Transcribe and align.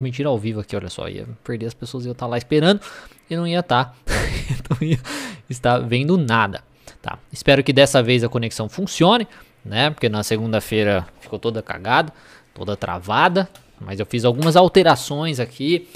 Mentira 0.00 0.28
ao 0.28 0.38
vivo 0.38 0.60
aqui, 0.60 0.76
olha 0.76 0.88
só. 0.88 1.08
Ia 1.08 1.26
perder 1.42 1.66
as 1.66 1.74
pessoas, 1.74 2.04
iam 2.04 2.12
estar 2.12 2.28
lá 2.28 2.38
esperando 2.38 2.80
e 3.28 3.34
não 3.34 3.44
ia 3.44 3.58
estar. 3.58 3.96
não 4.70 4.88
ia 4.88 5.00
estar 5.50 5.80
vendo 5.80 6.16
nada. 6.16 6.62
Tá. 7.02 7.18
Espero 7.32 7.64
que 7.64 7.72
dessa 7.72 8.00
vez 8.00 8.22
a 8.22 8.28
conexão 8.28 8.68
funcione, 8.68 9.26
né? 9.64 9.90
Porque 9.90 10.08
na 10.08 10.22
segunda-feira 10.22 11.04
ficou 11.20 11.36
toda 11.36 11.60
cagada, 11.62 12.12
toda 12.54 12.76
travada. 12.76 13.48
Mas 13.80 13.98
eu 13.98 14.06
fiz 14.06 14.24
algumas 14.24 14.54
alterações 14.54 15.40
aqui. 15.40 15.88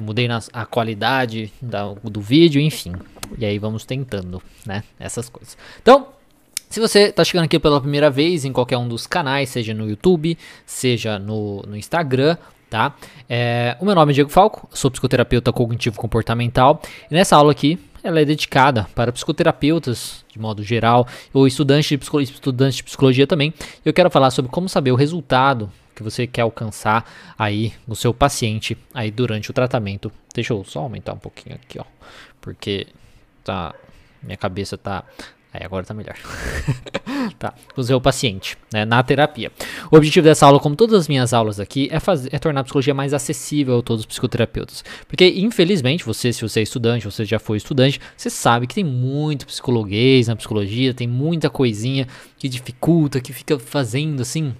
Mudei 0.00 0.26
na, 0.26 0.40
a 0.50 0.64
qualidade 0.64 1.52
da, 1.60 1.92
do 1.92 2.22
vídeo, 2.22 2.58
enfim. 2.58 2.94
E 3.36 3.44
aí 3.44 3.58
vamos 3.58 3.84
tentando, 3.84 4.42
né? 4.64 4.82
Essas 4.98 5.28
coisas. 5.28 5.58
Então, 5.82 6.08
se 6.70 6.80
você 6.80 7.00
está 7.08 7.22
chegando 7.22 7.44
aqui 7.44 7.58
pela 7.58 7.82
primeira 7.82 8.08
vez 8.08 8.46
em 8.46 8.52
qualquer 8.52 8.78
um 8.78 8.88
dos 8.88 9.06
canais, 9.06 9.50
seja 9.50 9.74
no 9.74 9.86
YouTube, 9.86 10.38
seja 10.64 11.18
no, 11.18 11.62
no 11.62 11.76
Instagram, 11.76 12.38
tá? 12.70 12.94
É, 13.28 13.76
o 13.80 13.84
meu 13.84 13.94
nome 13.94 14.12
é 14.12 14.14
Diego 14.14 14.30
Falco, 14.30 14.68
sou 14.72 14.90
psicoterapeuta 14.90 15.52
cognitivo 15.52 15.98
comportamental 15.98 16.80
e 17.10 17.14
nessa 17.14 17.36
aula 17.36 17.52
aqui 17.52 17.78
ela 18.02 18.20
é 18.20 18.24
dedicada 18.24 18.86
para 18.94 19.10
psicoterapeutas 19.12 20.24
de 20.32 20.38
modo 20.38 20.62
geral 20.62 21.06
ou 21.32 21.46
estudantes 21.46 21.88
de, 21.88 21.98
psicologia, 21.98 22.34
estudantes 22.34 22.76
de 22.76 22.84
psicologia 22.84 23.26
também. 23.26 23.52
Eu 23.84 23.92
quero 23.92 24.10
falar 24.10 24.30
sobre 24.30 24.50
como 24.50 24.68
saber 24.68 24.92
o 24.92 24.96
resultado 24.96 25.70
que 25.94 26.02
você 26.02 26.26
quer 26.26 26.42
alcançar 26.42 27.10
aí 27.38 27.72
no 27.86 27.96
seu 27.96 28.12
paciente 28.12 28.76
aí 28.92 29.10
durante 29.10 29.50
o 29.50 29.54
tratamento. 29.54 30.12
Deixa 30.34 30.52
eu 30.52 30.62
só 30.62 30.80
aumentar 30.80 31.14
um 31.14 31.18
pouquinho 31.18 31.56
aqui, 31.56 31.78
ó, 31.78 31.84
porque 32.40 32.86
tá 33.42 33.74
minha 34.22 34.36
cabeça 34.36 34.76
tá 34.76 35.04
Aí 35.56 35.64
agora 35.64 35.84
tá 35.84 35.94
melhor. 35.94 36.16
tá, 37.38 37.54
com 37.74 37.80
o 37.80 38.00
paciente, 38.00 38.58
né, 38.72 38.84
na 38.84 39.02
terapia. 39.02 39.50
O 39.90 39.96
objetivo 39.96 40.24
dessa 40.24 40.44
aula, 40.44 40.60
como 40.60 40.76
todas 40.76 41.00
as 41.00 41.08
minhas 41.08 41.32
aulas 41.32 41.58
aqui, 41.58 41.88
é, 41.90 41.98
fazer, 41.98 42.28
é 42.32 42.38
tornar 42.38 42.60
a 42.60 42.64
psicologia 42.64 42.92
mais 42.92 43.14
acessível 43.14 43.78
a 43.78 43.82
todos 43.82 44.00
os 44.00 44.06
psicoterapeutas. 44.06 44.84
Porque, 45.08 45.26
infelizmente, 45.26 46.04
você, 46.04 46.32
se 46.32 46.42
você 46.42 46.60
é 46.60 46.62
estudante, 46.62 47.06
você 47.06 47.24
já 47.24 47.38
foi 47.38 47.56
estudante, 47.56 48.00
você 48.16 48.28
sabe 48.28 48.66
que 48.66 48.74
tem 48.74 48.84
muito 48.84 49.46
psicologuês 49.46 50.28
na 50.28 50.36
psicologia, 50.36 50.92
tem 50.92 51.08
muita 51.08 51.48
coisinha 51.48 52.06
que 52.38 52.48
dificulta, 52.48 53.20
que 53.20 53.32
fica 53.32 53.58
fazendo 53.58 54.20
assim 54.20 54.54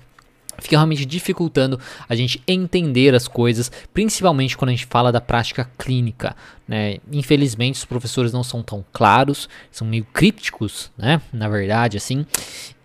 fica 0.58 0.76
realmente 0.76 1.04
dificultando 1.04 1.78
a 2.08 2.14
gente 2.14 2.42
entender 2.46 3.14
as 3.14 3.28
coisas, 3.28 3.70
principalmente 3.92 4.56
quando 4.56 4.70
a 4.70 4.72
gente 4.72 4.86
fala 4.86 5.12
da 5.12 5.20
prática 5.20 5.68
clínica. 5.78 6.36
Né? 6.68 6.98
Infelizmente, 7.12 7.76
os 7.76 7.84
professores 7.84 8.32
não 8.32 8.42
são 8.42 8.60
tão 8.60 8.84
claros, 8.92 9.48
são 9.70 9.86
meio 9.86 10.04
crípticos, 10.12 10.90
né? 10.98 11.22
na 11.32 11.48
verdade, 11.48 11.96
assim, 11.96 12.26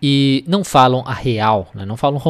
e 0.00 0.44
não 0.46 0.62
falam 0.62 1.02
a 1.04 1.12
real, 1.12 1.68
né? 1.74 1.84
não 1.84 1.96
falam 1.96 2.20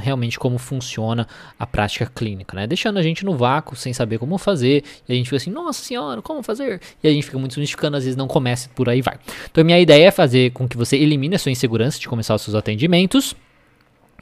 realmente 0.00 0.38
como 0.38 0.56
funciona 0.56 1.26
a 1.58 1.66
prática 1.66 2.06
clínica, 2.14 2.54
né? 2.54 2.66
deixando 2.66 2.98
a 2.98 3.02
gente 3.02 3.24
no 3.24 3.36
vácuo 3.36 3.74
sem 3.74 3.92
saber 3.92 4.18
como 4.18 4.38
fazer, 4.38 4.84
e 5.08 5.12
a 5.12 5.16
gente 5.16 5.26
fica 5.26 5.36
assim, 5.36 5.50
nossa 5.50 5.82
senhora, 5.82 6.22
como 6.22 6.44
fazer? 6.44 6.80
E 7.02 7.08
a 7.08 7.10
gente 7.10 7.24
fica 7.24 7.38
muito 7.38 7.58
mistificando, 7.58 7.96
às 7.96 8.04
vezes 8.04 8.16
não 8.16 8.28
começa 8.28 8.70
por 8.74 8.88
aí 8.88 9.02
vai. 9.02 9.18
Então, 9.50 9.64
minha 9.64 9.80
ideia 9.80 10.06
é 10.06 10.10
fazer 10.12 10.52
com 10.52 10.68
que 10.68 10.76
você 10.76 10.96
elimine 10.96 11.34
a 11.34 11.38
sua 11.38 11.50
insegurança 11.50 11.98
de 11.98 12.08
começar 12.08 12.36
os 12.36 12.42
seus 12.42 12.54
atendimentos 12.54 13.34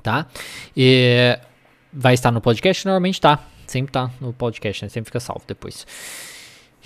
tá? 0.09 0.27
E 0.75 1.39
vai 1.93 2.15
estar 2.15 2.31
no 2.31 2.41
podcast, 2.41 2.87
normalmente 2.87 3.21
tá. 3.21 3.39
Sempre 3.67 3.93
tá 3.93 4.11
no 4.19 4.33
podcast, 4.33 4.83
né? 4.83 4.89
Sempre 4.89 5.09
fica 5.09 5.21
salvo 5.21 5.43
depois. 5.47 5.87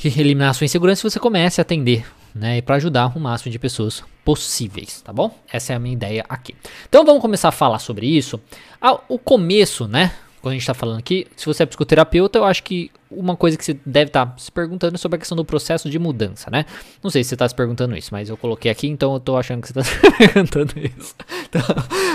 E 0.05 0.09
eliminar 0.09 0.51
a 0.51 0.53
sua 0.53 0.65
insegurança 0.65 1.01
se 1.01 1.11
você 1.11 1.21
comece 1.21 1.61
a 1.61 1.63
atender, 1.63 2.05
né? 2.35 2.59
E 2.59 2.63
para 2.63 2.77
ajudar 2.77 3.17
o 3.17 3.21
máximo 3.21 3.53
de 3.53 3.59
pessoas 3.59 4.03
possíveis, 4.25 5.01
tá 5.01 5.13
bom? 5.13 5.33
Essa 5.53 5.75
é 5.75 5.77
a 5.77 5.79
minha 5.79 5.93
ideia 5.93 6.25
aqui. 6.29 6.57
Então 6.89 7.05
vamos 7.05 7.23
começar 7.23 7.51
a 7.51 7.53
falar 7.53 7.79
sobre 7.79 8.07
isso. 8.07 8.41
Ah, 8.81 8.99
o 9.09 9.19
começo, 9.19 9.87
né? 9.87 10.13
Quando 10.43 10.53
a 10.53 10.55
gente 10.55 10.63
está 10.63 10.75
falando 10.75 10.99
aqui, 10.99 11.27
se 11.37 11.47
você 11.47 11.63
é 11.63 11.67
psicoterapeuta, 11.67 12.41
eu 12.41 12.45
acho 12.45 12.65
que 12.65 12.91
uma 13.09 13.37
coisa 13.37 13.57
que 13.57 13.65
você 13.65 13.79
deve 13.87 14.09
estar 14.09 14.27
tá 14.27 14.35
se 14.37 14.51
perguntando 14.51 14.97
é 14.97 14.99
sobre 14.99 15.15
a 15.15 15.19
questão 15.19 15.37
do 15.37 15.45
processo 15.45 15.89
de 15.89 15.99
mudança, 16.01 16.51
né? 16.51 16.67
Não 17.01 17.11
sei 17.11 17.23
se 17.23 17.29
você 17.29 17.35
está 17.37 17.49
se 17.49 17.55
perguntando 17.55 17.97
isso, 17.97 18.09
mas 18.11 18.29
eu 18.29 18.37
coloquei 18.37 18.69
aqui, 18.69 18.89
então 18.89 19.13
eu 19.13 19.19
estou 19.19 19.39
achando 19.39 19.63
que 19.63 19.69
você 19.69 19.79
está 19.79 19.85
se 20.11 20.11
perguntando 20.19 20.73
isso. 20.77 21.15
Então, 21.49 21.63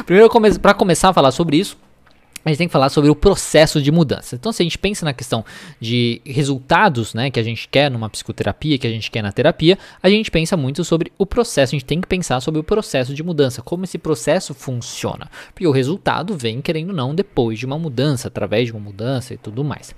primeiro, 0.05 0.29
para 0.59 0.73
começar 0.73 1.09
a 1.09 1.13
falar 1.13 1.31
sobre 1.31 1.55
isso, 1.55 1.77
a 2.45 2.49
gente 2.49 2.57
tem 2.57 2.67
que 2.67 2.71
falar 2.71 2.89
sobre 2.89 3.09
o 3.09 3.15
processo 3.15 3.81
de 3.81 3.91
mudança. 3.91 4.35
Então, 4.35 4.51
se 4.51 4.61
a 4.61 4.65
gente 4.65 4.77
pensa 4.77 5.05
na 5.05 5.13
questão 5.13 5.43
de 5.79 6.21
resultados, 6.25 7.13
né, 7.13 7.29
que 7.29 7.39
a 7.39 7.43
gente 7.43 7.67
quer 7.67 7.91
numa 7.91 8.09
psicoterapia, 8.09 8.77
que 8.77 8.87
a 8.87 8.89
gente 8.89 9.11
quer 9.11 9.21
na 9.21 9.31
terapia, 9.31 9.77
a 10.01 10.09
gente 10.09 10.31
pensa 10.31 10.55
muito 10.55 10.83
sobre 10.83 11.11
o 11.17 11.25
processo. 11.25 11.75
A 11.75 11.77
gente 11.77 11.85
tem 11.85 11.99
que 11.99 12.07
pensar 12.07 12.39
sobre 12.39 12.59
o 12.59 12.63
processo 12.63 13.13
de 13.13 13.23
mudança, 13.23 13.61
como 13.61 13.83
esse 13.83 13.97
processo 13.97 14.53
funciona. 14.53 15.29
Porque 15.53 15.67
o 15.67 15.71
resultado 15.71 16.37
vem, 16.37 16.61
querendo 16.61 16.89
ou 16.89 16.95
não, 16.95 17.13
depois 17.13 17.59
de 17.59 17.65
uma 17.65 17.77
mudança, 17.77 18.27
através 18.27 18.67
de 18.67 18.71
uma 18.71 18.81
mudança 18.81 19.33
e 19.33 19.37
tudo 19.37 19.63
mais. 19.63 19.93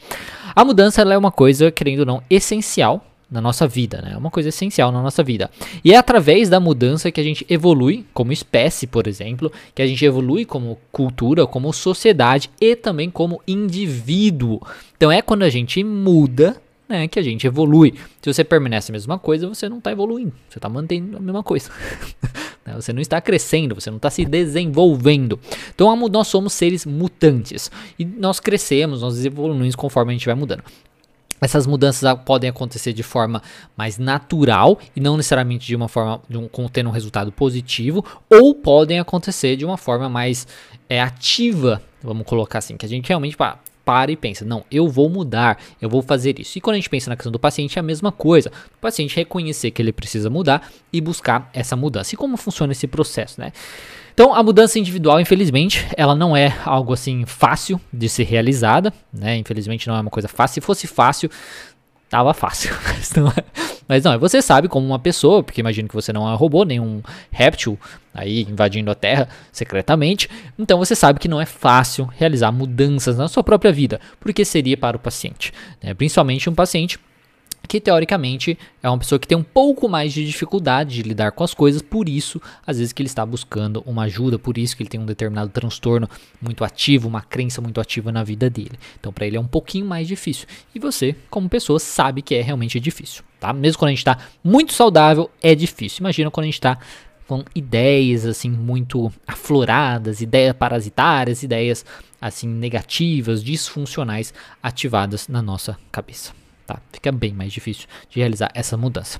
A 0.55 0.65
mudança 0.65 1.01
é 1.01 1.17
uma 1.17 1.31
coisa, 1.31 1.71
querendo 1.71 1.99
ou 1.99 2.05
não, 2.05 2.23
essencial 2.29 3.05
na 3.29 3.39
nossa 3.39 3.67
vida, 3.67 4.01
né? 4.01 4.13
É 4.13 4.17
uma 4.17 4.31
coisa 4.31 4.49
essencial 4.49 4.91
na 4.91 5.01
nossa 5.01 5.23
vida. 5.23 5.49
E 5.83 5.93
é 5.93 5.97
através 5.97 6.49
da 6.49 6.59
mudança 6.59 7.11
que 7.11 7.21
a 7.21 7.23
gente 7.23 7.45
evolui 7.49 8.05
como 8.13 8.31
espécie, 8.31 8.87
por 8.87 9.07
exemplo, 9.07 9.51
que 9.75 9.81
a 9.81 9.87
gente 9.87 10.03
evolui 10.03 10.45
como 10.45 10.77
cultura, 10.91 11.45
como 11.45 11.71
sociedade 11.71 12.49
e 12.59 12.75
também 12.75 13.09
como 13.09 13.41
indivíduo. 13.47 14.59
Então 14.97 15.11
é 15.11 15.21
quando 15.21 15.43
a 15.43 15.49
gente 15.49 15.83
muda 15.83 16.59
né, 16.89 17.07
que 17.07 17.19
a 17.19 17.21
gente 17.21 17.45
evolui. 17.45 17.93
Se 18.19 18.33
você 18.33 18.43
permanece 18.43 18.91
a 18.91 18.93
mesma 18.93 19.19
coisa, 19.19 19.47
você 19.47 19.69
não 19.69 19.77
está 19.77 19.91
evoluindo, 19.91 20.33
você 20.49 20.57
está 20.57 20.67
mantendo 20.67 21.17
a 21.17 21.19
mesma 21.19 21.43
coisa. 21.43 21.69
Né, 22.65 22.75
você 22.75 22.91
não 22.91 23.01
está 23.01 23.21
crescendo, 23.21 23.73
você 23.73 23.89
não 23.89 23.95
está 23.95 24.09
se 24.09 24.25
desenvolvendo. 24.25 25.39
Então 25.73 25.95
nós 26.09 26.27
somos 26.27 26.51
seres 26.51 26.85
mutantes 26.85 27.71
e 27.97 28.03
nós 28.03 28.41
crescemos, 28.41 29.01
nós 29.01 29.23
evoluímos 29.25 29.77
conforme 29.77 30.11
a 30.11 30.13
gente 30.13 30.25
vai 30.25 30.35
mudando. 30.35 30.61
Essas 31.41 31.65
mudanças 31.65 32.17
podem 32.25 32.49
acontecer 32.49 32.93
de 32.93 33.03
forma 33.03 33.41
mais 33.77 33.97
natural 33.97 34.79
e 34.95 34.99
não 34.99 35.17
necessariamente 35.17 35.65
de 35.65 35.75
uma 35.75 35.87
forma 35.87 36.21
de 36.29 36.37
um, 36.37 36.47
tendo 36.71 36.89
um 36.89 36.93
resultado 36.93 37.31
positivo, 37.31 38.03
ou 38.29 38.53
podem 38.55 38.99
acontecer 38.99 39.55
de 39.55 39.65
uma 39.65 39.77
forma 39.77 40.09
mais 40.09 40.47
é, 40.89 41.01
ativa, 41.01 41.81
vamos 42.01 42.25
colocar 42.25 42.59
assim, 42.59 42.75
que 42.77 42.85
a 42.85 42.89
gente 42.89 43.07
realmente 43.07 43.37
pá, 43.37 43.59
para 43.89 44.11
e 44.11 44.15
pensa, 44.15 44.45
não, 44.45 44.63
eu 44.69 44.87
vou 44.87 45.09
mudar, 45.09 45.57
eu 45.81 45.89
vou 45.89 46.03
fazer 46.03 46.39
isso. 46.39 46.59
E 46.59 46.61
quando 46.61 46.75
a 46.75 46.77
gente 46.77 46.91
pensa 46.91 47.09
na 47.09 47.15
questão 47.15 47.31
do 47.31 47.39
paciente, 47.39 47.75
é 47.75 47.79
a 47.79 47.83
mesma 47.83 48.11
coisa. 48.11 48.51
O 48.77 48.79
paciente 48.79 49.15
reconhecer 49.15 49.71
que 49.71 49.81
ele 49.81 49.91
precisa 49.91 50.29
mudar 50.29 50.69
e 50.93 51.01
buscar 51.01 51.49
essa 51.53 51.75
mudança. 51.75 52.13
E 52.13 52.17
como 52.17 52.37
funciona 52.37 52.71
esse 52.71 52.85
processo, 52.85 53.41
né? 53.41 53.51
Então, 54.19 54.33
a 54.33 54.43
mudança 54.43 54.77
individual, 54.77 55.21
infelizmente, 55.21 55.87
ela 55.95 56.13
não 56.13 56.35
é 56.35 56.53
algo 56.65 56.91
assim 56.91 57.25
fácil 57.25 57.79
de 57.93 58.09
ser 58.09 58.23
realizada, 58.23 58.93
né? 59.13 59.37
Infelizmente 59.37 59.87
não 59.87 59.95
é 59.95 60.01
uma 60.01 60.09
coisa 60.09 60.27
fácil. 60.27 60.55
Se 60.55 60.59
fosse 60.59 60.87
fácil, 60.87 61.31
tava 62.09 62.33
fácil. 62.33 62.75
Mas 62.83 63.13
não, 63.13 63.29
é. 63.29 63.43
Mas 63.87 64.03
não, 64.03 64.19
você 64.19 64.41
sabe 64.41 64.67
como 64.67 64.85
uma 64.85 64.99
pessoa, 64.99 65.41
porque 65.41 65.61
imagino 65.61 65.87
que 65.87 65.95
você 65.95 66.11
não 66.11 66.29
é 66.29 66.35
robô, 66.35 66.65
nenhum 66.65 67.01
réptil 67.31 67.79
aí 68.13 68.41
invadindo 68.41 68.91
a 68.91 68.95
Terra 68.95 69.29
secretamente. 69.53 70.29
Então 70.59 70.77
você 70.77 70.97
sabe 70.97 71.17
que 71.17 71.29
não 71.29 71.39
é 71.39 71.45
fácil 71.45 72.03
realizar 72.17 72.51
mudanças 72.51 73.17
na 73.17 73.29
sua 73.29 73.41
própria 73.41 73.71
vida, 73.71 74.01
porque 74.19 74.43
seria 74.43 74.75
para 74.75 74.97
o 74.97 74.99
paciente, 74.99 75.53
né? 75.81 75.93
principalmente 75.93 76.49
um 76.49 76.53
paciente 76.53 76.99
que 77.69 77.79
teoricamente 77.79 78.57
é 78.81 78.89
uma 78.89 78.97
pessoa 78.97 79.19
que 79.19 79.27
tem 79.27 79.37
um 79.37 79.43
pouco 79.43 79.87
mais 79.87 80.11
de 80.11 80.25
dificuldade 80.25 80.95
de 80.95 81.03
lidar 81.03 81.31
com 81.33 81.43
as 81.43 81.53
coisas, 81.53 81.83
por 81.83 82.09
isso, 82.09 82.41
às 82.65 82.79
vezes 82.79 82.91
que 82.91 82.99
ele 83.03 83.07
está 83.07 83.23
buscando 83.23 83.83
uma 83.85 84.05
ajuda, 84.05 84.39
por 84.39 84.57
isso 84.57 84.75
que 84.75 84.81
ele 84.81 84.89
tem 84.89 84.99
um 84.99 85.05
determinado 85.05 85.51
transtorno 85.51 86.09
muito 86.41 86.63
ativo, 86.63 87.07
uma 87.07 87.21
crença 87.21 87.61
muito 87.61 87.79
ativa 87.79 88.11
na 88.11 88.23
vida 88.23 88.49
dele. 88.49 88.71
Então, 88.99 89.13
para 89.13 89.27
ele 89.27 89.37
é 89.37 89.39
um 89.39 89.45
pouquinho 89.45 89.85
mais 89.85 90.07
difícil. 90.07 90.47
E 90.73 90.79
você, 90.79 91.15
como 91.29 91.47
pessoa, 91.47 91.79
sabe 91.79 92.23
que 92.23 92.33
é 92.33 92.41
realmente 92.41 92.79
difícil, 92.79 93.23
tá? 93.39 93.53
Mesmo 93.53 93.77
quando 93.77 93.89
a 93.89 93.91
gente 93.91 93.99
está 93.99 94.17
muito 94.43 94.73
saudável, 94.73 95.29
é 95.39 95.53
difícil. 95.53 95.99
Imagina 95.99 96.31
quando 96.31 96.45
a 96.45 96.47
gente 96.47 96.55
está 96.55 96.79
com 97.27 97.45
ideias 97.53 98.25
assim 98.25 98.49
muito 98.49 99.13
afloradas, 99.27 100.21
ideias 100.21 100.55
parasitárias, 100.55 101.43
ideias 101.43 101.85
assim 102.19 102.47
negativas, 102.47 103.43
disfuncionais 103.43 104.33
ativadas 104.63 105.27
na 105.27 105.39
nossa 105.39 105.77
cabeça 105.91 106.38
tá? 106.73 106.79
Fica 106.93 107.11
bem 107.11 107.33
mais 107.33 107.51
difícil 107.51 107.87
de 108.09 108.19
realizar 108.19 108.49
essa 108.53 108.77
mudança. 108.77 109.19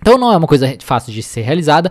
Então 0.00 0.16
não 0.16 0.32
é 0.32 0.36
uma 0.36 0.46
coisa 0.46 0.76
fácil 0.80 1.12
de 1.12 1.22
ser 1.22 1.42
realizada. 1.42 1.90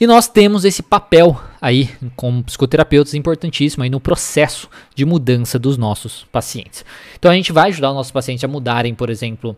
E 0.00 0.06
nós 0.08 0.26
temos 0.26 0.64
esse 0.64 0.82
papel 0.82 1.40
aí, 1.60 1.88
como 2.16 2.42
psicoterapeutas, 2.42 3.14
importantíssimo 3.14 3.84
aí 3.84 3.90
no 3.90 4.00
processo 4.00 4.68
de 4.94 5.04
mudança 5.04 5.56
dos 5.56 5.76
nossos 5.78 6.26
pacientes. 6.32 6.84
Então 7.16 7.30
a 7.30 7.34
gente 7.34 7.52
vai 7.52 7.68
ajudar 7.68 7.90
os 7.90 7.96
nossos 7.96 8.10
pacientes 8.10 8.42
a 8.42 8.48
mudarem, 8.48 8.92
por 8.92 9.08
exemplo, 9.08 9.56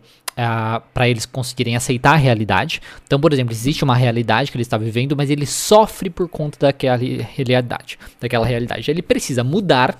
para 0.93 1.09
eles 1.09 1.25
conseguirem 1.25 1.75
aceitar 1.75 2.13
a 2.13 2.17
realidade. 2.17 2.81
Então, 3.05 3.19
por 3.19 3.33
exemplo, 3.33 3.51
existe 3.51 3.83
uma 3.83 3.95
realidade 3.95 4.51
que 4.51 4.57
ele 4.57 4.61
está 4.61 4.77
vivendo, 4.77 5.15
mas 5.17 5.31
ele 5.31 5.47
sofre 5.47 6.09
por 6.09 6.29
conta 6.29 6.67
daquela 6.67 6.97
realidade, 6.97 7.97
daquela 8.21 8.45
realidade. 8.45 8.91
Ele 8.91 9.01
precisa 9.01 9.43
mudar 9.43 9.99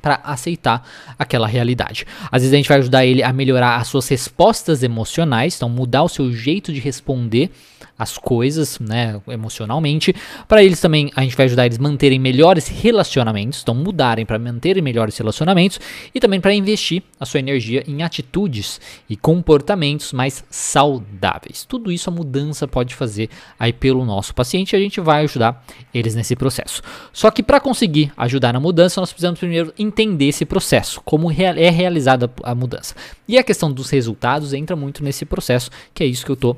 para 0.00 0.20
aceitar 0.24 0.86
aquela 1.18 1.46
realidade. 1.46 2.06
Às 2.30 2.42
vezes 2.42 2.52
a 2.52 2.56
gente 2.56 2.68
vai 2.68 2.78
ajudar 2.78 3.04
ele 3.04 3.22
a 3.22 3.32
melhorar 3.32 3.76
as 3.76 3.88
suas 3.88 4.08
respostas 4.08 4.82
emocionais, 4.82 5.56
então 5.56 5.68
mudar 5.68 6.02
o 6.02 6.08
seu 6.08 6.32
jeito 6.32 6.72
de 6.72 6.80
responder 6.80 7.50
as 7.98 8.18
coisas, 8.18 8.78
né, 8.78 9.20
emocionalmente. 9.28 10.14
Para 10.46 10.62
eles 10.62 10.80
também 10.80 11.10
a 11.16 11.22
gente 11.22 11.36
vai 11.36 11.46
ajudar 11.46 11.66
eles 11.66 11.78
a 11.78 11.82
manterem 11.82 12.18
melhores 12.18 12.68
relacionamentos, 12.68 13.62
então 13.62 13.74
mudarem 13.74 14.26
para 14.26 14.38
manterem 14.38 14.82
melhores 14.82 15.16
relacionamentos 15.16 15.80
e 16.14 16.20
também 16.20 16.40
para 16.40 16.52
investir 16.54 17.02
a 17.18 17.24
sua 17.24 17.40
energia 17.40 17.82
em 17.86 18.02
atitudes 18.02 18.80
e 19.08 19.16
comportamentos 19.16 20.12
mais 20.12 20.44
saudáveis. 20.50 21.64
Tudo 21.64 21.90
isso 21.90 22.10
a 22.10 22.12
mudança 22.12 22.68
pode 22.68 22.94
fazer 22.94 23.30
aí 23.58 23.72
pelo 23.72 24.04
nosso 24.04 24.34
paciente 24.34 24.72
e 24.72 24.76
a 24.76 24.80
gente 24.80 25.00
vai 25.00 25.24
ajudar 25.24 25.64
eles 25.94 26.14
nesse 26.14 26.36
processo. 26.36 26.82
Só 27.12 27.30
que 27.30 27.42
para 27.42 27.60
conseguir 27.60 28.12
ajudar 28.16 28.52
na 28.52 28.60
mudança, 28.60 29.00
nós 29.00 29.12
precisamos 29.12 29.38
primeiro 29.38 29.72
entender 29.78 30.26
esse 30.26 30.44
processo, 30.44 31.00
como 31.04 31.30
é 31.30 31.70
realizada 31.70 32.30
a 32.42 32.54
mudança. 32.54 32.94
E 33.26 33.38
a 33.38 33.42
questão 33.42 33.72
dos 33.72 33.90
resultados 33.90 34.52
entra 34.52 34.76
muito 34.76 35.02
nesse 35.02 35.24
processo, 35.24 35.70
que 35.94 36.02
é 36.02 36.06
isso 36.06 36.24
que 36.24 36.30
eu 36.30 36.34
estou 36.34 36.56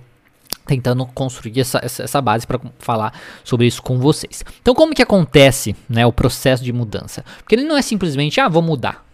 tentando 0.67 1.07
construir 1.07 1.61
essa, 1.61 1.81
essa 1.83 2.21
base 2.21 2.47
para 2.47 2.61
falar 2.79 3.13
sobre 3.43 3.67
isso 3.67 3.83
com 3.83 3.99
vocês. 3.99 4.45
Então, 4.61 4.75
como 4.75 4.95
que 4.95 5.03
acontece 5.03 5.75
né, 5.89 6.05
o 6.07 6.13
processo 6.13 6.63
de 6.63 6.73
mudança? 6.73 7.25
Porque 7.39 7.55
ele 7.55 7.65
não 7.65 7.77
é 7.77 7.83
simplesmente, 7.83 8.41
ah, 8.41 8.49
vou 8.49 8.63
mudar. 8.63 9.05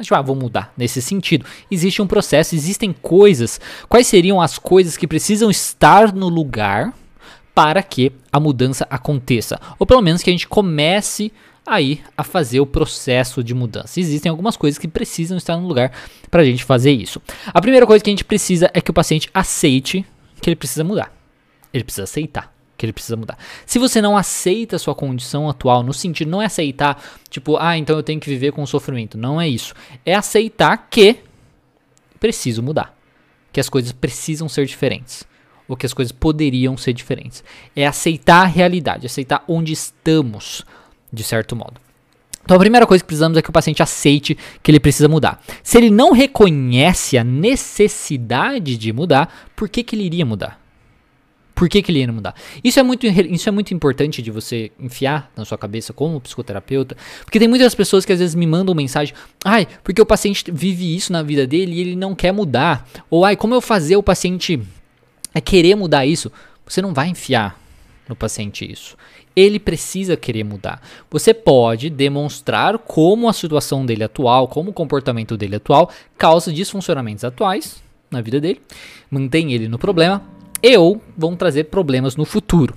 Tipo, 0.00 0.14
ah, 0.14 0.22
vou 0.22 0.36
mudar. 0.36 0.72
Nesse 0.76 1.02
sentido, 1.02 1.44
existe 1.70 2.00
um 2.00 2.06
processo, 2.06 2.54
existem 2.54 2.92
coisas. 2.92 3.60
Quais 3.88 4.06
seriam 4.06 4.40
as 4.40 4.58
coisas 4.58 4.96
que 4.96 5.08
precisam 5.08 5.50
estar 5.50 6.12
no 6.12 6.28
lugar 6.28 6.94
para 7.54 7.82
que 7.82 8.12
a 8.30 8.38
mudança 8.38 8.86
aconteça? 8.88 9.58
Ou 9.78 9.86
pelo 9.86 10.02
menos 10.02 10.22
que 10.22 10.30
a 10.30 10.32
gente 10.32 10.46
comece 10.46 11.32
aí 11.66 12.00
a 12.16 12.22
fazer 12.22 12.60
o 12.60 12.66
processo 12.66 13.42
de 13.42 13.54
mudança. 13.54 13.98
Existem 13.98 14.30
algumas 14.30 14.56
coisas 14.56 14.78
que 14.78 14.88
precisam 14.88 15.36
estar 15.36 15.56
no 15.56 15.66
lugar 15.66 15.92
para 16.30 16.42
a 16.42 16.44
gente 16.44 16.64
fazer 16.64 16.92
isso. 16.92 17.20
A 17.46 17.60
primeira 17.60 17.86
coisa 17.86 18.02
que 18.02 18.08
a 18.08 18.12
gente 18.12 18.24
precisa 18.24 18.70
é 18.72 18.80
que 18.80 18.90
o 18.90 18.94
paciente 18.94 19.28
aceite 19.34 20.04
que 20.40 20.48
ele 20.48 20.56
precisa 20.56 20.84
mudar. 20.84 21.12
Ele 21.72 21.84
precisa 21.84 22.04
aceitar 22.04 22.58
que 22.78 22.86
ele 22.86 22.92
precisa 22.92 23.16
mudar. 23.16 23.36
Se 23.66 23.78
você 23.78 24.00
não 24.00 24.16
aceita 24.16 24.76
a 24.76 24.78
sua 24.78 24.94
condição 24.94 25.48
atual, 25.48 25.82
no 25.82 25.92
sentido, 25.92 26.30
não 26.30 26.40
é 26.40 26.46
aceitar, 26.46 27.02
tipo, 27.28 27.56
ah, 27.56 27.76
então 27.76 27.96
eu 27.96 28.04
tenho 28.04 28.20
que 28.20 28.30
viver 28.30 28.52
com 28.52 28.64
sofrimento. 28.64 29.18
Não 29.18 29.40
é 29.40 29.48
isso. 29.48 29.74
É 30.06 30.14
aceitar 30.14 30.86
que 30.88 31.16
preciso 32.20 32.62
mudar. 32.62 32.96
Que 33.52 33.58
as 33.58 33.68
coisas 33.68 33.90
precisam 33.90 34.48
ser 34.48 34.64
diferentes. 34.64 35.24
Ou 35.66 35.76
que 35.76 35.84
as 35.84 35.92
coisas 35.92 36.12
poderiam 36.12 36.76
ser 36.76 36.92
diferentes. 36.92 37.42
É 37.74 37.84
aceitar 37.84 38.42
a 38.42 38.46
realidade, 38.46 39.06
aceitar 39.06 39.44
onde 39.48 39.72
estamos, 39.72 40.64
de 41.12 41.24
certo 41.24 41.56
modo. 41.56 41.87
Então 42.48 42.56
a 42.56 42.60
primeira 42.60 42.86
coisa 42.86 43.04
que 43.04 43.06
precisamos 43.06 43.36
é 43.36 43.42
que 43.42 43.50
o 43.50 43.52
paciente 43.52 43.82
aceite 43.82 44.34
que 44.62 44.70
ele 44.70 44.80
precisa 44.80 45.06
mudar. 45.06 45.38
Se 45.62 45.76
ele 45.76 45.90
não 45.90 46.12
reconhece 46.12 47.18
a 47.18 47.22
necessidade 47.22 48.78
de 48.78 48.90
mudar, 48.90 49.50
por 49.54 49.68
que, 49.68 49.82
que 49.82 49.94
ele 49.94 50.04
iria 50.04 50.24
mudar? 50.24 50.58
Por 51.54 51.68
que, 51.68 51.82
que 51.82 51.92
ele 51.92 51.98
ia 51.98 52.10
mudar? 52.10 52.34
Isso 52.64 52.80
é, 52.80 52.82
muito, 52.82 53.06
isso 53.06 53.50
é 53.50 53.52
muito 53.52 53.74
importante 53.74 54.22
de 54.22 54.30
você 54.30 54.72
enfiar 54.80 55.30
na 55.36 55.44
sua 55.44 55.58
cabeça 55.58 55.92
como 55.92 56.22
psicoterapeuta, 56.22 56.96
porque 57.22 57.38
tem 57.38 57.48
muitas 57.48 57.74
pessoas 57.74 58.06
que 58.06 58.14
às 58.14 58.18
vezes 58.18 58.34
me 58.34 58.46
mandam 58.46 58.74
mensagem, 58.74 59.14
ai, 59.44 59.68
porque 59.84 60.00
o 60.00 60.06
paciente 60.06 60.50
vive 60.50 60.96
isso 60.96 61.12
na 61.12 61.22
vida 61.22 61.46
dele 61.46 61.74
e 61.74 61.80
ele 61.80 61.96
não 61.96 62.14
quer 62.14 62.32
mudar. 62.32 62.88
Ou 63.10 63.26
ai, 63.26 63.36
como 63.36 63.54
eu 63.54 63.60
fazer 63.60 63.96
o 63.96 64.02
paciente 64.02 64.58
é 65.34 65.40
querer 65.42 65.74
mudar 65.74 66.06
isso? 66.06 66.32
Você 66.66 66.80
não 66.80 66.94
vai 66.94 67.08
enfiar 67.08 67.60
no 68.08 68.16
paciente 68.16 68.64
isso 68.64 68.96
ele 69.38 69.60
precisa 69.60 70.16
querer 70.16 70.42
mudar. 70.42 70.82
Você 71.10 71.32
pode 71.32 71.88
demonstrar 71.88 72.76
como 72.78 73.28
a 73.28 73.32
situação 73.32 73.86
dele 73.86 74.02
atual, 74.02 74.48
como 74.48 74.70
o 74.70 74.74
comportamento 74.74 75.36
dele 75.36 75.56
atual 75.56 75.90
causa 76.16 76.52
disfuncionamentos 76.52 77.22
atuais 77.22 77.82
na 78.10 78.20
vida 78.20 78.40
dele, 78.40 78.60
mantém 79.08 79.52
ele 79.52 79.68
no 79.68 79.78
problema 79.78 80.22
e 80.60 80.76
ou 80.76 81.00
vão 81.16 81.36
trazer 81.36 81.64
problemas 81.64 82.16
no 82.16 82.24
futuro, 82.24 82.74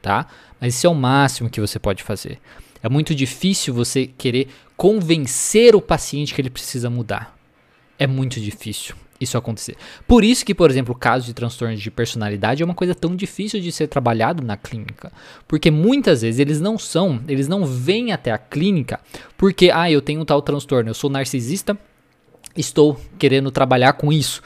tá? 0.00 0.28
Mas 0.60 0.76
isso 0.76 0.86
é 0.86 0.90
o 0.90 0.94
máximo 0.94 1.50
que 1.50 1.60
você 1.60 1.78
pode 1.78 2.02
fazer. 2.04 2.38
É 2.80 2.88
muito 2.88 3.14
difícil 3.14 3.74
você 3.74 4.06
querer 4.06 4.48
convencer 4.76 5.74
o 5.74 5.80
paciente 5.80 6.32
que 6.32 6.40
ele 6.40 6.50
precisa 6.50 6.88
mudar. 6.88 7.36
É 7.98 8.06
muito 8.06 8.40
difícil 8.40 8.94
isso 9.24 9.38
acontecer. 9.38 9.76
Por 10.06 10.24
isso 10.24 10.44
que, 10.44 10.54
por 10.54 10.70
exemplo, 10.70 10.94
o 10.94 10.98
caso 10.98 11.26
de 11.26 11.34
transtornos 11.34 11.80
de 11.80 11.90
personalidade 11.90 12.62
é 12.62 12.64
uma 12.64 12.74
coisa 12.74 12.94
tão 12.94 13.14
difícil 13.14 13.60
de 13.60 13.70
ser 13.72 13.86
trabalhado 13.86 14.42
na 14.42 14.56
clínica, 14.56 15.12
porque 15.46 15.70
muitas 15.70 16.22
vezes 16.22 16.40
eles 16.40 16.60
não 16.60 16.78
são, 16.78 17.20
eles 17.28 17.48
não 17.48 17.64
vêm 17.64 18.12
até 18.12 18.30
a 18.30 18.38
clínica 18.38 19.00
porque 19.36 19.70
ah, 19.72 19.90
eu 19.90 20.00
tenho 20.00 20.20
um 20.20 20.24
tal 20.24 20.40
transtorno, 20.40 20.90
eu 20.90 20.94
sou 20.94 21.10
narcisista, 21.10 21.76
estou 22.56 23.00
querendo 23.18 23.50
trabalhar 23.50 23.94
com 23.94 24.12
isso. 24.12 24.42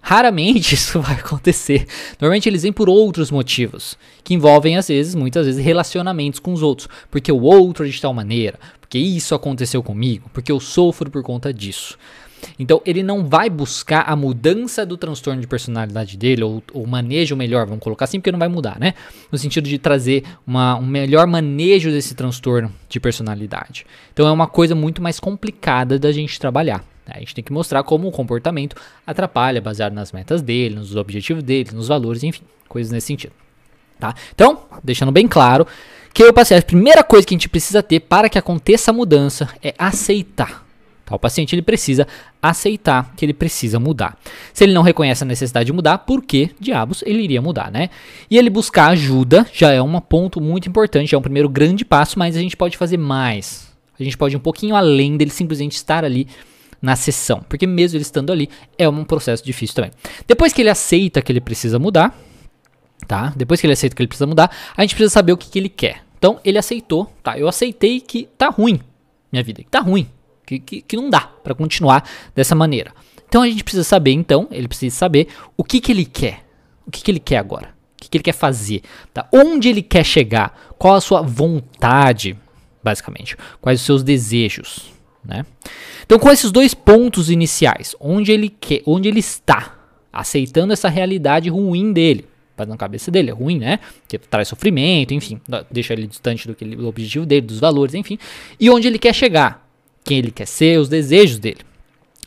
Raramente 0.00 0.74
isso 0.76 1.00
vai 1.00 1.14
acontecer. 1.14 1.86
Normalmente 2.20 2.46
eles 2.46 2.62
vêm 2.62 2.72
por 2.72 2.88
outros 2.88 3.30
motivos, 3.30 3.96
que 4.22 4.34
envolvem 4.34 4.76
às 4.76 4.88
vezes, 4.88 5.14
muitas 5.14 5.46
vezes, 5.46 5.64
relacionamentos 5.64 6.38
com 6.38 6.52
os 6.52 6.62
outros, 6.62 6.88
porque 7.10 7.32
o 7.32 7.40
outro 7.40 7.86
é 7.86 7.88
de 7.88 8.00
tal 8.00 8.12
maneira, 8.12 8.58
porque 8.78 8.98
isso 8.98 9.34
aconteceu 9.34 9.82
comigo, 9.82 10.28
porque 10.32 10.52
eu 10.52 10.60
sofro 10.60 11.10
por 11.10 11.22
conta 11.22 11.54
disso. 11.54 11.98
Então 12.58 12.80
ele 12.84 13.02
não 13.02 13.26
vai 13.26 13.48
buscar 13.50 14.02
a 14.02 14.16
mudança 14.16 14.84
do 14.84 14.96
transtorno 14.96 15.40
de 15.40 15.46
personalidade 15.46 16.16
dele, 16.16 16.42
ou 16.42 16.62
o 16.72 16.86
manejo 16.86 17.36
melhor, 17.36 17.66
vamos 17.66 17.82
colocar 17.82 18.04
assim, 18.04 18.18
porque 18.18 18.32
não 18.32 18.38
vai 18.38 18.48
mudar, 18.48 18.78
né? 18.78 18.94
No 19.30 19.38
sentido 19.38 19.68
de 19.68 19.78
trazer 19.78 20.24
uma, 20.46 20.76
um 20.76 20.86
melhor 20.86 21.26
manejo 21.26 21.90
desse 21.90 22.14
transtorno 22.14 22.72
de 22.88 23.00
personalidade. 23.00 23.86
Então 24.12 24.26
é 24.26 24.32
uma 24.32 24.46
coisa 24.46 24.74
muito 24.74 25.02
mais 25.02 25.18
complicada 25.20 25.98
da 25.98 26.12
gente 26.12 26.38
trabalhar. 26.38 26.84
Né? 27.06 27.14
A 27.16 27.18
gente 27.18 27.34
tem 27.34 27.44
que 27.44 27.52
mostrar 27.52 27.82
como 27.82 28.08
o 28.08 28.12
comportamento 28.12 28.76
atrapalha, 29.06 29.60
baseado 29.60 29.92
nas 29.92 30.12
metas 30.12 30.42
dele, 30.42 30.76
nos 30.76 30.96
objetivos 30.96 31.42
dele, 31.42 31.70
nos 31.72 31.88
valores, 31.88 32.22
enfim, 32.22 32.42
coisas 32.68 32.92
nesse 32.92 33.08
sentido. 33.08 33.32
Tá? 33.98 34.14
Então, 34.34 34.64
deixando 34.82 35.12
bem 35.12 35.28
claro 35.28 35.66
que 36.12 36.22
eu 36.22 36.32
passei 36.32 36.56
a 36.56 36.62
primeira 36.62 37.02
coisa 37.02 37.26
que 37.26 37.34
a 37.34 37.36
gente 37.36 37.48
precisa 37.48 37.82
ter 37.82 38.00
para 38.00 38.28
que 38.28 38.38
aconteça 38.38 38.90
a 38.90 38.94
mudança 38.94 39.48
é 39.62 39.74
aceitar 39.78 40.63
Tá? 41.04 41.14
O 41.14 41.18
paciente 41.18 41.54
ele 41.54 41.62
precisa 41.62 42.06
aceitar 42.40 43.12
que 43.16 43.24
ele 43.24 43.34
precisa 43.34 43.78
mudar. 43.78 44.18
Se 44.52 44.64
ele 44.64 44.72
não 44.72 44.82
reconhece 44.82 45.22
a 45.22 45.26
necessidade 45.26 45.66
de 45.66 45.72
mudar, 45.72 45.98
por 45.98 46.22
que 46.22 46.50
diabos 46.58 47.02
ele 47.06 47.22
iria 47.22 47.42
mudar, 47.42 47.70
né? 47.70 47.90
E 48.30 48.38
ele 48.38 48.50
buscar 48.50 48.88
ajuda 48.88 49.46
já 49.52 49.70
é 49.70 49.82
um 49.82 50.00
ponto 50.00 50.40
muito 50.40 50.68
importante, 50.68 51.14
é 51.14 51.18
um 51.18 51.22
primeiro 51.22 51.48
grande 51.48 51.84
passo, 51.84 52.18
mas 52.18 52.36
a 52.36 52.40
gente 52.40 52.56
pode 52.56 52.76
fazer 52.76 52.96
mais. 52.96 53.72
A 53.98 54.02
gente 54.02 54.16
pode 54.16 54.34
ir 54.34 54.38
um 54.38 54.40
pouquinho 54.40 54.74
além 54.74 55.16
dele 55.16 55.30
simplesmente 55.30 55.72
estar 55.72 56.04
ali 56.04 56.26
na 56.80 56.96
sessão, 56.96 57.42
porque 57.48 57.66
mesmo 57.66 57.96
ele 57.96 58.02
estando 58.02 58.30
ali 58.30 58.48
é 58.76 58.86
um 58.88 59.04
processo 59.04 59.44
difícil 59.44 59.76
também. 59.76 59.90
Depois 60.26 60.52
que 60.52 60.60
ele 60.60 60.68
aceita 60.68 61.22
que 61.22 61.32
ele 61.32 61.40
precisa 61.40 61.78
mudar, 61.78 62.14
tá? 63.06 63.32
Depois 63.36 63.60
que 63.60 63.66
ele 63.66 63.72
aceita 63.72 63.94
que 63.94 64.02
ele 64.02 64.08
precisa 64.08 64.26
mudar, 64.26 64.50
a 64.76 64.82
gente 64.82 64.94
precisa 64.94 65.12
saber 65.12 65.32
o 65.32 65.36
que, 65.36 65.48
que 65.48 65.58
ele 65.58 65.68
quer. 65.68 66.02
Então 66.18 66.38
ele 66.44 66.58
aceitou, 66.58 67.10
tá? 67.22 67.38
Eu 67.38 67.48
aceitei 67.48 68.00
que 68.00 68.28
tá 68.36 68.48
ruim 68.48 68.80
minha 69.34 69.42
vida, 69.42 69.62
que 69.62 69.68
tá 69.68 69.80
ruim, 69.80 70.06
que, 70.46 70.58
que, 70.58 70.82
que 70.82 70.96
não 70.96 71.10
dá 71.10 71.20
para 71.20 71.54
continuar 71.54 72.08
dessa 72.34 72.54
maneira. 72.54 72.92
Então 73.28 73.42
a 73.42 73.48
gente 73.48 73.64
precisa 73.64 73.84
saber, 73.84 74.12
então, 74.12 74.48
ele 74.50 74.68
precisa 74.68 74.94
saber 74.94 75.28
o 75.56 75.64
que, 75.64 75.80
que 75.80 75.90
ele 75.90 76.04
quer. 76.04 76.44
O 76.86 76.90
que, 76.90 77.02
que 77.02 77.10
ele 77.10 77.18
quer 77.18 77.38
agora? 77.38 77.74
O 77.94 78.02
que, 78.02 78.08
que 78.08 78.16
ele 78.18 78.24
quer 78.24 78.34
fazer? 78.34 78.82
Tá? 79.12 79.26
Onde 79.32 79.68
ele 79.68 79.82
quer 79.82 80.04
chegar? 80.04 80.74
Qual 80.78 80.94
a 80.94 81.00
sua 81.00 81.22
vontade, 81.22 82.36
basicamente? 82.82 83.36
Quais 83.60 83.80
os 83.80 83.86
seus 83.86 84.02
desejos? 84.02 84.92
Né? 85.24 85.44
Então, 86.04 86.18
com 86.18 86.30
esses 86.30 86.52
dois 86.52 86.74
pontos 86.74 87.30
iniciais, 87.30 87.96
onde 87.98 88.30
ele 88.30 88.50
quer, 88.50 88.82
onde 88.86 89.08
ele 89.08 89.20
está, 89.20 89.74
aceitando 90.12 90.72
essa 90.72 90.88
realidade 90.88 91.48
ruim 91.48 91.92
dele, 91.92 92.28
na 92.56 92.76
cabeça 92.76 93.10
dele, 93.10 93.30
é 93.30 93.32
ruim, 93.32 93.58
né? 93.58 93.80
Que 94.06 94.16
traz 94.16 94.46
sofrimento, 94.46 95.12
enfim, 95.12 95.40
deixa 95.68 95.92
ele 95.92 96.06
distante 96.06 96.46
do, 96.46 96.54
que 96.54 96.62
ele, 96.62 96.76
do 96.76 96.86
objetivo 96.86 97.26
dele, 97.26 97.40
dos 97.40 97.58
valores, 97.58 97.94
enfim. 97.94 98.16
E 98.60 98.70
onde 98.70 98.86
ele 98.86 98.98
quer 98.98 99.12
chegar, 99.12 99.63
quem 100.04 100.18
ele 100.18 100.30
quer 100.30 100.46
ser, 100.46 100.78
os 100.78 100.88
desejos 100.88 101.38
dele. 101.38 101.60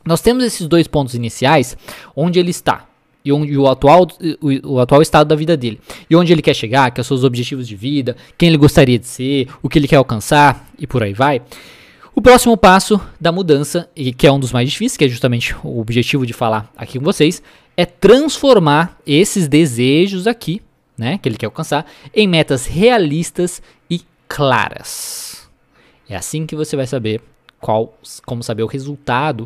Nós 0.06 0.22
temos 0.22 0.44
esses 0.44 0.68
dois 0.68 0.88
pontos 0.88 1.14
iniciais, 1.14 1.78
onde 2.16 2.40
ele 2.40 2.50
está 2.50 2.88
e 3.28 3.32
onde 3.32 3.58
o 3.58 3.68
atual, 3.68 4.08
o, 4.42 4.76
o, 4.76 4.80
atual 4.80 5.02
estado 5.02 5.28
da 5.28 5.36
vida 5.36 5.58
dele. 5.58 5.82
E 6.10 6.16
onde 6.16 6.32
ele 6.32 6.42
quer 6.42 6.54
chegar, 6.54 6.92
que 6.92 7.04
são 7.04 7.16
os 7.16 7.26
objetivos 7.26 7.68
de 7.68 7.76
vida, 7.76 8.16
quem 8.38 8.48
ele 8.48 8.58
gostaria 8.58 8.98
de 8.98 9.06
ser, 9.06 9.50
o 9.62 9.68
que 9.68 9.78
ele 9.78 9.88
quer 9.88 9.98
alcançar 9.98 10.66
e 10.80 10.88
por 10.88 11.04
aí 11.04 11.14
vai. 11.14 11.42
O 12.16 12.22
próximo 12.22 12.56
passo 12.56 13.02
da 13.20 13.32
mudança, 13.32 13.90
e 13.94 14.14
que 14.14 14.26
é 14.26 14.32
um 14.32 14.40
dos 14.40 14.54
mais 14.54 14.70
difíceis, 14.70 14.96
que 14.96 15.04
é 15.04 15.10
justamente 15.10 15.54
o 15.62 15.80
objetivo 15.80 16.26
de 16.26 16.32
falar 16.32 16.72
aqui 16.78 16.98
com 16.98 17.04
vocês, 17.04 17.44
é 17.76 17.86
transformar 17.86 18.98
esses 19.06 19.48
desejos 19.48 20.26
aqui, 20.26 20.62
né, 20.98 21.18
que 21.18 21.28
ele 21.28 21.38
quer 21.38 21.48
alcançar, 21.48 21.86
em 22.16 22.28
metas 22.28 22.66
realistas 22.66 23.62
e 23.90 24.02
claras. 24.28 25.48
É 26.10 26.16
assim 26.16 26.46
que 26.46 26.56
você 26.56 26.78
vai 26.78 26.88
saber 26.88 27.22
qual, 27.68 27.94
como 28.26 28.42
saber 28.42 28.64
o 28.64 28.68
resultado 28.68 29.46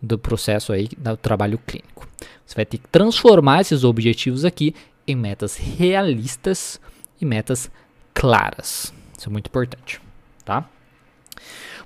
do 0.00 0.18
processo 0.18 0.74
aí 0.74 0.90
do 0.94 1.16
trabalho 1.16 1.56
clínico. 1.56 2.06
Você 2.44 2.54
vai 2.54 2.66
ter 2.66 2.76
que 2.76 2.86
transformar 2.88 3.62
esses 3.62 3.82
objetivos 3.82 4.44
aqui 4.44 4.74
em 5.06 5.16
metas 5.16 5.56
realistas 5.56 6.78
e 7.18 7.24
metas 7.24 7.70
claras. 8.12 8.92
Isso 9.16 9.26
é 9.26 9.32
muito 9.32 9.46
importante, 9.46 10.02
tá? 10.44 10.68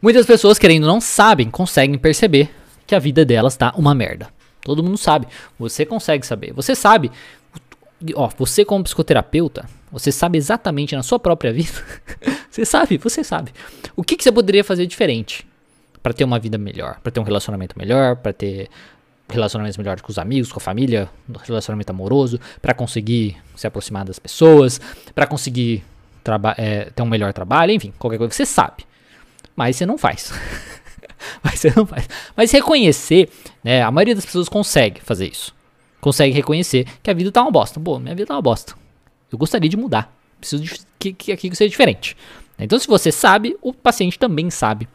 Muitas 0.02 0.26
pessoas, 0.26 0.58
querendo 0.58 0.88
não 0.88 1.00
sabem, 1.00 1.48
conseguem 1.48 1.96
perceber 1.96 2.50
que 2.84 2.96
a 2.96 2.98
vida 2.98 3.24
delas 3.24 3.56
tá 3.56 3.72
uma 3.76 3.94
merda. 3.94 4.28
Todo 4.62 4.82
mundo 4.82 4.98
sabe. 4.98 5.28
Você 5.56 5.86
consegue 5.86 6.26
saber. 6.26 6.52
Você 6.52 6.74
sabe. 6.74 7.12
Ó, 8.16 8.28
você 8.36 8.64
como 8.64 8.82
psicoterapeuta, 8.82 9.68
você 9.92 10.10
sabe 10.10 10.36
exatamente 10.36 10.96
na 10.96 11.04
sua 11.04 11.20
própria 11.20 11.52
vida. 11.54 11.70
você 12.50 12.64
sabe, 12.64 12.98
você 12.98 13.22
sabe. 13.22 13.52
O 13.94 14.02
que, 14.02 14.16
que 14.16 14.24
você 14.24 14.32
poderia 14.32 14.64
fazer 14.64 14.84
diferente 14.86 15.46
para 16.06 16.14
ter 16.14 16.22
uma 16.22 16.38
vida 16.38 16.56
melhor, 16.56 17.00
para 17.02 17.10
ter 17.10 17.18
um 17.18 17.24
relacionamento 17.24 17.76
melhor, 17.76 18.14
para 18.14 18.32
ter 18.32 18.68
relacionamentos 19.28 19.76
melhores 19.76 20.00
com 20.00 20.12
os 20.12 20.18
amigos, 20.18 20.52
com 20.52 20.60
a 20.60 20.62
família, 20.62 21.10
relacionamento 21.44 21.90
amoroso, 21.90 22.38
para 22.62 22.72
conseguir 22.72 23.36
se 23.56 23.66
aproximar 23.66 24.04
das 24.04 24.16
pessoas, 24.16 24.80
para 25.12 25.26
conseguir 25.26 25.82
é, 26.56 26.84
ter 26.94 27.02
um 27.02 27.06
melhor 27.06 27.32
trabalho, 27.32 27.72
enfim, 27.72 27.92
qualquer 27.98 28.18
coisa. 28.18 28.32
Você 28.32 28.46
sabe 28.46 28.84
mas 29.56 29.74
você 29.74 29.84
não 29.84 29.98
faz. 29.98 30.32
mas 31.42 31.58
você 31.58 31.72
não 31.74 31.84
faz. 31.84 32.08
Mas 32.36 32.52
reconhecer, 32.52 33.28
né? 33.64 33.82
A 33.82 33.90
maioria 33.90 34.14
das 34.14 34.24
pessoas 34.24 34.48
consegue 34.48 35.00
fazer 35.00 35.26
isso. 35.26 35.52
Consegue 36.00 36.32
reconhecer 36.32 36.86
que 37.02 37.10
a 37.10 37.14
vida 37.14 37.32
tá 37.32 37.42
uma 37.42 37.50
bosta. 37.50 37.80
Pô, 37.80 37.98
minha 37.98 38.14
vida 38.14 38.28
tá 38.28 38.34
uma 38.36 38.42
bosta. 38.42 38.74
Eu 39.32 39.36
gostaria 39.36 39.68
de 39.68 39.76
mudar. 39.76 40.16
Preciso 40.38 40.62
de 40.62 40.72
que, 41.00 41.12
que 41.12 41.32
aquilo 41.32 41.56
seja 41.56 41.68
diferente. 41.68 42.16
Então, 42.56 42.78
se 42.78 42.86
você 42.86 43.10
sabe, 43.10 43.56
o 43.60 43.72
paciente 43.72 44.16
também 44.20 44.50
sabe 44.50 44.86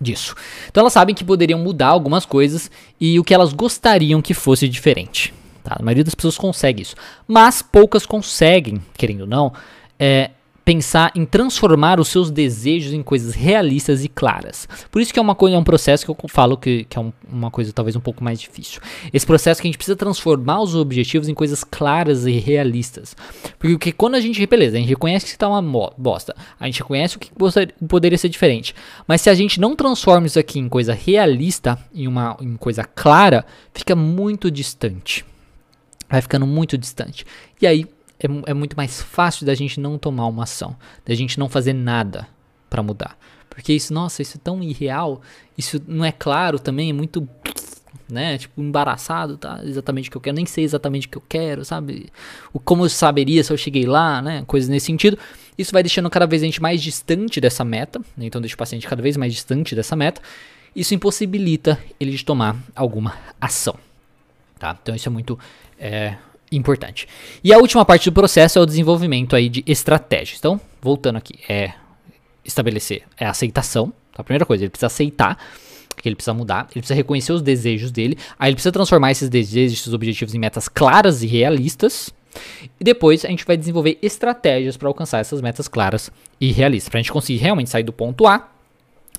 disso. 0.00 0.34
Então, 0.68 0.82
elas 0.82 0.92
sabem 0.92 1.14
que 1.14 1.24
poderiam 1.24 1.58
mudar 1.58 1.88
algumas 1.88 2.24
coisas 2.24 2.70
e 3.00 3.18
o 3.20 3.24
que 3.24 3.34
elas 3.34 3.52
gostariam 3.52 4.22
que 4.22 4.34
fosse 4.34 4.68
diferente. 4.68 5.34
Tá? 5.62 5.76
A 5.78 5.82
maioria 5.82 6.04
das 6.04 6.14
pessoas 6.14 6.38
consegue 6.38 6.82
isso. 6.82 6.96
Mas 7.28 7.62
poucas 7.62 8.06
conseguem, 8.06 8.80
querendo 8.96 9.22
ou 9.22 9.26
não, 9.26 9.52
é, 9.98 10.30
pensar 10.70 11.10
em 11.16 11.24
transformar 11.24 11.98
os 11.98 12.06
seus 12.06 12.30
desejos 12.30 12.92
em 12.92 13.02
coisas 13.02 13.34
realistas 13.34 14.04
e 14.04 14.08
claras. 14.08 14.68
Por 14.88 15.02
isso 15.02 15.12
que 15.12 15.18
é 15.18 15.22
uma 15.22 15.34
coisa, 15.34 15.56
é 15.56 15.58
um 15.58 15.64
processo 15.64 16.04
que 16.04 16.10
eu 16.12 16.16
falo 16.28 16.56
que, 16.56 16.84
que 16.84 16.96
é 16.96 17.00
um, 17.00 17.12
uma 17.28 17.50
coisa 17.50 17.72
talvez 17.72 17.96
um 17.96 18.00
pouco 18.00 18.22
mais 18.22 18.40
difícil. 18.40 18.80
Esse 19.12 19.26
processo 19.26 19.60
que 19.60 19.66
a 19.66 19.68
gente 19.68 19.76
precisa 19.76 19.96
transformar 19.96 20.60
os 20.60 20.76
objetivos 20.76 21.28
em 21.28 21.34
coisas 21.34 21.64
claras 21.64 22.24
e 22.24 22.38
realistas. 22.38 23.16
Porque 23.58 23.90
quando 23.90 24.14
a 24.14 24.20
gente, 24.20 24.46
beleza, 24.46 24.76
a 24.76 24.78
gente 24.80 24.90
reconhece 24.90 25.26
que 25.26 25.32
está 25.32 25.48
uma 25.48 25.60
bosta, 25.98 26.36
a 26.60 26.66
gente 26.66 26.82
reconhece 26.82 27.16
o 27.16 27.18
que 27.18 27.32
poderia 27.88 28.16
ser 28.16 28.28
diferente, 28.28 28.72
mas 29.08 29.22
se 29.22 29.28
a 29.28 29.34
gente 29.34 29.58
não 29.58 29.74
transforma 29.74 30.28
isso 30.28 30.38
aqui 30.38 30.60
em 30.60 30.68
coisa 30.68 30.94
realista, 30.94 31.76
em 31.92 32.06
uma 32.06 32.36
em 32.40 32.54
coisa 32.54 32.84
clara, 32.84 33.44
fica 33.74 33.96
muito 33.96 34.52
distante. 34.52 35.24
Vai 36.08 36.22
ficando 36.22 36.46
muito 36.46 36.78
distante. 36.78 37.26
E 37.60 37.66
aí 37.66 37.86
é, 38.20 38.50
é 38.50 38.54
muito 38.54 38.76
mais 38.76 39.02
fácil 39.02 39.46
da 39.46 39.54
gente 39.54 39.80
não 39.80 39.98
tomar 39.98 40.26
uma 40.26 40.44
ação, 40.44 40.76
da 41.04 41.14
gente 41.14 41.38
não 41.38 41.48
fazer 41.48 41.72
nada 41.72 42.28
para 42.68 42.82
mudar. 42.82 43.16
Porque 43.48 43.72
isso, 43.72 43.92
nossa, 43.92 44.22
isso 44.22 44.36
é 44.36 44.40
tão 44.42 44.62
irreal, 44.62 45.20
isso 45.58 45.82
não 45.86 46.04
é 46.04 46.12
claro 46.12 46.58
também, 46.58 46.90
é 46.90 46.92
muito, 46.92 47.28
né, 48.08 48.38
tipo, 48.38 48.60
embaraçado, 48.60 49.36
tá? 49.36 49.60
Exatamente 49.64 50.08
o 50.08 50.12
que 50.12 50.16
eu 50.16 50.20
quero, 50.20 50.36
nem 50.36 50.46
sei 50.46 50.64
exatamente 50.64 51.06
o 51.06 51.10
que 51.10 51.18
eu 51.18 51.22
quero, 51.28 51.64
sabe? 51.64 52.10
O 52.52 52.60
como 52.60 52.84
eu 52.84 52.88
saberia 52.88 53.42
se 53.42 53.52
eu 53.52 53.56
cheguei 53.56 53.86
lá, 53.86 54.22
né? 54.22 54.44
Coisas 54.46 54.68
nesse 54.68 54.86
sentido. 54.86 55.18
Isso 55.58 55.72
vai 55.72 55.82
deixando 55.82 56.08
cada 56.08 56.26
vez 56.26 56.42
a 56.42 56.46
gente 56.46 56.62
mais 56.62 56.80
distante 56.80 57.40
dessa 57.40 57.64
meta, 57.64 57.98
né? 58.16 58.24
então 58.26 58.40
deixa 58.40 58.54
o 58.54 58.58
paciente 58.58 58.86
cada 58.86 59.02
vez 59.02 59.16
mais 59.16 59.34
distante 59.34 59.74
dessa 59.74 59.96
meta. 59.96 60.22
Isso 60.74 60.94
impossibilita 60.94 61.78
ele 61.98 62.12
de 62.12 62.24
tomar 62.24 62.56
alguma 62.74 63.14
ação, 63.40 63.76
tá? 64.58 64.78
Então 64.80 64.94
isso 64.94 65.08
é 65.08 65.12
muito 65.12 65.38
é, 65.78 66.16
importante. 66.50 67.06
E 67.42 67.52
a 67.52 67.58
última 67.58 67.84
parte 67.84 68.10
do 68.10 68.12
processo 68.12 68.58
é 68.58 68.62
o 68.62 68.66
desenvolvimento 68.66 69.36
aí 69.36 69.48
de 69.48 69.62
estratégias. 69.66 70.38
Então, 70.38 70.60
voltando 70.80 71.16
aqui, 71.16 71.34
é 71.48 71.72
estabelecer 72.44 73.02
é 73.16 73.26
a 73.26 73.30
aceitação. 73.30 73.92
A 74.16 74.22
primeira 74.22 74.44
coisa, 74.44 74.64
ele 74.64 74.70
precisa 74.70 74.86
aceitar 74.86 75.38
que 75.96 76.08
ele 76.08 76.16
precisa 76.16 76.32
mudar, 76.32 76.66
ele 76.70 76.80
precisa 76.80 76.94
reconhecer 76.94 77.32
os 77.32 77.42
desejos 77.42 77.90
dele, 77.90 78.16
aí 78.38 78.48
ele 78.48 78.54
precisa 78.54 78.72
transformar 78.72 79.10
esses 79.10 79.28
desejos, 79.28 79.80
esses 79.80 79.92
objetivos 79.92 80.34
em 80.34 80.38
metas 80.38 80.66
claras 80.66 81.22
e 81.22 81.26
realistas. 81.26 82.10
E 82.78 82.84
depois 82.84 83.24
a 83.24 83.28
gente 83.28 83.44
vai 83.44 83.56
desenvolver 83.56 83.98
estratégias 84.00 84.76
para 84.76 84.88
alcançar 84.88 85.18
essas 85.18 85.42
metas 85.42 85.68
claras 85.68 86.10
e 86.40 86.52
realistas, 86.52 86.88
para 86.88 86.98
a 86.98 87.02
gente 87.02 87.12
conseguir 87.12 87.38
realmente 87.38 87.68
sair 87.68 87.82
do 87.82 87.92
ponto 87.92 88.26
A 88.26 88.48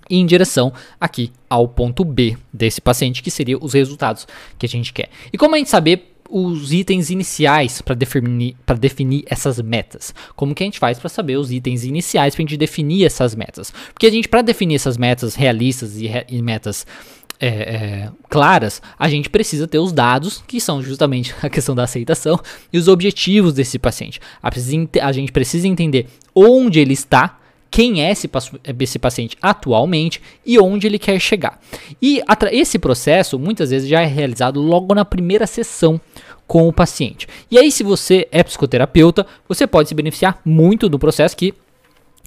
e 0.09 0.17
em 0.17 0.25
direção 0.25 0.73
aqui 0.99 1.31
ao 1.49 1.67
ponto 1.67 2.03
B 2.03 2.37
desse 2.51 2.81
paciente, 2.81 3.21
que 3.21 3.29
seria 3.29 3.57
os 3.57 3.73
resultados 3.73 4.27
que 4.57 4.65
a 4.65 4.69
gente 4.69 4.91
quer. 4.91 5.09
E 5.31 5.37
como 5.37 5.55
a 5.55 5.57
gente 5.57 5.69
saber 5.69 6.10
os 6.31 6.71
itens 6.71 7.09
iniciais 7.09 7.81
para 7.81 7.93
definir, 7.93 8.55
definir 8.79 9.23
essas 9.27 9.61
metas. 9.61 10.13
Como 10.35 10.55
que 10.55 10.63
a 10.63 10.65
gente 10.65 10.79
faz 10.79 10.97
para 10.97 11.09
saber 11.09 11.35
os 11.35 11.51
itens 11.51 11.83
iniciais 11.83 12.33
para 12.33 12.41
a 12.41 12.45
gente 12.45 12.57
definir 12.57 13.05
essas 13.05 13.35
metas? 13.35 13.73
Porque 13.93 14.07
a 14.07 14.11
gente, 14.11 14.29
para 14.29 14.41
definir 14.41 14.75
essas 14.75 14.97
metas 14.97 15.35
realistas 15.35 15.97
e, 15.97 16.07
re, 16.07 16.25
e 16.29 16.41
metas 16.41 16.85
é, 17.39 17.47
é, 17.47 18.09
claras, 18.29 18.81
a 18.97 19.09
gente 19.09 19.29
precisa 19.29 19.67
ter 19.67 19.79
os 19.79 19.91
dados, 19.91 20.43
que 20.47 20.61
são 20.61 20.81
justamente 20.81 21.35
a 21.41 21.49
questão 21.49 21.75
da 21.75 21.83
aceitação, 21.83 22.39
e 22.71 22.77
os 22.77 22.87
objetivos 22.87 23.53
desse 23.53 23.77
paciente. 23.77 24.21
A, 24.41 24.49
a 25.01 25.11
gente 25.11 25.31
precisa 25.31 25.67
entender 25.67 26.07
onde 26.33 26.79
ele 26.79 26.93
está, 26.93 27.40
quem 27.71 28.03
é 28.03 28.11
esse, 28.11 28.29
esse, 28.79 28.99
paciente 28.99 29.37
atualmente 29.41 30.21
e 30.45 30.59
onde 30.59 30.85
ele 30.85 30.99
quer 30.99 31.17
chegar. 31.19 31.57
E 32.01 32.21
esse 32.51 32.77
processo 32.77 33.39
muitas 33.39 33.69
vezes 33.71 33.87
já 33.87 34.01
é 34.01 34.05
realizado 34.05 34.59
logo 34.61 34.93
na 34.93 35.05
primeira 35.05 35.47
sessão 35.47 35.99
com 36.45 36.67
o 36.67 36.73
paciente. 36.73 37.29
E 37.49 37.57
aí, 37.57 37.71
se 37.71 37.81
você 37.81 38.27
é 38.29 38.43
psicoterapeuta, 38.43 39.25
você 39.47 39.65
pode 39.65 39.87
se 39.87 39.95
beneficiar 39.95 40.41
muito 40.43 40.89
do 40.89 40.99
processo 40.99 41.37
que 41.37 41.53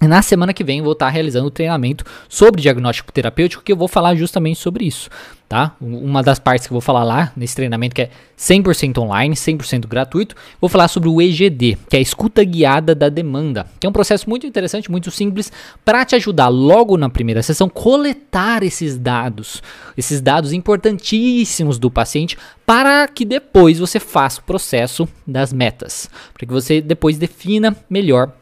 na 0.01 0.21
semana 0.21 0.53
que 0.53 0.63
vem 0.63 0.81
vou 0.81 0.91
estar 0.91 1.09
realizando 1.09 1.47
o 1.47 1.51
treinamento 1.51 2.03
sobre 2.27 2.61
diagnóstico 2.61 3.13
terapêutico 3.13 3.63
que 3.63 3.71
eu 3.71 3.77
vou 3.77 3.87
falar 3.87 4.13
justamente 4.15 4.59
sobre 4.59 4.85
isso, 4.85 5.09
tá? 5.47 5.73
Uma 5.79 6.21
das 6.21 6.37
partes 6.37 6.67
que 6.67 6.73
eu 6.73 6.75
vou 6.75 6.81
falar 6.81 7.03
lá 7.03 7.31
nesse 7.35 7.55
treinamento 7.55 7.95
que 7.95 8.01
é 8.01 8.09
100% 8.37 8.97
online, 8.97 9.35
100% 9.35 9.87
gratuito, 9.87 10.35
vou 10.59 10.69
falar 10.69 10.89
sobre 10.89 11.07
o 11.07 11.21
EGD, 11.21 11.77
que 11.89 11.95
é 11.95 11.99
a 11.99 12.01
escuta 12.01 12.43
guiada 12.43 12.93
da 12.93 13.07
demanda, 13.07 13.67
que 13.79 13.87
é 13.87 13.89
um 13.89 13.93
processo 13.93 14.29
muito 14.29 14.45
interessante, 14.45 14.91
muito 14.91 15.09
simples 15.11 15.49
para 15.85 16.03
te 16.03 16.15
ajudar 16.15 16.49
logo 16.49 16.97
na 16.97 17.09
primeira 17.09 17.41
sessão 17.41 17.69
coletar 17.69 18.63
esses 18.63 18.97
dados, 18.97 19.63
esses 19.97 20.19
dados 20.19 20.51
importantíssimos 20.51 21.79
do 21.79 21.89
paciente 21.89 22.37
para 22.65 23.07
que 23.07 23.23
depois 23.23 23.79
você 23.79 23.99
faça 23.99 24.41
o 24.41 24.43
processo 24.43 25.07
das 25.25 25.53
metas, 25.53 26.09
para 26.33 26.45
que 26.45 26.53
você 26.53 26.81
depois 26.81 27.17
defina 27.17 27.75
melhor 27.89 28.33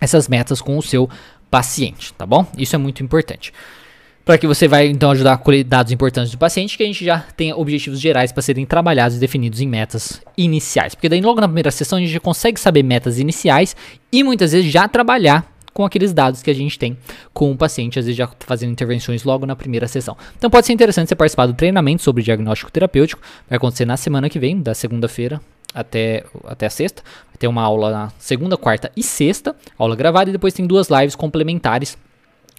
essas 0.00 0.28
metas 0.28 0.60
com 0.60 0.76
o 0.76 0.82
seu 0.82 1.08
paciente, 1.50 2.12
tá 2.14 2.26
bom? 2.26 2.46
Isso 2.58 2.74
é 2.74 2.78
muito 2.78 3.02
importante. 3.02 3.52
Para 4.24 4.38
que 4.38 4.46
você 4.46 4.66
vai 4.66 4.88
então 4.88 5.10
ajudar 5.10 5.34
a 5.34 5.36
colher 5.36 5.62
dados 5.62 5.92
importantes 5.92 6.32
do 6.32 6.38
paciente, 6.38 6.76
que 6.76 6.82
a 6.82 6.86
gente 6.86 7.04
já 7.04 7.20
tenha 7.36 7.54
objetivos 7.56 8.00
gerais 8.00 8.32
para 8.32 8.42
serem 8.42 8.64
trabalhados 8.64 9.18
e 9.18 9.20
definidos 9.20 9.60
em 9.60 9.68
metas 9.68 10.22
iniciais. 10.36 10.94
Porque 10.94 11.10
daí 11.10 11.20
logo 11.20 11.40
na 11.40 11.46
primeira 11.46 11.70
sessão 11.70 11.98
a 11.98 12.00
gente 12.00 12.12
já 12.12 12.20
consegue 12.20 12.58
saber 12.58 12.82
metas 12.82 13.18
iniciais 13.18 13.76
e 14.10 14.24
muitas 14.24 14.52
vezes 14.52 14.72
já 14.72 14.88
trabalhar 14.88 15.52
com 15.74 15.84
aqueles 15.84 16.12
dados 16.12 16.42
que 16.42 16.50
a 16.50 16.54
gente 16.54 16.78
tem 16.78 16.96
com 17.34 17.52
o 17.52 17.56
paciente, 17.56 17.98
às 17.98 18.06
vezes 18.06 18.16
já 18.16 18.28
fazendo 18.40 18.72
intervenções 18.72 19.24
logo 19.24 19.44
na 19.44 19.54
primeira 19.54 19.86
sessão. 19.86 20.16
Então 20.38 20.48
pode 20.48 20.66
ser 20.66 20.72
interessante 20.72 21.08
você 21.08 21.16
participar 21.16 21.46
do 21.46 21.52
treinamento 21.52 22.02
sobre 22.02 22.22
diagnóstico 22.22 22.70
terapêutico, 22.70 23.20
vai 23.48 23.58
acontecer 23.58 23.84
na 23.84 23.96
semana 23.96 24.30
que 24.30 24.38
vem, 24.38 24.62
da 24.62 24.72
segunda-feira 24.72 25.40
até, 25.74 26.24
até 26.44 26.66
a 26.66 26.70
sexta. 26.70 27.02
Vai 27.26 27.36
ter 27.38 27.48
uma 27.48 27.62
aula 27.62 27.90
na 27.90 28.12
segunda, 28.18 28.56
quarta 28.56 28.90
e 28.96 29.02
sexta, 29.02 29.56
aula 29.76 29.96
gravada, 29.96 30.30
e 30.30 30.32
depois 30.32 30.54
tem 30.54 30.66
duas 30.66 30.88
lives 30.88 31.14
complementares, 31.16 31.98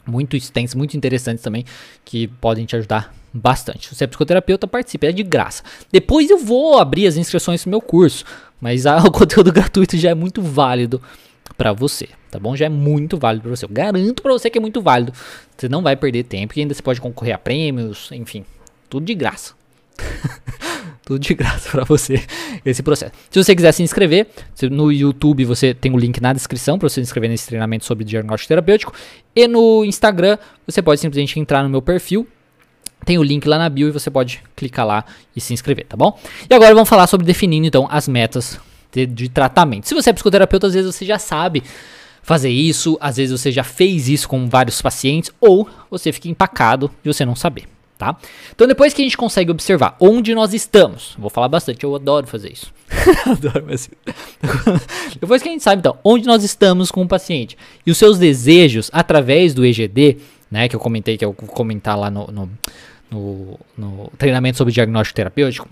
muito 0.06 0.36
extensas, 0.36 0.76
muito 0.76 0.98
interessantes 0.98 1.44
também, 1.44 1.64
que 2.04 2.28
podem 2.28 2.66
te 2.66 2.76
ajudar 2.76 3.14
bastante. 3.34 3.94
Se 3.94 4.04
é 4.04 4.08
psicoterapeuta, 4.08 4.68
participe, 4.68 5.08
é 5.08 5.12
de 5.12 5.24
graça. 5.24 5.64
Depois 5.92 6.30
eu 6.30 6.38
vou 6.38 6.78
abrir 6.80 7.08
as 7.08 7.18
inscrições 7.18 7.66
no 7.66 7.70
meu 7.70 7.82
curso, 7.82 8.24
mas 8.60 8.86
o 9.06 9.12
conteúdo 9.12 9.52
gratuito 9.52 9.98
já 9.98 10.10
é 10.10 10.16
muito 10.16 10.42
válido 10.42 11.02
para 11.58 11.72
você, 11.72 12.10
tá 12.32 12.40
bom? 12.40 12.56
Já 12.56 12.66
é 12.66 12.70
muito 12.70 13.18
válido 13.18 13.44
para 13.44 13.56
você. 13.56 13.66
Eu 13.66 13.70
garanto 13.70 14.22
para 14.22 14.34
você 14.34 14.50
que 14.50 14.58
é 14.58 14.62
muito 14.62 14.82
válido. 14.82 15.14
Você 15.56 15.70
não 15.70 15.82
vai 15.82 15.96
perder 15.96 16.24
tempo 16.24 16.54
e 16.56 16.62
ainda 16.62 16.74
você 16.74 16.82
pode 16.82 17.00
concorrer 17.00 17.36
a 17.36 17.38
prêmios, 17.38 18.10
enfim, 18.12 18.46
tudo 18.90 19.06
de 19.06 19.16
graça. 19.16 19.54
Tudo 21.06 21.20
de 21.20 21.36
graça 21.36 21.70
para 21.72 21.84
você 21.84 22.22
esse 22.66 22.82
processo. 22.82 23.12
Se 23.30 23.42
você 23.42 23.56
quiser 23.56 23.72
se 23.72 23.84
inscrever, 23.84 24.28
no 24.72 24.92
YouTube 24.92 25.46
você 25.46 25.72
tem 25.74 25.94
o 25.94 25.98
link 25.98 26.20
na 26.20 26.34
descrição 26.34 26.80
para 26.80 26.90
você 26.90 26.96
se 26.96 27.02
inscrever 27.02 27.30
nesse 27.30 27.46
treinamento 27.46 27.86
sobre 27.86 28.04
diagnóstico 28.04 28.48
terapêutico. 28.48 28.94
E 29.36 29.48
no 29.48 29.86
Instagram 29.86 30.40
você 30.66 30.82
pode 30.82 31.00
simplesmente 31.00 31.40
entrar 31.40 31.62
no 31.62 31.70
meu 31.70 31.82
perfil. 31.82 32.28
Tem 33.06 33.20
o 33.20 33.24
link 33.24 33.48
lá 33.48 33.60
na 33.60 33.70
bio 33.70 33.88
e 33.88 33.92
você 33.92 34.10
pode 34.10 34.42
clicar 34.56 34.86
lá 34.88 35.06
e 35.36 35.40
se 35.40 35.54
inscrever, 35.54 35.86
tá 35.86 35.96
bom? 35.96 36.18
E 36.50 36.54
agora 36.54 36.74
vamos 36.74 36.90
falar 36.90 37.06
sobre 37.06 37.28
definindo 37.28 37.68
então 37.68 37.88
as 37.92 38.08
metas 38.08 38.60
de, 38.92 39.06
de 39.06 39.30
tratamento. 39.30 39.88
Se 39.88 39.94
você 39.94 40.10
é 40.10 40.14
psicoterapeuta, 40.14 40.66
às 40.66 40.74
vezes 40.74 40.96
você 40.96 41.06
já 41.06 41.20
sabe 41.20 41.62
fazer 42.24 42.50
isso, 42.50 42.98
às 43.00 43.18
vezes 43.18 43.40
você 43.40 43.52
já 43.52 43.64
fez 43.64 44.10
isso 44.10 44.28
com 44.28 44.50
vários 44.50 44.82
pacientes, 44.82 45.32
ou 45.40 45.70
você 45.92 46.12
fica 46.12 46.28
empacado 46.28 46.90
e 47.04 47.14
você 47.14 47.24
não 47.24 47.36
saber 47.36 47.75
tá? 47.98 48.16
Então 48.54 48.68
depois 48.68 48.94
que 48.94 49.02
a 49.02 49.06
gente 49.06 49.18
consegue 49.18 49.52
observar 49.52 49.96
onde 50.00 50.34
nós 50.36 50.54
estamos, 50.54 51.16
vou 51.18 51.30
falar 51.30 51.48
bastante, 51.48 51.84
eu 51.84 51.96
adoro 51.96 52.28
fazer 52.28 52.52
isso. 52.52 52.74
adoro 53.26 53.66
fazer 53.66 53.92
depois 55.20 55.42
que 55.42 55.50
a 55.50 55.52
gente 55.52 55.64
sabe 55.64 55.80
então 55.80 55.98
onde 56.04 56.28
nós 56.28 56.44
estamos 56.44 56.92
com 56.92 57.02
o 57.02 57.08
paciente 57.08 57.58
e 57.86 57.92
os 57.92 57.98
seus 57.98 58.20
desejos 58.20 58.90
através 58.94 59.54
do 59.54 59.66
EGD, 59.66 60.18
né? 60.50 60.70
Que 60.70 60.76
eu 60.76 60.80
comentei, 60.80 61.18
que 61.18 61.26
eu 61.26 61.36
vou 61.38 61.50
comentar 61.50 61.98
lá 61.98 62.10
no, 62.10 62.28
no, 62.28 62.50
no, 63.12 63.60
no 63.78 64.12
treinamento 64.18 64.58
sobre 64.58 64.74
diagnóstico 64.74 65.16
terapêutico. 65.16 65.70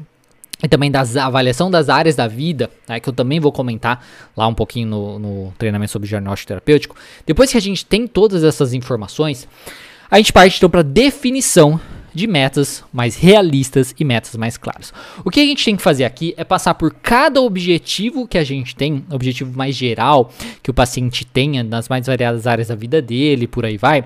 E 0.62 0.68
também 0.68 0.90
da 0.90 1.02
avaliação 1.02 1.70
das 1.70 1.90
áreas 1.90 2.16
da 2.16 2.26
vida, 2.26 2.70
né, 2.88 2.98
que 2.98 3.10
eu 3.10 3.14
também 3.14 3.38
vou 3.38 3.52
comentar 3.52 4.06
lá 4.36 4.48
um 4.48 4.54
pouquinho 4.54 4.88
no, 4.88 5.20
no 5.20 5.54
treinamento 5.58 5.92
sobre 5.92 6.08
diagnóstico 6.08 6.48
terapêutico. 6.48 6.96
Depois 7.26 7.52
que 7.52 7.58
a 7.58 7.62
gente 7.62 7.86
tem 7.86 8.08
todas 8.08 8.46
essas 8.46 8.74
informações, 8.74 9.46
a 10.10 10.18
gente 10.18 10.32
parte 10.32 10.58
então 10.58 10.70
para 10.70 10.82
definição 10.82 11.82
de 12.14 12.28
metas 12.28 12.84
mais 12.94 13.16
realistas 13.16 13.94
e 13.98 14.06
metas 14.06 14.36
mais 14.36 14.58
claras. 14.58 14.94
O 15.24 15.30
que 15.30 15.40
a 15.40 15.46
gente 15.46 15.66
tem 15.66 15.76
que 15.76 15.82
fazer 15.82 16.06
aqui 16.06 16.34
é 16.38 16.44
passar 16.44 16.76
por 16.76 16.94
cada 16.94 17.42
objetivo 17.42 18.28
que 18.28 18.38
a 18.38 18.44
gente 18.44 18.76
tem, 18.76 19.06
objetivo 19.12 19.56
mais 19.58 19.76
geral 19.76 20.32
que 20.62 20.70
o 20.70 20.74
paciente 20.74 21.26
tenha 21.26 21.64
nas 21.64 21.90
mais 21.90 22.06
variadas 22.06 22.46
áreas 22.46 22.68
da 22.68 22.76
vida 22.76 23.02
dele, 23.02 23.48
por 23.48 23.66
aí 23.66 23.78
vai, 23.78 24.06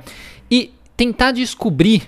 e 0.49 0.71
tentar 0.95 1.31
descobrir, 1.31 2.03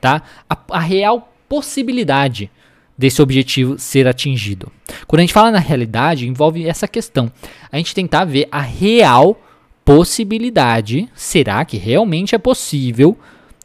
tá, 0.00 0.22
a, 0.48 0.56
a 0.70 0.80
real 0.80 1.32
possibilidade 1.48 2.50
desse 2.96 3.22
objetivo 3.22 3.78
ser 3.78 4.08
atingido. 4.08 4.70
Quando 5.06 5.20
a 5.20 5.22
gente 5.22 5.32
fala 5.32 5.52
na 5.52 5.60
realidade, 5.60 6.26
envolve 6.26 6.66
essa 6.66 6.88
questão. 6.88 7.30
A 7.70 7.76
gente 7.76 7.94
tentar 7.94 8.24
ver 8.24 8.48
a 8.50 8.60
real 8.60 9.40
possibilidade, 9.84 11.08
será 11.14 11.64
que 11.64 11.76
realmente 11.76 12.34
é 12.34 12.38
possível 12.38 13.16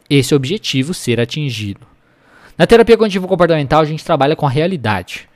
esse 0.09 0.33
objetivo 0.33 0.93
ser 0.93 1.19
atingido. 1.19 1.85
Na 2.57 2.67
terapia 2.67 2.97
cognitivo 2.97 3.27
comportamental, 3.27 3.81
a 3.81 3.85
gente 3.85 4.05
trabalha 4.05 4.35
com 4.35 4.45
a 4.45 4.49
realidade. 4.49 5.27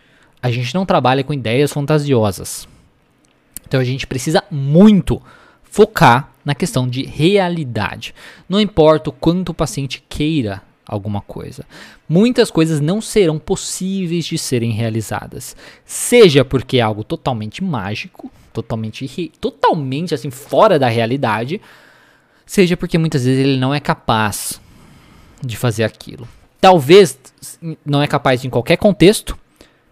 A 0.41 0.51
gente 0.51 0.73
não 0.75 0.85
trabalha 0.85 1.23
com 1.23 1.33
ideias 1.33 1.73
fantasiosas. 1.73 2.67
Então 3.67 3.79
a 3.79 3.83
gente 3.83 4.05
precisa 4.05 4.43
muito 4.51 5.21
focar 5.63 6.31
na 6.45 6.55
questão 6.55 6.87
de 6.87 7.03
realidade. 7.03 8.13
Não 8.47 8.61
importa 8.61 9.09
o 9.09 9.13
quanto 9.13 9.49
o 9.49 9.53
paciente 9.53 10.03
queira 10.07 10.61
alguma 10.87 11.19
coisa. 11.21 11.65
Muitas 12.07 12.49
coisas 12.49 12.79
não 12.79 13.01
serão 13.01 13.37
possíveis 13.37 14.25
de 14.25 14.37
serem 14.37 14.71
realizadas. 14.71 15.55
Seja 15.85 16.45
porque 16.45 16.77
é 16.77 16.81
algo 16.81 17.03
totalmente 17.03 17.61
mágico, 17.63 18.31
totalmente, 18.53 19.31
totalmente 19.41 20.13
assim 20.13 20.31
fora 20.31 20.79
da 20.79 20.87
realidade, 20.87 21.59
seja 22.47 22.75
porque 22.75 22.97
muitas 22.97 23.25
vezes 23.25 23.45
ele 23.45 23.57
não 23.57 23.73
é 23.73 23.79
capaz 23.79 24.59
de 25.43 25.55
fazer 25.55 25.83
aquilo. 25.83 26.27
Talvez 26.59 27.19
não 27.85 28.01
é 28.01 28.07
capaz 28.07 28.43
em 28.43 28.49
qualquer 28.49 28.77
contexto, 28.77 29.37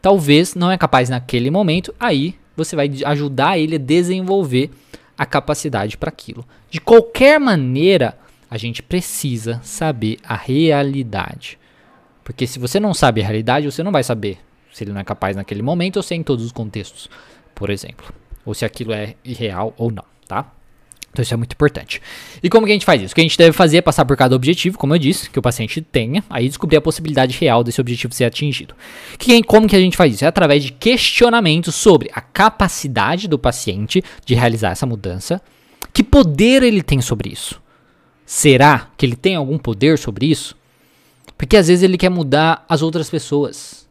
talvez 0.02 0.56
não 0.56 0.72
é 0.72 0.78
capaz 0.78 1.10
naquele 1.10 1.52
momento, 1.52 1.94
aí 2.00 2.36
você 2.58 2.76
vai 2.76 2.90
ajudar 3.06 3.60
ele 3.60 3.76
a 3.76 3.80
desenvolver 3.80 4.72
a 5.18 5.26
capacidade 5.26 5.98
para 5.98 6.10
aquilo. 6.10 6.46
De 6.72 6.82
qualquer 6.82 7.40
maneira, 7.40 8.18
a 8.50 8.58
gente 8.58 8.82
precisa 8.82 9.60
saber 9.64 10.18
a 10.24 10.36
realidade. 10.36 11.60
Porque 12.24 12.48
se 12.48 12.58
você 12.58 12.80
não 12.80 12.94
sabe 12.94 13.22
a 13.22 13.26
realidade, 13.26 13.70
você 13.70 13.84
não 13.84 13.92
vai 13.92 14.04
saber 14.04 14.40
se 14.74 14.84
ele 14.84 14.92
não 14.92 15.02
é 15.02 15.04
capaz 15.04 15.36
naquele 15.36 15.62
momento 15.62 15.98
ou 15.98 16.04
se 16.04 16.14
é 16.14 16.18
em 16.18 16.24
todos 16.24 16.44
os 16.44 16.52
contextos, 16.52 17.10
por 17.54 17.70
exemplo. 17.70 18.14
Ou 18.46 18.54
se 18.54 18.66
aquilo 18.66 18.94
é 18.94 19.16
irreal 19.24 19.74
ou 19.78 19.92
não, 19.92 20.04
tá? 20.28 20.52
Então 21.16 21.24
isso 21.24 21.34
é 21.34 21.38
muito 21.38 21.54
importante. 21.54 22.02
E 22.44 22.50
como 22.50 22.66
que 22.66 22.74
a 22.74 22.76
gente 22.76 22.86
faz 22.86 23.02
isso? 23.02 23.14
O 23.14 23.16
que 23.16 23.22
a 23.22 23.24
gente 23.24 23.38
deve 23.38 23.54
fazer 23.54 23.78
é 23.78 23.82
passar 23.82 24.04
por 24.04 24.18
cada 24.18 24.36
objetivo, 24.36 24.78
como 24.78 24.94
eu 24.94 25.00
disse, 25.00 25.30
que 25.30 25.40
o 25.40 25.42
paciente 25.42 25.80
tenha, 25.80 26.22
aí 26.30 26.50
descobrir 26.50 26.76
a 26.76 26.82
possibilidade 26.82 27.38
real 27.40 27.64
desse 27.64 27.80
objetivo 27.80 28.14
ser 28.14 28.26
atingido. 28.26 28.76
Que, 29.18 29.42
como 29.44 29.66
que 29.66 29.78
a 29.78 29.80
gente 29.80 29.96
faz 29.96 30.14
isso? 30.14 30.26
É 30.26 30.28
através 30.28 30.62
de 30.62 30.74
questionamentos 30.74 31.74
sobre 31.74 32.12
a 32.14 32.20
capacidade 32.20 33.30
do 33.30 33.40
paciente 33.40 34.04
de 34.26 34.36
realizar 34.36 34.72
essa 34.72 34.86
mudança. 34.86 35.42
Que 35.94 36.04
poder 36.04 36.64
ele 36.64 36.84
tem 36.84 37.00
sobre 37.00 37.30
isso? 37.30 37.62
Será 38.26 38.90
que 38.98 39.06
ele 39.06 39.16
tem 39.16 39.36
algum 39.36 39.58
poder 39.58 39.98
sobre 39.98 40.26
isso? 40.26 40.54
Porque 41.38 41.56
às 41.56 41.70
vezes 41.70 41.82
ele 41.82 41.98
quer 41.98 42.10
mudar 42.10 42.66
as 42.68 42.82
outras 42.82 43.10
pessoas. 43.10 43.88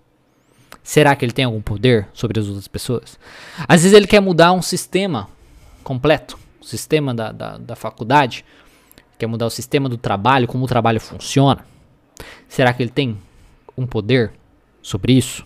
Será 0.83 1.17
que 1.17 1.25
ele 1.25 1.33
tem 1.33 1.47
algum 1.47 1.63
poder 1.63 2.07
sobre 2.13 2.39
as 2.39 2.47
outras 2.47 2.69
pessoas? 2.69 3.19
Às 3.67 3.83
vezes 3.83 3.97
ele 3.97 4.07
quer 4.07 4.21
mudar 4.21 4.53
um 4.53 4.61
sistema 4.61 5.27
completo 5.83 6.44
sistema 6.65 7.15
da, 7.15 7.33
da, 7.33 7.59
da 7.59 7.77
faculdade, 7.77 8.45
quer 9.19 9.27
mudar 9.27 9.47
o 9.47 9.51
sistema 9.51 9.89
do 9.89 9.97
trabalho, 9.97 10.47
como 10.47 10.65
o 10.65 10.69
trabalho 10.69 11.01
funciona. 11.01 11.65
Será 12.49 12.73
que 12.73 12.83
ele 12.83 12.91
tem 12.91 13.19
um 13.77 13.87
poder 13.87 14.33
sobre 14.83 15.13
isso? 15.13 15.45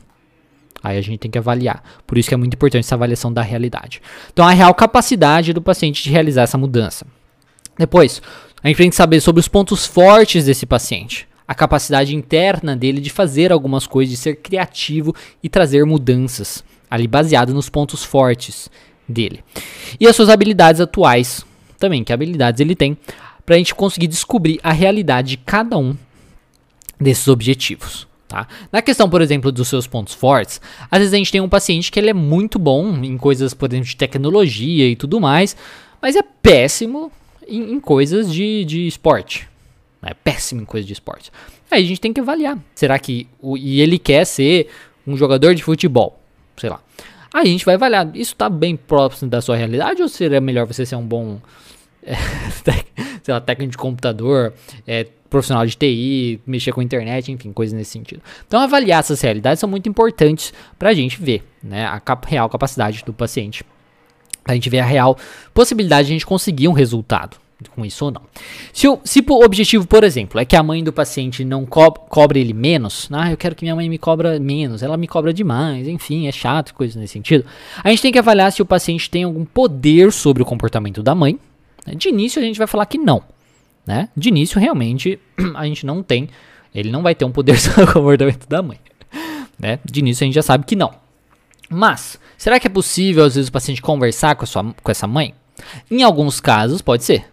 Aí 0.83 0.97
a 0.97 1.03
gente 1.03 1.19
tem 1.19 1.31
que 1.31 1.39
avaliar. 1.39 1.83
Por 2.07 2.19
isso 2.19 2.29
que 2.29 2.35
é 2.35 2.39
muito 2.39 2.55
importante 2.55 2.85
essa 2.85 2.95
avaliação 2.95 3.33
da 3.33 3.42
realidade. 3.42 4.01
Então, 4.33 4.47
a 4.47 4.53
real 4.53 4.73
capacidade 4.75 5.53
do 5.53 5.61
paciente 5.61 6.03
de 6.03 6.11
realizar 6.11 6.42
essa 6.42 6.59
mudança. 6.59 7.07
Depois, 7.77 8.23
a 8.62 8.69
gente 8.69 8.77
tem 8.77 8.90
que 8.90 8.97
saber 8.97 9.21
sobre 9.21 9.40
os 9.40 9.49
pontos 9.49 9.87
fortes 9.87 10.45
desse 10.45 10.66
paciente. 10.66 11.29
A 11.47 11.55
capacidade 11.55 12.14
interna 12.14 12.77
dele 12.77 13.01
de 13.01 13.11
fazer 13.11 13.53
algumas 13.53 13.87
coisas, 13.87 14.11
de 14.11 14.21
ser 14.21 14.37
criativo 14.37 15.14
e 15.42 15.49
trazer 15.49 15.85
mudanças, 15.85 16.62
ali 16.90 17.09
baseado 17.09 17.55
nos 17.55 17.69
pontos 17.69 18.05
fortes 18.05 18.71
dele. 19.09 19.42
E 19.99 20.07
as 20.07 20.14
suas 20.14 20.29
habilidades 20.29 20.81
atuais 20.81 21.44
também, 21.79 22.05
que 22.05 22.12
habilidades 22.12 22.61
ele 22.61 22.75
tem, 22.75 22.97
para 23.47 23.55
a 23.55 23.59
gente 23.59 23.75
conseguir 23.75 24.09
descobrir 24.09 24.61
a 24.62 24.73
realidade 24.73 25.31
de 25.31 25.37
cada 25.38 25.79
um 25.79 25.97
desses 27.01 27.29
objetivos. 27.29 28.07
Tá? 28.29 28.47
Na 28.71 28.83
questão, 28.83 29.09
por 29.09 29.23
exemplo, 29.23 29.51
dos 29.51 29.68
seus 29.68 29.87
pontos 29.87 30.12
fortes, 30.12 30.61
às 30.90 30.99
vezes 30.99 31.14
a 31.14 31.16
gente 31.16 31.33
tem 31.33 31.40
um 31.40 31.49
paciente 31.49 31.90
que 31.90 31.99
ele 31.99 32.11
é 32.11 32.14
muito 32.14 32.59
bom 32.59 33.03
em 33.03 33.16
coisas, 33.16 33.55
por 33.55 33.71
exemplo, 33.71 33.87
de 33.87 33.97
tecnologia 33.97 34.87
e 34.87 34.94
tudo 34.94 35.18
mais, 35.18 35.57
mas 36.01 36.14
é 36.14 36.23
péssimo 36.23 37.11
em, 37.47 37.73
em 37.73 37.81
coisas 37.81 38.31
de, 38.31 38.66
de 38.66 38.87
esporte. 38.87 39.49
É 40.03 40.12
péssimo 40.12 40.61
em 40.61 40.64
coisas 40.64 40.87
de 40.87 40.92
esporte. 40.92 41.33
Aí 41.71 41.83
a 41.83 41.87
gente 41.87 42.01
tem 42.01 42.12
que 42.12 42.21
avaliar. 42.21 42.59
Será 42.75 42.99
que. 42.99 43.27
O, 43.40 43.57
e 43.57 43.81
ele 43.81 43.99
quer 43.99 44.25
ser 44.25 44.68
um 45.07 45.16
jogador 45.16 45.55
de 45.55 45.62
futebol? 45.62 46.21
Sei 46.57 46.71
lá. 46.71 46.81
Aí 47.33 47.43
a 47.43 47.51
gente 47.51 47.64
vai 47.64 47.75
avaliar, 47.75 48.11
isso 48.14 48.33
está 48.33 48.49
bem 48.49 48.77
próximo 48.77 49.31
da 49.31 49.41
sua 49.41 49.57
realidade 49.57 50.01
ou 50.03 50.09
seria 50.09 50.41
melhor 50.41 50.67
você 50.67 50.87
ser 50.87 50.97
um 50.97 51.07
bom 51.07 51.38
é, 52.03 52.14
sei 53.23 53.35
lá, 53.35 53.41
técnico 53.41 53.73
de 53.73 53.77
computador, 53.77 54.55
é, 54.87 55.07
profissional 55.29 55.67
de 55.67 55.77
TI, 55.77 56.41
mexer 56.47 56.73
com 56.73 56.81
internet, 56.81 57.31
enfim, 57.31 57.53
coisas 57.53 57.77
nesse 57.77 57.91
sentido. 57.91 58.23
Então, 58.47 58.61
avaliar 58.61 59.01
essas 59.01 59.21
realidades 59.21 59.61
são 59.61 59.69
muito 59.69 59.88
importantes 59.88 60.53
para 60.79 60.91
a 60.91 60.95
gente 60.95 61.21
ver 61.21 61.43
né, 61.62 61.87
a 61.87 62.01
cap 62.01 62.27
real 62.29 62.49
capacidade 62.49 63.05
do 63.05 63.12
paciente, 63.12 63.62
para 64.43 64.53
a 64.53 64.55
gente 64.55 64.71
ver 64.71 64.79
a 64.79 64.85
real 64.85 65.19
possibilidade 65.53 66.07
de 66.07 66.12
a 66.12 66.14
gente 66.14 66.27
conseguir 66.27 66.69
um 66.69 66.73
resultado 66.73 67.37
com 67.75 67.85
isso 67.85 68.05
ou 68.05 68.11
não. 68.11 68.23
Se 68.73 68.87
o, 68.87 69.01
se 69.05 69.25
o 69.27 69.44
objetivo, 69.44 69.87
por 69.87 70.05
exemplo, 70.05 70.40
é 70.40 70.44
que 70.44 70.55
a 70.55 70.62
mãe 70.62 70.83
do 70.85 70.92
paciente 70.92 71.44
não 71.44 71.66
co 71.66 71.90
cobre 71.90 72.40
ele 72.40 72.53
menos, 72.53 73.09
ah, 73.11 73.31
eu 73.31 73.37
quero 73.37 73.55
que 73.55 73.64
minha 73.64 73.75
mãe 73.75 73.88
me 73.88 73.99
cobra 73.99 74.38
menos, 74.38 74.83
ela 74.83 74.97
me 74.97 75.09
cobra 75.09 75.33
demais, 75.33 75.88
enfim, 75.88 76.29
é 76.29 76.33
chato, 76.33 76.73
coisas 76.75 76.94
nesse 76.94 77.14
sentido. 77.14 77.44
A 77.83 77.90
gente 77.90 78.03
tem 78.03 78.12
que 78.12 78.18
avaliar 78.18 78.53
se 78.53 78.62
o 78.62 78.66
paciente 78.66 79.11
tem 79.11 79.25
algum 79.25 79.44
poder 79.44 80.12
sobre 80.12 80.42
o 80.42 80.47
comportamento 80.47 81.03
da 81.03 81.14
mãe. 81.14 81.38
Né? 81.85 81.94
De 81.97 82.09
início 82.09 82.40
a 82.40 82.44
gente 82.44 82.59
vai 82.59 82.66
falar 82.66 82.87
que 82.87 82.99
não, 82.99 83.23
né? 83.85 84.09
De 84.16 84.29
início 84.29 84.61
realmente 84.61 85.18
a 85.57 85.66
gente 85.66 85.85
não 85.85 86.03
tem, 86.03 86.29
ele 86.73 86.90
não 86.90 87.03
vai 87.03 87.14
ter 87.14 87.25
um 87.25 87.33
poder 87.33 87.59
sobre 87.59 87.85
o 87.85 87.92
comportamento 87.92 88.47
da 88.49 88.62
mãe, 88.62 88.79
né? 89.59 89.81
De 89.85 89.99
início 89.99 90.23
a 90.23 90.27
gente 90.27 90.35
já 90.35 90.42
sabe 90.42 90.64
que 90.64 90.77
não. 90.77 90.92
Mas, 91.68 92.18
será 92.37 92.59
que 92.61 92.66
é 92.66 92.71
possível 92.71 93.25
às 93.25 93.35
vezes 93.35 93.49
o 93.49 93.53
paciente 93.53 93.83
conversar 93.83 94.37
com, 94.37 94.47
sua, 94.47 94.73
com 94.83 94.90
essa 94.90 95.07
mãe? 95.07 95.35
Em 95.90 96.03
alguns 96.03 96.40
casos 96.40 96.81
pode 96.81 97.05
ser, 97.05 97.27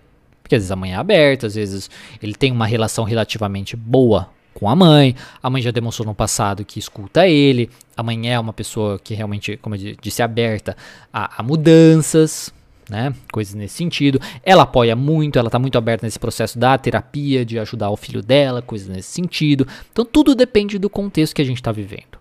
porque 0.45 0.53
às 0.53 0.62
vezes 0.62 0.71
a 0.71 0.75
mãe 0.75 0.93
é 0.93 0.95
aberta, 0.95 1.47
às 1.47 1.55
vezes 1.55 1.89
ele 2.21 2.36
tem 2.36 2.51
uma 2.51 2.67
relação 2.67 3.03
relativamente 3.03 3.75
boa 3.75 4.29
com 4.53 4.69
a 4.69 4.75
mãe. 4.75 5.15
A 5.41 5.49
mãe 5.49 5.60
já 5.60 5.71
demonstrou 5.71 6.05
no 6.05 6.13
passado 6.13 6.63
que 6.63 6.77
escuta 6.77 7.27
ele. 7.27 7.67
A 7.97 8.03
mãe 8.03 8.31
é 8.31 8.39
uma 8.39 8.53
pessoa 8.53 8.99
que 8.99 9.15
realmente, 9.15 9.58
como 9.58 9.73
eu 9.73 9.95
disse, 9.99 10.21
é 10.21 10.25
aberta 10.25 10.77
a, 11.12 11.41
a 11.41 11.43
mudanças, 11.43 12.53
né? 12.88 13.12
Coisas 13.31 13.55
nesse 13.55 13.73
sentido. 13.73 14.21
Ela 14.43 14.62
apoia 14.62 14.95
muito, 14.95 15.39
ela 15.39 15.47
está 15.47 15.58
muito 15.58 15.79
aberta 15.79 16.05
nesse 16.05 16.19
processo 16.19 16.60
da 16.60 16.77
terapia, 16.77 17.43
de 17.43 17.58
ajudar 17.58 17.89
o 17.89 17.97
filho 17.97 18.21
dela, 18.21 18.62
coisas 18.62 18.88
nesse 18.88 19.10
sentido. 19.10 19.67
Então 19.91 20.05
tudo 20.05 20.36
depende 20.36 20.77
do 20.77 20.91
contexto 20.91 21.34
que 21.34 21.41
a 21.41 21.45
gente 21.45 21.58
está 21.58 21.71
vivendo. 21.71 22.19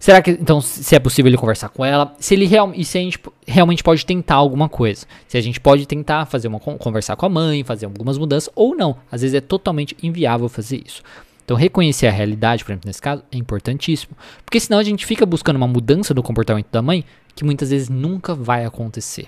Será 0.00 0.22
que 0.22 0.30
então 0.30 0.62
se 0.62 0.96
é 0.96 0.98
possível 0.98 1.28
ele 1.28 1.36
conversar 1.36 1.68
com 1.68 1.84
ela? 1.84 2.16
Se 2.18 2.32
ele 2.32 2.46
real, 2.46 2.72
e 2.74 2.86
se 2.86 2.96
a 2.96 3.02
gente 3.02 3.20
realmente 3.46 3.82
pode 3.82 4.06
tentar 4.06 4.36
alguma 4.36 4.66
coisa? 4.66 5.06
Se 5.28 5.36
a 5.36 5.42
gente 5.42 5.60
pode 5.60 5.86
tentar 5.86 6.24
fazer 6.24 6.48
uma 6.48 6.58
conversar 6.58 7.16
com 7.16 7.26
a 7.26 7.28
mãe, 7.28 7.62
fazer 7.62 7.84
algumas 7.84 8.16
mudanças 8.16 8.50
ou 8.56 8.74
não? 8.74 8.96
Às 9.12 9.20
vezes 9.20 9.34
é 9.34 9.42
totalmente 9.42 9.94
inviável 10.02 10.48
fazer 10.48 10.82
isso. 10.86 11.02
Então 11.44 11.54
reconhecer 11.54 12.06
a 12.06 12.10
realidade, 12.10 12.64
por 12.64 12.72
exemplo, 12.72 12.88
nesse 12.88 13.02
caso, 13.02 13.22
é 13.30 13.36
importantíssimo, 13.36 14.16
porque 14.42 14.58
senão 14.58 14.78
a 14.78 14.82
gente 14.82 15.04
fica 15.04 15.26
buscando 15.26 15.56
uma 15.56 15.68
mudança 15.68 16.14
do 16.14 16.22
comportamento 16.22 16.68
da 16.72 16.80
mãe 16.80 17.04
que 17.34 17.44
muitas 17.44 17.68
vezes 17.68 17.90
nunca 17.90 18.34
vai 18.34 18.64
acontecer. 18.64 19.26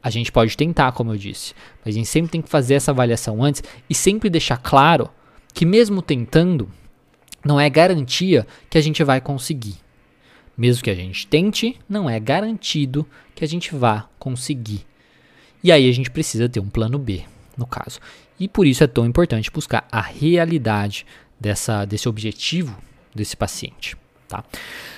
A 0.00 0.10
gente 0.10 0.30
pode 0.30 0.56
tentar, 0.56 0.92
como 0.92 1.12
eu 1.12 1.16
disse, 1.16 1.54
mas 1.84 1.92
a 1.92 1.98
gente 1.98 2.06
sempre 2.06 2.30
tem 2.30 2.40
que 2.40 2.48
fazer 2.48 2.74
essa 2.74 2.92
avaliação 2.92 3.42
antes 3.42 3.64
e 3.90 3.94
sempre 3.96 4.30
deixar 4.30 4.58
claro 4.58 5.10
que 5.52 5.66
mesmo 5.66 6.00
tentando, 6.00 6.70
não 7.46 7.60
é 7.60 7.70
garantia 7.70 8.46
que 8.68 8.76
a 8.76 8.80
gente 8.80 9.02
vai 9.04 9.20
conseguir. 9.20 9.76
Mesmo 10.56 10.82
que 10.82 10.90
a 10.90 10.94
gente 10.94 11.26
tente, 11.26 11.78
não 11.88 12.08
é 12.08 12.18
garantido 12.18 13.06
que 13.34 13.44
a 13.44 13.48
gente 13.48 13.74
vá 13.74 14.08
conseguir. 14.18 14.86
E 15.62 15.70
aí 15.70 15.88
a 15.88 15.92
gente 15.92 16.10
precisa 16.10 16.48
ter 16.48 16.60
um 16.60 16.68
plano 16.68 16.98
B. 16.98 17.22
no 17.56 17.66
caso. 17.66 18.00
E 18.38 18.46
por 18.46 18.66
isso 18.66 18.84
é 18.84 18.86
tão 18.86 19.06
importante 19.06 19.50
buscar 19.50 19.86
a 19.90 20.00
realidade 20.00 21.06
dessa, 21.40 21.86
desse 21.86 22.06
objetivo 22.08 22.76
desse 23.14 23.34
paciente. 23.34 23.96
Tá? 24.28 24.44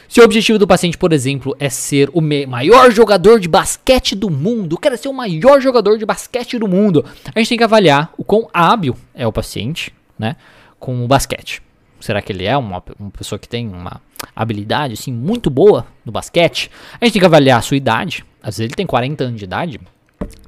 Se 0.09 0.21
o 0.21 0.25
objetivo 0.25 0.59
do 0.59 0.67
paciente, 0.67 0.99
por 0.99 1.13
exemplo, 1.13 1.55
é 1.61 1.69
ser 1.69 2.11
o 2.13 2.21
maior 2.21 2.91
jogador 2.91 3.39
de 3.39 3.47
basquete 3.47 4.17
do 4.17 4.29
mundo, 4.29 4.77
quer 4.77 4.97
ser 4.99 5.09
o 5.09 5.13
maior 5.13 5.61
jogador 5.61 5.99
de 5.99 6.05
basquete 6.05 6.59
do 6.59 6.67
mundo, 6.67 7.05
a 7.35 7.39
gente 7.39 7.51
tem 7.51 7.59
que 7.59 7.65
avaliar 7.65 8.13
o 8.17 8.25
quão 8.25 8.49
hábil 8.53 8.97
é 9.15 9.27
o 9.27 9.33
paciente 9.33 9.93
né, 10.19 10.35
com 10.81 11.05
o 11.05 11.07
basquete. 11.07 11.63
Será 12.01 12.23
que 12.23 12.33
ele 12.33 12.45
é 12.45 12.57
uma, 12.57 12.83
uma 12.99 13.11
pessoa 13.11 13.39
que 13.39 13.49
tem 13.49 13.69
uma 13.69 14.01
habilidade 14.35 14.95
assim, 14.95 15.13
muito 15.13 15.51
boa 15.51 15.87
no 16.05 16.13
basquete? 16.13 16.71
A 17.01 17.05
gente 17.05 17.15
tem 17.15 17.21
que 17.21 17.27
avaliar 17.27 17.59
a 17.59 17.63
sua 17.63 17.77
idade. 17.77 18.25
Às 18.43 18.59
vezes 18.59 18.71
ele 18.71 18.75
tem 18.75 18.87
40 18.87 19.25
anos 19.25 19.39
de 19.39 19.45
idade, 19.45 19.81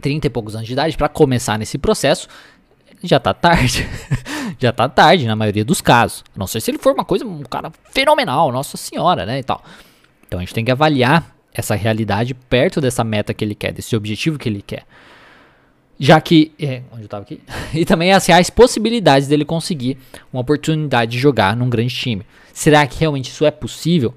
30 0.00 0.26
e 0.26 0.30
poucos 0.30 0.54
anos 0.54 0.66
de 0.66 0.72
idade, 0.72 0.96
para 0.96 1.08
começar 1.08 1.58
nesse 1.58 1.76
processo 1.78 2.28
já 3.02 3.18
tá 3.18 3.32
tarde. 3.32 3.88
já 4.58 4.72
tá 4.72 4.88
tarde 4.88 5.26
na 5.26 5.36
maioria 5.36 5.64
dos 5.64 5.80
casos. 5.80 6.24
Não 6.36 6.46
sei 6.46 6.60
se 6.60 6.70
ele 6.70 6.78
for 6.78 6.92
uma 6.92 7.04
coisa, 7.04 7.24
um 7.24 7.42
cara 7.42 7.72
fenomenal, 7.90 8.52
nossa 8.52 8.76
senhora, 8.76 9.24
né, 9.24 9.38
e 9.38 9.42
tal. 9.42 9.62
Então 10.26 10.38
a 10.38 10.42
gente 10.42 10.54
tem 10.54 10.64
que 10.64 10.70
avaliar 10.70 11.34
essa 11.52 11.74
realidade 11.74 12.34
perto 12.34 12.80
dessa 12.80 13.02
meta 13.02 13.34
que 13.34 13.44
ele 13.44 13.54
quer, 13.54 13.72
desse 13.72 13.96
objetivo 13.96 14.38
que 14.38 14.48
ele 14.48 14.62
quer. 14.62 14.84
Já 16.00 16.18
que, 16.20 16.50
é, 16.58 16.82
onde 16.90 17.02
eu 17.02 17.08
tava 17.08 17.22
aqui? 17.22 17.40
e 17.74 17.84
também 17.84 18.12
as 18.12 18.26
reais 18.26 18.48
possibilidades 18.48 19.28
dele 19.28 19.44
conseguir 19.44 19.98
uma 20.32 20.40
oportunidade 20.40 21.12
de 21.12 21.18
jogar 21.18 21.54
num 21.54 21.68
grande 21.68 21.94
time. 21.94 22.24
Será 22.54 22.86
que 22.86 22.98
realmente 22.98 23.28
isso 23.28 23.44
é 23.44 23.50
possível? 23.50 24.14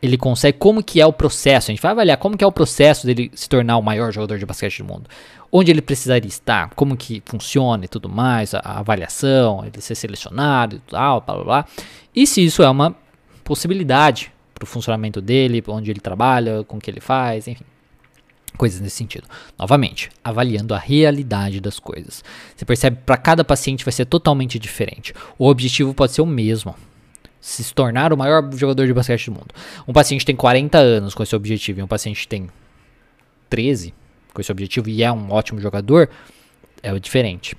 ele 0.00 0.16
consegue, 0.16 0.56
como 0.58 0.82
que 0.82 1.00
é 1.00 1.06
o 1.06 1.12
processo, 1.12 1.70
a 1.70 1.72
gente 1.72 1.82
vai 1.82 1.90
avaliar 1.90 2.16
como 2.16 2.36
que 2.36 2.44
é 2.44 2.46
o 2.46 2.52
processo 2.52 3.06
dele 3.06 3.30
se 3.34 3.48
tornar 3.48 3.76
o 3.76 3.82
maior 3.82 4.12
jogador 4.12 4.38
de 4.38 4.46
basquete 4.46 4.78
do 4.78 4.84
mundo. 4.84 5.10
Onde 5.50 5.70
ele 5.70 5.82
precisaria 5.82 6.28
estar, 6.28 6.70
como 6.74 6.96
que 6.96 7.22
funciona 7.24 7.84
e 7.84 7.88
tudo 7.88 8.08
mais, 8.08 8.54
a, 8.54 8.60
a 8.60 8.78
avaliação, 8.78 9.64
ele 9.64 9.80
ser 9.80 9.94
selecionado 9.94 10.76
e 10.76 10.90
tal, 10.90 11.20
blá 11.20 11.34
blá 11.34 11.44
blá. 11.44 11.66
E 12.14 12.26
se 12.26 12.44
isso 12.44 12.62
é 12.62 12.70
uma 12.70 12.94
possibilidade 13.42 14.32
para 14.54 14.64
o 14.64 14.66
funcionamento 14.66 15.20
dele, 15.20 15.62
onde 15.66 15.90
ele 15.90 16.00
trabalha, 16.00 16.62
com 16.64 16.76
o 16.76 16.80
que 16.80 16.90
ele 16.90 17.00
faz, 17.00 17.48
enfim. 17.48 17.64
Coisas 18.56 18.80
nesse 18.80 18.96
sentido. 18.96 19.26
Novamente, 19.58 20.10
avaliando 20.22 20.74
a 20.74 20.78
realidade 20.78 21.60
das 21.60 21.78
coisas. 21.78 22.24
Você 22.56 22.64
percebe 22.64 22.98
para 23.04 23.16
cada 23.16 23.44
paciente 23.44 23.84
vai 23.84 23.92
ser 23.92 24.06
totalmente 24.06 24.58
diferente. 24.58 25.14
O 25.38 25.46
objetivo 25.46 25.94
pode 25.94 26.12
ser 26.12 26.22
o 26.22 26.26
mesmo, 26.26 26.74
se 27.40 27.72
tornar 27.74 28.12
o 28.12 28.16
maior 28.16 28.50
jogador 28.54 28.86
de 28.86 28.92
basquete 28.92 29.26
do 29.26 29.32
mundo. 29.32 29.54
Um 29.86 29.92
paciente 29.92 30.24
tem 30.24 30.34
40 30.34 30.78
anos 30.78 31.14
com 31.14 31.22
esse 31.22 31.36
objetivo 31.36 31.80
e 31.80 31.82
um 31.82 31.86
paciente 31.86 32.26
tem 32.26 32.48
13 33.48 33.94
com 34.32 34.40
esse 34.40 34.52
objetivo 34.52 34.88
e 34.88 35.02
é 35.02 35.12
um 35.12 35.30
ótimo 35.30 35.60
jogador, 35.60 36.08
é 36.82 36.96
diferente. 36.98 37.56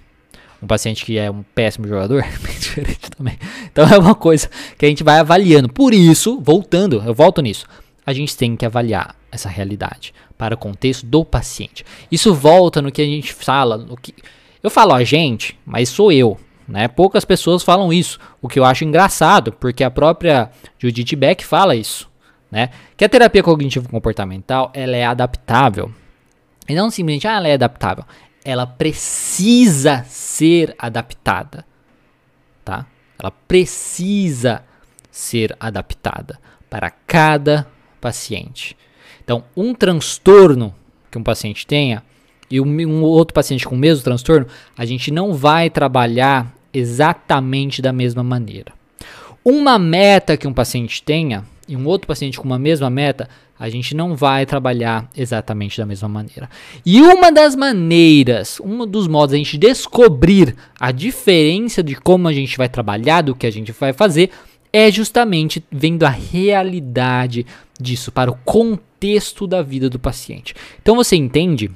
Um 0.62 0.68
paciente 0.68 1.06
que 1.06 1.18
é 1.18 1.32
um 1.32 1.44
péssimo 1.56 1.88
jogador 1.88 2.20
é 2.24 2.60
diferente 2.60 3.10
também. 3.12 3.38
Então 3.72 3.88
é 3.88 3.98
uma 3.98 4.16
coisa 4.16 4.50
que 4.78 4.86
a 4.86 4.90
gente 4.90 5.04
vai 5.04 5.20
avaliando. 5.20 5.70
Por 5.70 5.94
isso, 5.94 6.40
voltando, 6.42 7.02
eu 7.06 7.14
volto 7.14 7.42
nisso, 7.42 7.66
a 8.10 8.14
gente 8.14 8.36
tem 8.36 8.56
que 8.56 8.66
avaliar 8.66 9.16
essa 9.32 9.48
realidade 9.48 10.14
para 10.38 10.56
o 10.56 10.58
contexto 10.58 11.06
do 11.06 11.24
paciente. 11.24 11.86
Isso 12.12 12.34
volta 12.34 12.82
no 12.82 12.92
que 12.92 13.02
a 13.02 13.06
gente 13.06 13.34
fala, 13.34 13.78
no 13.78 13.96
que 13.96 14.16
eu 14.64 14.70
falo 14.70 14.94
a 14.94 15.04
gente, 15.04 15.58
mas 15.66 15.90
sou 15.90 16.12
eu, 16.12 16.38
né? 16.68 16.88
Poucas 16.88 17.24
pessoas 17.24 17.64
falam 17.64 17.94
isso, 17.94 18.20
o 18.42 18.48
que 18.48 18.60
eu 18.60 18.66
acho 18.66 18.84
engraçado, 18.84 19.52
porque 19.54 19.84
a 19.84 19.92
própria 19.92 20.50
Judith 20.78 21.16
Beck 21.16 21.46
fala 21.46 21.76
isso, 21.76 22.10
né? 22.52 22.70
Que 22.98 23.06
a 23.06 23.10
terapia 23.10 23.44
cognitivo 23.44 23.88
comportamental 23.90 24.72
ela 24.74 24.96
é 24.96 25.06
adaptável. 25.06 25.94
E 26.68 26.76
não 26.76 26.90
simplesmente 26.90 27.28
ah, 27.28 27.38
ela 27.38 27.48
é 27.48 27.54
adaptável, 27.54 28.06
ela 28.44 28.66
precisa 28.66 30.04
ser 30.08 30.76
adaptada, 30.78 31.66
tá? 32.66 32.86
Ela 33.20 33.32
precisa 33.32 34.64
ser 35.12 35.56
adaptada 35.60 36.40
para 36.70 36.90
cada 36.90 37.68
paciente. 38.00 38.76
Então, 39.24 39.44
um 39.56 39.74
transtorno 39.74 40.74
que 41.12 41.18
um 41.18 41.24
paciente 41.24 41.66
tenha 41.66 42.04
e 42.50 42.60
um, 42.60 43.04
outro 43.04 43.34
paciente 43.34 43.68
com 43.68 43.76
o 43.76 43.78
mesmo 43.78 44.04
transtorno, 44.04 44.48
a 44.78 44.86
gente 44.86 45.12
não 45.12 45.34
vai 45.34 45.70
trabalhar 45.70 46.52
exatamente 46.74 47.82
da 47.82 47.94
mesma 47.94 48.24
maneira. 48.24 48.74
Uma 49.46 49.78
meta 49.78 50.36
que 50.36 50.48
um 50.48 50.54
paciente 50.54 51.02
tenha 51.04 51.46
e 51.68 51.76
um 51.76 51.86
outro 51.86 52.08
paciente 52.08 52.40
com 52.40 52.46
uma 52.46 52.58
mesma 52.58 52.90
meta, 52.90 53.30
a 53.60 53.70
gente 53.70 53.94
não 53.94 54.16
vai 54.16 54.46
trabalhar 54.46 55.08
exatamente 55.16 55.78
da 55.78 55.86
mesma 55.86 56.08
maneira. 56.08 56.50
E 56.84 57.02
uma 57.02 57.32
das 57.32 57.56
maneiras, 57.56 58.60
um 58.60 58.88
dos 58.88 59.08
modos 59.08 59.34
a 59.34 59.38
gente 59.38 59.58
descobrir 59.58 60.56
a 60.80 60.92
diferença 60.92 61.84
de 61.84 61.94
como 61.94 62.28
a 62.28 62.34
gente 62.34 62.58
vai 62.58 62.68
trabalhar, 62.68 63.22
do 63.22 63.36
que 63.36 63.46
a 63.46 63.52
gente 63.52 63.72
vai 63.72 63.94
fazer, 63.94 64.32
é 64.72 64.92
justamente 64.92 65.64
vendo 65.72 66.04
a 66.04 66.10
realidade 66.10 67.46
disso 67.80 68.12
para 68.12 68.32
o 68.32 68.38
contexto 68.46 69.48
da 69.48 69.62
vida 69.62 69.90
do 69.90 70.00
paciente. 70.00 70.54
Então 70.82 70.96
você 70.96 71.16
entende, 71.16 71.72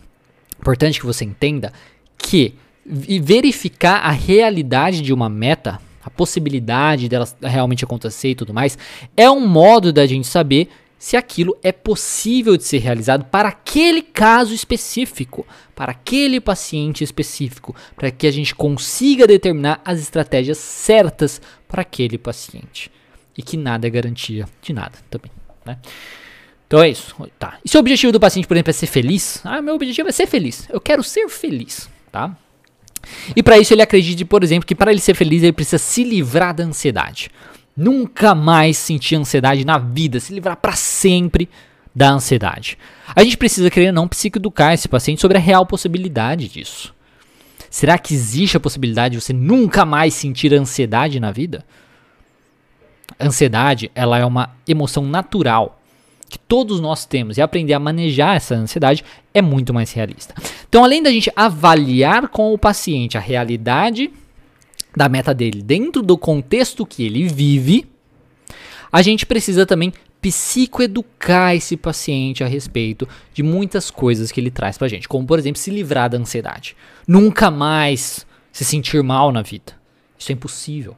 importante 0.60 1.00
que 1.00 1.06
você 1.06 1.26
entenda 1.26 1.72
que 2.18 2.56
verificar 2.86 4.00
a 4.00 4.12
realidade 4.12 5.02
de 5.02 5.14
uma 5.14 5.30
meta, 5.30 5.80
a 6.04 6.10
possibilidade 6.10 7.08
dela 7.08 7.28
realmente 7.42 7.84
acontecer 7.84 8.30
e 8.30 8.36
tudo 8.36 8.54
mais, 8.54 8.78
é 9.16 9.30
um 9.30 9.48
modo 9.48 9.94
da 9.94 10.06
gente 10.06 10.28
saber 10.28 10.70
se 11.04 11.18
aquilo 11.18 11.58
é 11.62 11.74
possível 11.74 12.56
de 12.56 12.64
ser 12.64 12.78
realizado 12.78 13.26
para 13.26 13.50
aquele 13.50 14.02
caso 14.02 14.54
específico, 14.54 15.46
para 15.76 15.92
aquele 15.92 16.40
paciente 16.40 17.04
específico, 17.04 17.76
para 17.94 18.10
que 18.10 18.26
a 18.26 18.32
gente 18.32 18.56
consiga 18.56 19.28
determinar 19.28 19.82
as 19.84 20.00
estratégias 20.00 20.58
certas 20.58 21.42
para 21.74 21.82
aquele 21.82 22.20
paciente. 22.20 22.92
E 23.36 23.42
que 23.42 23.58
nada 23.58 23.88
é 23.88 23.90
garantia 23.90 24.48
de 24.62 24.72
nada 24.72 24.94
também, 25.10 25.32
né? 25.66 25.80
Então 26.68 26.84
é 26.84 26.90
isso, 26.90 27.16
tá. 27.40 27.58
E 27.66 27.70
se 27.70 27.76
o 27.76 27.80
objetivo 27.80 28.12
do 28.12 28.20
paciente, 28.20 28.48
por 28.48 28.56
exemplo, 28.56 28.70
é 28.70 28.74
ser 28.74 28.86
feliz? 28.86 29.42
Ah, 29.44 29.60
meu 29.60 29.74
objetivo 29.74 30.08
é 30.08 30.12
ser 30.12 30.28
feliz. 30.28 30.70
Eu 30.70 30.80
quero 30.80 31.02
ser 31.02 31.28
feliz, 31.30 31.90
tá? 32.12 32.38
E 33.36 33.42
para 33.42 33.58
isso 33.58 33.74
ele 33.74 33.82
acredita, 33.82 34.24
por 34.24 34.44
exemplo, 34.44 34.68
que 34.68 34.76
para 34.76 34.92
ele 34.92 35.02
ser 35.02 35.16
feliz 35.16 35.42
ele 35.42 35.52
precisa 35.52 35.80
se 35.80 36.04
livrar 36.04 36.54
da 36.54 36.64
ansiedade. 36.64 37.32
Nunca 37.76 38.36
mais 38.36 38.78
sentir 38.78 39.16
ansiedade 39.16 39.66
na 39.66 39.80
vida, 39.80 40.20
se 40.20 40.32
livrar 40.32 40.58
para 40.58 40.74
sempre 40.74 41.50
da 41.94 42.12
ansiedade. 42.12 42.78
A 43.16 43.24
gente 43.24 43.36
precisa 43.36 43.72
querer 43.72 43.92
não 43.92 44.08
psicoeducar 44.08 44.74
esse 44.74 44.88
paciente 44.88 45.22
sobre 45.22 45.38
a 45.38 45.42
real 45.42 45.66
possibilidade 45.66 46.48
disso. 46.48 46.94
Será 47.74 47.98
que 47.98 48.14
existe 48.14 48.56
a 48.56 48.60
possibilidade 48.60 49.16
de 49.16 49.20
você 49.20 49.34
nunca 49.34 49.84
mais 49.84 50.14
sentir 50.14 50.54
ansiedade 50.54 51.20
na 51.20 51.32
vida? 51.32 51.66
Ansiedade, 53.20 53.90
ela 53.96 54.20
é 54.20 54.24
uma 54.24 54.56
emoção 54.68 55.08
natural 55.08 55.82
que 56.30 56.38
todos 56.38 56.80
nós 56.80 57.04
temos 57.04 57.36
e 57.36 57.42
aprender 57.42 57.74
a 57.74 57.80
manejar 57.80 58.36
essa 58.36 58.54
ansiedade 58.54 59.04
é 59.34 59.42
muito 59.42 59.74
mais 59.74 59.92
realista. 59.92 60.36
Então, 60.70 60.84
além 60.84 61.02
da 61.02 61.10
gente 61.10 61.32
avaliar 61.36 62.28
com 62.28 62.54
o 62.54 62.60
paciente 62.60 63.18
a 63.18 63.20
realidade 63.20 64.14
da 64.96 65.10
meta 65.10 65.34
dele 65.34 65.64
dentro 65.64 66.04
do 66.04 66.16
contexto 66.16 66.86
que 66.86 67.04
ele 67.04 67.28
vive, 67.28 67.88
a 68.92 69.02
gente 69.02 69.26
precisa 69.26 69.66
também 69.66 69.92
psicoeducar 70.24 71.54
esse 71.54 71.76
paciente 71.76 72.46
a 72.46 72.48
respeito 72.48 73.06
de 73.34 73.44
muitas 73.44 73.92
coisas 73.92 74.32
que 74.32 74.40
ele 74.40 74.50
traz 74.50 74.78
pra 74.78 74.88
gente, 74.88 75.06
como 75.06 75.28
por 75.28 75.38
exemplo, 75.38 75.60
se 75.60 75.70
livrar 75.70 76.10
da 76.10 76.18
ansiedade. 76.18 76.78
Nunca 77.06 77.52
mais 77.52 78.26
se 78.50 78.64
sentir 78.64 79.04
mal 79.04 79.34
na 79.34 79.42
vida. 79.42 79.74
Isso 80.18 80.32
é 80.32 80.34
impossível. 80.34 80.96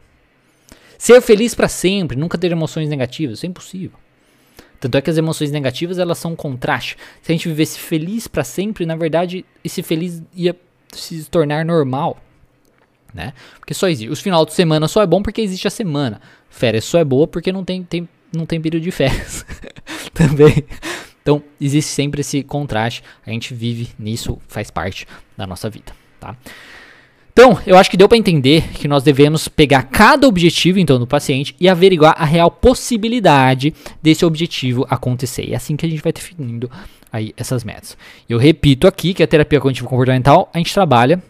Ser 0.95 1.19
feliz 1.21 1.55
para 1.55 1.67
sempre, 1.67 2.15
nunca 2.15 2.37
ter 2.37 2.51
emoções 2.51 2.87
negativas, 2.87 3.39
isso 3.39 3.47
é 3.47 3.49
impossível. 3.49 3.97
Tanto 4.79 4.95
é 4.95 5.01
que 5.01 5.09
as 5.09 5.17
emoções 5.17 5.49
negativas 5.49 5.97
elas 5.97 6.19
são 6.19 6.33
um 6.33 6.35
contraste. 6.35 6.95
Se 7.23 7.31
a 7.31 7.35
gente 7.35 7.49
vivesse 7.49 7.79
feliz 7.79 8.27
para 8.27 8.43
sempre, 8.43 8.85
na 8.85 8.95
verdade, 8.95 9.43
esse 9.63 9.81
feliz 9.81 10.21
ia 10.35 10.55
se 10.93 11.23
tornar 11.25 11.65
normal, 11.65 12.21
né? 13.11 13.33
Porque 13.57 13.73
só 13.73 13.87
existe. 13.87 14.11
Os 14.11 14.21
final 14.21 14.45
de 14.45 14.53
semana 14.53 14.87
só 14.87 15.01
é 15.01 15.07
bom 15.07 15.23
porque 15.23 15.41
existe 15.41 15.67
a 15.67 15.71
semana. 15.71 16.21
Férias 16.47 16.85
só 16.85 16.99
é 16.99 17.03
boa 17.03 17.27
porque 17.27 17.51
não 17.51 17.65
tem, 17.65 17.81
tem, 17.83 18.07
não 18.33 18.45
tem 18.45 18.61
período 18.61 18.83
de 18.83 18.91
férias 18.91 19.45
também. 20.13 20.63
Então, 21.21 21.41
existe 21.59 21.89
sempre 21.89 22.21
esse 22.21 22.43
contraste. 22.43 23.03
A 23.25 23.31
gente 23.31 23.53
vive 23.53 23.89
nisso, 23.97 24.37
faz 24.47 24.69
parte 24.69 25.07
da 25.35 25.47
nossa 25.47 25.69
vida, 25.69 25.91
tá? 26.19 26.35
Então, 27.37 27.59
eu 27.67 27.77
acho 27.77 27.91
que 27.91 27.97
deu 27.97 28.07
para 28.07 28.17
entender 28.17 28.63
que 28.75 28.87
nós 28.87 29.03
devemos 29.03 29.49
pegar 29.49 29.83
cada 29.83 30.25
objetivo 30.25 30.79
então 30.79 30.97
do 30.97 31.05
paciente 31.05 31.53
e 31.59 31.67
averiguar 31.67 32.15
a 32.17 32.23
real 32.23 32.49
possibilidade 32.49 33.73
desse 34.01 34.23
objetivo 34.23 34.87
acontecer. 34.89 35.43
E 35.43 35.51
é 35.51 35.57
assim 35.57 35.75
que 35.75 35.85
a 35.85 35.89
gente 35.89 36.01
vai 36.01 36.13
definindo 36.13 36.71
aí 37.11 37.33
essas 37.35 37.65
metas. 37.65 37.97
Eu 38.29 38.37
repito 38.37 38.87
aqui 38.87 39.13
que 39.13 39.21
a 39.21 39.27
terapia 39.27 39.59
cognitivo 39.59 39.89
comportamental 39.89 40.49
a 40.53 40.59
gente 40.59 40.73
trabalha 40.73 41.21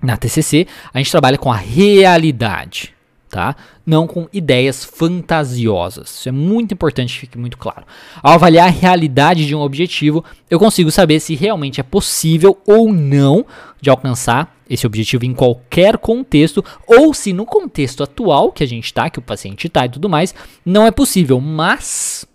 na 0.00 0.16
TCC, 0.16 0.66
a 0.90 0.96
gente 0.96 1.10
trabalha 1.10 1.36
com 1.36 1.52
a 1.52 1.56
realidade, 1.56 2.94
tá? 3.36 3.54
Não 3.84 4.06
com 4.06 4.26
ideias 4.32 4.82
fantasiosas. 4.82 6.08
Isso 6.08 6.28
é 6.30 6.32
muito 6.32 6.72
importante 6.72 7.12
que 7.12 7.20
fique 7.20 7.36
muito 7.36 7.58
claro. 7.58 7.84
Ao 8.22 8.32
avaliar 8.32 8.66
a 8.66 8.70
realidade 8.70 9.44
de 9.44 9.54
um 9.54 9.60
objetivo, 9.60 10.24
eu 10.48 10.58
consigo 10.58 10.90
saber 10.90 11.20
se 11.20 11.34
realmente 11.34 11.78
é 11.78 11.82
possível 11.82 12.56
ou 12.66 12.90
não 12.90 13.44
de 13.78 13.90
alcançar 13.90 14.56
esse 14.70 14.86
objetivo 14.86 15.26
em 15.26 15.34
qualquer 15.34 15.98
contexto, 15.98 16.64
ou 16.86 17.12
se 17.12 17.34
no 17.34 17.44
contexto 17.44 18.02
atual 18.02 18.50
que 18.50 18.64
a 18.64 18.66
gente 18.66 18.86
está, 18.86 19.10
que 19.10 19.18
o 19.18 19.22
paciente 19.22 19.66
está 19.66 19.84
e 19.84 19.90
tudo 19.90 20.08
mais, 20.08 20.34
não 20.64 20.86
é 20.86 20.90
possível, 20.90 21.38
mas 21.38 22.26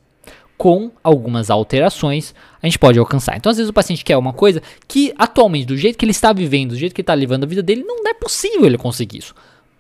com 0.55 0.91
algumas 1.03 1.49
alterações 1.49 2.35
a 2.61 2.67
gente 2.67 2.77
pode 2.77 2.99
alcançar. 2.99 3.37
Então, 3.37 3.49
às 3.49 3.57
vezes 3.57 3.71
o 3.71 3.73
paciente 3.73 4.05
quer 4.05 4.17
uma 4.17 4.33
coisa 4.33 4.61
que 4.87 5.11
atualmente, 5.17 5.65
do 5.65 5.75
jeito 5.75 5.97
que 5.97 6.05
ele 6.05 6.11
está 6.11 6.31
vivendo, 6.31 6.69
do 6.69 6.77
jeito 6.77 6.93
que 6.93 7.01
ele 7.01 7.03
está 7.03 7.15
levando 7.15 7.45
a 7.45 7.47
vida 7.47 7.63
dele, 7.63 7.83
não 7.83 8.07
é 8.07 8.13
possível 8.13 8.67
ele 8.67 8.77
conseguir 8.77 9.17
isso. 9.17 9.33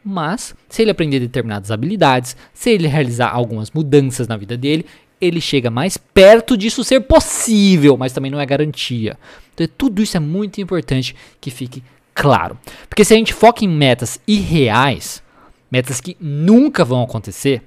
Mas, 0.03 0.55
se 0.67 0.81
ele 0.81 0.91
aprender 0.91 1.19
determinadas 1.19 1.69
habilidades, 1.69 2.35
se 2.53 2.71
ele 2.71 2.87
realizar 2.87 3.29
algumas 3.29 3.69
mudanças 3.71 4.27
na 4.27 4.35
vida 4.35 4.57
dele, 4.57 4.85
ele 5.19 5.39
chega 5.39 5.69
mais 5.69 5.97
perto 5.97 6.57
disso 6.57 6.83
ser 6.83 7.01
possível, 7.01 7.95
mas 7.95 8.11
também 8.11 8.31
não 8.31 8.39
é 8.39 8.45
garantia. 8.45 9.17
Então, 9.53 9.67
tudo 9.77 10.01
isso 10.01 10.17
é 10.17 10.19
muito 10.19 10.59
importante 10.59 11.15
que 11.39 11.51
fique 11.51 11.83
claro. 12.15 12.57
Porque 12.89 13.05
se 13.05 13.13
a 13.13 13.17
gente 13.17 13.33
foca 13.33 13.63
em 13.63 13.67
metas 13.67 14.19
irreais, 14.27 15.21
metas 15.69 16.01
que 16.01 16.17
nunca 16.19 16.83
vão 16.83 17.03
acontecer, 17.03 17.61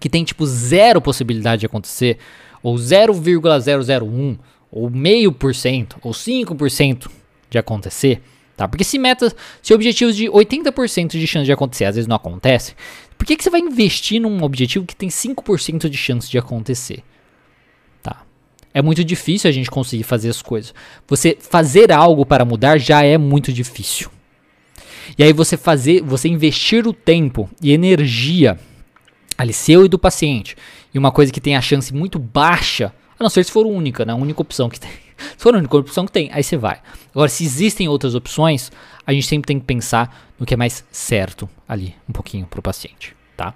que 0.00 0.08
tem 0.08 0.22
tipo 0.22 0.46
zero 0.46 1.00
possibilidade 1.00 1.60
de 1.60 1.66
acontecer, 1.66 2.18
ou 2.62 2.76
0,001, 2.76 4.38
ou 4.70 4.90
meio 4.90 5.32
por 5.32 5.54
cento, 5.54 5.98
ou 6.02 6.12
5% 6.12 7.08
de 7.50 7.58
acontecer, 7.58 8.22
tá? 8.58 8.66
Porque 8.66 8.82
se 8.82 8.98
metas, 8.98 9.34
se 9.62 9.72
objetivos 9.72 10.16
de 10.16 10.26
80% 10.26 11.10
de 11.10 11.26
chance 11.28 11.46
de 11.46 11.52
acontecer, 11.52 11.84
às 11.84 11.94
vezes 11.94 12.08
não 12.08 12.16
acontece, 12.16 12.74
por 13.16 13.24
que, 13.24 13.36
que 13.36 13.44
você 13.44 13.50
vai 13.50 13.60
investir 13.60 14.20
num 14.20 14.42
objetivo 14.42 14.84
que 14.84 14.96
tem 14.96 15.08
5% 15.08 15.88
de 15.88 15.96
chance 15.96 16.28
de 16.28 16.36
acontecer? 16.36 17.04
Tá? 18.02 18.22
É 18.74 18.82
muito 18.82 19.04
difícil 19.04 19.48
a 19.48 19.52
gente 19.52 19.70
conseguir 19.70 20.02
fazer 20.02 20.28
as 20.28 20.42
coisas. 20.42 20.74
Você 21.06 21.38
fazer 21.40 21.92
algo 21.92 22.26
para 22.26 22.44
mudar 22.44 22.78
já 22.78 23.04
é 23.04 23.16
muito 23.16 23.52
difícil. 23.52 24.10
E 25.16 25.22
aí 25.22 25.32
você 25.32 25.56
fazer, 25.56 26.02
você 26.02 26.28
investir 26.28 26.86
o 26.86 26.92
tempo 26.92 27.48
e 27.62 27.72
energia 27.72 28.58
ali 29.38 29.52
seu 29.52 29.84
e 29.84 29.88
do 29.88 30.00
paciente, 30.00 30.56
e 30.92 30.98
uma 30.98 31.12
coisa 31.12 31.32
que 31.32 31.40
tem 31.40 31.56
a 31.56 31.60
chance 31.60 31.94
muito 31.94 32.18
baixa, 32.18 32.92
a 33.16 33.22
não 33.22 33.30
ser 33.30 33.44
se 33.44 33.52
for 33.52 33.66
única, 33.66 34.04
né? 34.04 34.12
A 34.12 34.16
única 34.16 34.42
opção 34.42 34.68
que 34.68 34.80
tem. 34.80 34.90
For 35.36 35.54
a 35.54 35.58
única 35.58 35.76
opção 35.76 36.06
que 36.06 36.12
tem, 36.12 36.30
aí 36.32 36.42
você 36.42 36.56
vai. 36.56 36.78
Agora, 37.10 37.28
se 37.28 37.44
existem 37.44 37.88
outras 37.88 38.14
opções, 38.14 38.70
a 39.06 39.12
gente 39.12 39.26
sempre 39.26 39.46
tem 39.46 39.58
que 39.58 39.66
pensar 39.66 40.28
no 40.38 40.46
que 40.46 40.54
é 40.54 40.56
mais 40.56 40.84
certo 40.90 41.48
ali, 41.68 41.94
um 42.08 42.12
pouquinho 42.12 42.46
para 42.46 42.60
o 42.60 42.62
paciente, 42.62 43.14
tá? 43.36 43.54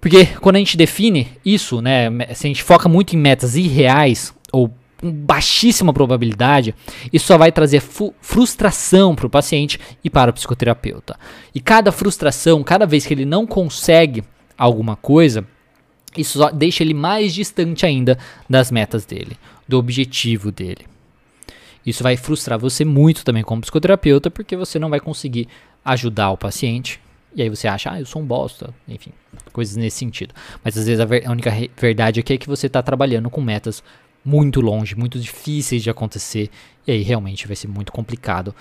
Porque 0.00 0.26
quando 0.40 0.56
a 0.56 0.58
gente 0.60 0.76
define 0.76 1.28
isso, 1.44 1.80
né, 1.82 2.08
se 2.34 2.46
a 2.46 2.48
gente 2.48 2.62
foca 2.62 2.88
muito 2.88 3.14
em 3.14 3.18
metas 3.18 3.54
irreais 3.54 4.34
ou 4.50 4.72
com 5.00 5.10
baixíssima 5.10 5.92
probabilidade, 5.92 6.74
isso 7.12 7.26
só 7.26 7.38
vai 7.38 7.50
trazer 7.50 7.80
frustração 7.80 9.14
para 9.14 9.26
o 9.26 9.30
paciente 9.30 9.80
e 10.04 10.10
para 10.10 10.30
o 10.30 10.34
psicoterapeuta. 10.34 11.18
E 11.54 11.60
cada 11.60 11.90
frustração, 11.90 12.62
cada 12.62 12.86
vez 12.86 13.06
que 13.06 13.14
ele 13.14 13.24
não 13.24 13.46
consegue 13.46 14.22
alguma 14.58 14.96
coisa, 14.96 15.46
isso 16.16 16.38
só 16.38 16.50
deixa 16.50 16.82
ele 16.82 16.92
mais 16.92 17.32
distante 17.32 17.86
ainda 17.86 18.18
das 18.48 18.70
metas 18.70 19.04
dele, 19.06 19.38
do 19.70 19.78
objetivo 19.78 20.52
dele. 20.52 20.86
Isso 21.86 22.02
vai 22.02 22.16
frustrar 22.16 22.58
você 22.58 22.84
muito 22.84 23.24
também 23.24 23.42
como 23.42 23.62
psicoterapeuta, 23.62 24.30
porque 24.30 24.56
você 24.56 24.78
não 24.78 24.90
vai 24.90 25.00
conseguir 25.00 25.48
ajudar 25.84 26.30
o 26.30 26.36
paciente. 26.36 27.00
E 27.34 27.40
aí 27.40 27.48
você 27.48 27.68
acha, 27.68 27.92
ah, 27.92 28.00
eu 28.00 28.04
sou 28.04 28.20
um 28.20 28.26
bosta, 28.26 28.74
enfim, 28.86 29.12
coisas 29.52 29.76
nesse 29.76 29.98
sentido. 29.98 30.34
Mas 30.62 30.76
às 30.76 30.86
vezes 30.86 31.00
a, 31.00 31.04
ver 31.04 31.26
a 31.26 31.30
única 31.30 31.50
verdade 31.80 32.20
aqui 32.20 32.34
é 32.34 32.38
que 32.38 32.48
você 32.48 32.66
está 32.66 32.82
trabalhando 32.82 33.30
com 33.30 33.40
metas 33.40 33.82
muito 34.24 34.60
longe, 34.60 34.94
muito 34.94 35.18
difíceis 35.18 35.82
de 35.82 35.88
acontecer, 35.88 36.50
e 36.86 36.92
aí 36.92 37.02
realmente 37.02 37.46
vai 37.46 37.56
ser 37.56 37.68
muito 37.68 37.92
complicado 37.92 38.54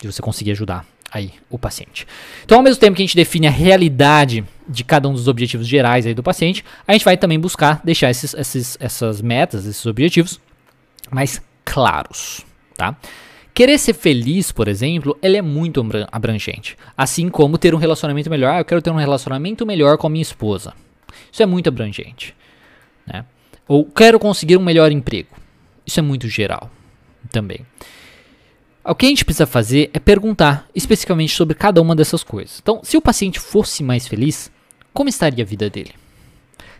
de 0.00 0.10
você 0.10 0.20
conseguir 0.20 0.50
ajudar 0.52 0.84
aí 1.12 1.32
o 1.48 1.56
paciente. 1.58 2.06
Então, 2.44 2.58
ao 2.58 2.64
mesmo 2.64 2.80
tempo 2.80 2.96
que 2.96 3.02
a 3.02 3.06
gente 3.06 3.14
define 3.14 3.46
a 3.46 3.50
realidade 3.50 4.44
de 4.68 4.82
cada 4.82 5.08
um 5.08 5.12
dos 5.12 5.28
objetivos 5.28 5.68
gerais 5.68 6.06
aí 6.06 6.14
do 6.14 6.22
paciente, 6.22 6.64
a 6.88 6.92
gente 6.92 7.04
vai 7.04 7.16
também 7.16 7.38
buscar 7.38 7.80
deixar 7.84 8.10
esses, 8.10 8.34
esses, 8.34 8.76
essas 8.80 9.22
metas, 9.22 9.64
esses 9.66 9.86
objetivos 9.86 10.40
mais 11.10 11.42
claros, 11.64 12.44
tá? 12.76 12.96
Querer 13.54 13.78
ser 13.78 13.94
feliz, 13.94 14.50
por 14.50 14.66
exemplo, 14.66 15.16
ele 15.22 15.36
é 15.36 15.42
muito 15.42 15.80
abrangente. 16.10 16.76
Assim 16.96 17.28
como 17.28 17.56
ter 17.56 17.72
um 17.72 17.78
relacionamento 17.78 18.28
melhor. 18.28 18.52
Ah, 18.52 18.58
eu 18.58 18.64
quero 18.64 18.82
ter 18.82 18.90
um 18.90 18.96
relacionamento 18.96 19.64
melhor 19.64 19.96
com 19.96 20.08
a 20.08 20.10
minha 20.10 20.22
esposa. 20.22 20.74
Isso 21.30 21.40
é 21.40 21.46
muito 21.46 21.68
abrangente. 21.68 22.34
Né? 23.06 23.24
Ou 23.68 23.84
quero 23.84 24.18
conseguir 24.18 24.56
um 24.56 24.62
melhor 24.62 24.90
emprego. 24.90 25.28
Isso 25.86 26.00
é 26.00 26.02
muito 26.02 26.26
geral 26.28 26.68
também. 27.30 27.64
O 28.84 28.94
que 28.94 29.06
a 29.06 29.08
gente 29.08 29.24
precisa 29.24 29.46
fazer 29.46 29.88
é 29.94 30.00
perguntar 30.00 30.68
especificamente 30.74 31.32
sobre 31.32 31.54
cada 31.54 31.80
uma 31.80 31.94
dessas 31.94 32.24
coisas. 32.24 32.58
Então, 32.60 32.80
se 32.82 32.96
o 32.96 33.00
paciente 33.00 33.38
fosse 33.38 33.84
mais 33.84 34.08
feliz, 34.08 34.50
como 34.92 35.08
estaria 35.08 35.44
a 35.44 35.46
vida 35.46 35.70
dele? 35.70 35.92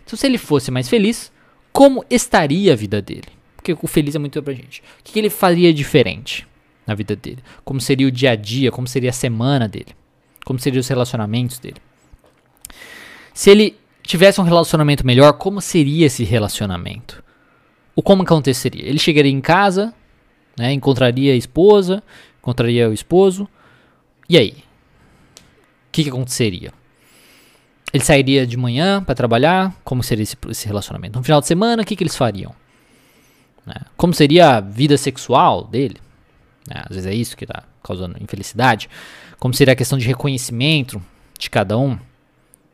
Então, 0.04 0.18
se 0.18 0.26
ele 0.26 0.38
fosse 0.38 0.70
mais 0.70 0.88
feliz, 0.88 1.32
como 1.72 2.04
estaria 2.10 2.72
a 2.72 2.76
vida 2.76 3.00
dele? 3.00 3.28
Porque 3.64 3.72
o 3.83 3.88
feliz 3.88 4.14
é 4.14 4.18
muito 4.18 4.38
abrangente. 4.38 4.83
O 5.00 5.03
que 5.03 5.18
ele 5.18 5.31
faria 5.31 5.72
diferente 5.72 6.46
na 6.87 6.94
vida 6.94 7.16
dele? 7.16 7.38
Como 7.64 7.81
seria 7.81 8.07
o 8.07 8.11
dia 8.11 8.33
a 8.33 8.37
dia? 8.37 8.70
Como 8.70 8.87
seria 8.87 9.09
a 9.09 9.12
semana 9.12 9.66
dele? 9.66 9.96
Como 10.44 10.59
seriam 10.59 10.81
os 10.81 10.87
relacionamentos 10.87 11.59
dele? 11.59 11.79
Se 13.33 13.48
ele 13.48 13.79
tivesse 14.03 14.38
um 14.38 14.44
relacionamento 14.44 15.07
melhor, 15.07 15.33
como 15.33 15.62
seria 15.62 16.05
esse 16.05 16.24
relacionamento? 16.24 17.24
O 17.96 18.03
como 18.03 18.22
aconteceria? 18.22 18.87
Ele 18.87 18.98
chegaria 18.98 19.33
em 19.33 19.40
casa, 19.40 19.94
né? 20.59 20.70
Encontraria 20.74 21.33
a 21.33 21.37
esposa, 21.37 22.03
encontraria 22.40 22.90
o 22.90 22.92
esposo. 22.92 23.48
E 24.29 24.37
aí? 24.37 24.57
O 25.88 25.90
que, 25.90 26.05
que 26.05 26.11
aconteceria? 26.11 26.70
Ele 27.94 28.05
sairia 28.05 28.46
de 28.46 28.59
manhã 28.59 29.03
para 29.03 29.14
trabalhar? 29.14 29.74
Como 29.83 30.03
seria 30.03 30.22
esse, 30.22 30.37
esse, 30.50 30.66
relacionamento? 30.66 31.18
No 31.18 31.24
final 31.24 31.40
de 31.40 31.46
semana, 31.46 31.83
o 31.83 31.87
que, 31.87 31.96
que 31.96 32.03
eles 32.03 32.14
fariam? 32.16 32.55
Né? 33.66 33.74
Como 33.96 34.12
seria 34.12 34.57
a 34.57 34.61
vida 34.61 34.96
sexual 34.96 35.64
dele? 35.64 35.96
Né? 36.68 36.83
Às 36.88 36.96
vezes 36.96 37.07
é 37.07 37.14
isso 37.14 37.37
que 37.37 37.44
está 37.44 37.62
causando 37.83 38.16
infelicidade. 38.22 38.88
Como 39.38 39.55
seria 39.55 39.72
a 39.72 39.77
questão 39.77 39.98
de 39.98 40.07
reconhecimento 40.07 41.03
de 41.38 41.50
cada 41.50 41.77
um? 41.79 41.98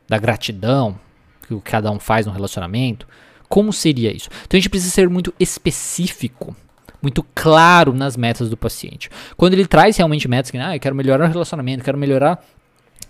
Da 0.07 0.17
gratidão 0.17 0.99
que 1.47 1.59
cada 1.61 1.91
um 1.91 1.99
faz 1.99 2.25
no 2.25 2.31
relacionamento? 2.31 3.07
Como 3.47 3.71
seria 3.71 4.15
isso? 4.15 4.29
Então 4.45 4.57
a 4.57 4.59
gente 4.59 4.69
precisa 4.69 4.91
ser 4.91 5.09
muito 5.09 5.33
específico 5.39 6.55
muito 7.01 7.25
claro 7.33 7.93
nas 7.93 8.15
metas 8.15 8.47
do 8.47 8.55
paciente. 8.55 9.09
Quando 9.35 9.53
ele 9.53 9.65
traz 9.65 9.97
realmente 9.97 10.27
metas 10.27 10.51
que, 10.51 10.57
ah, 10.59 10.75
eu 10.75 10.79
quero 10.79 10.95
melhorar 10.95 11.25
o 11.25 11.31
relacionamento, 11.31 11.83
quero 11.83 11.97
melhorar 11.97 12.45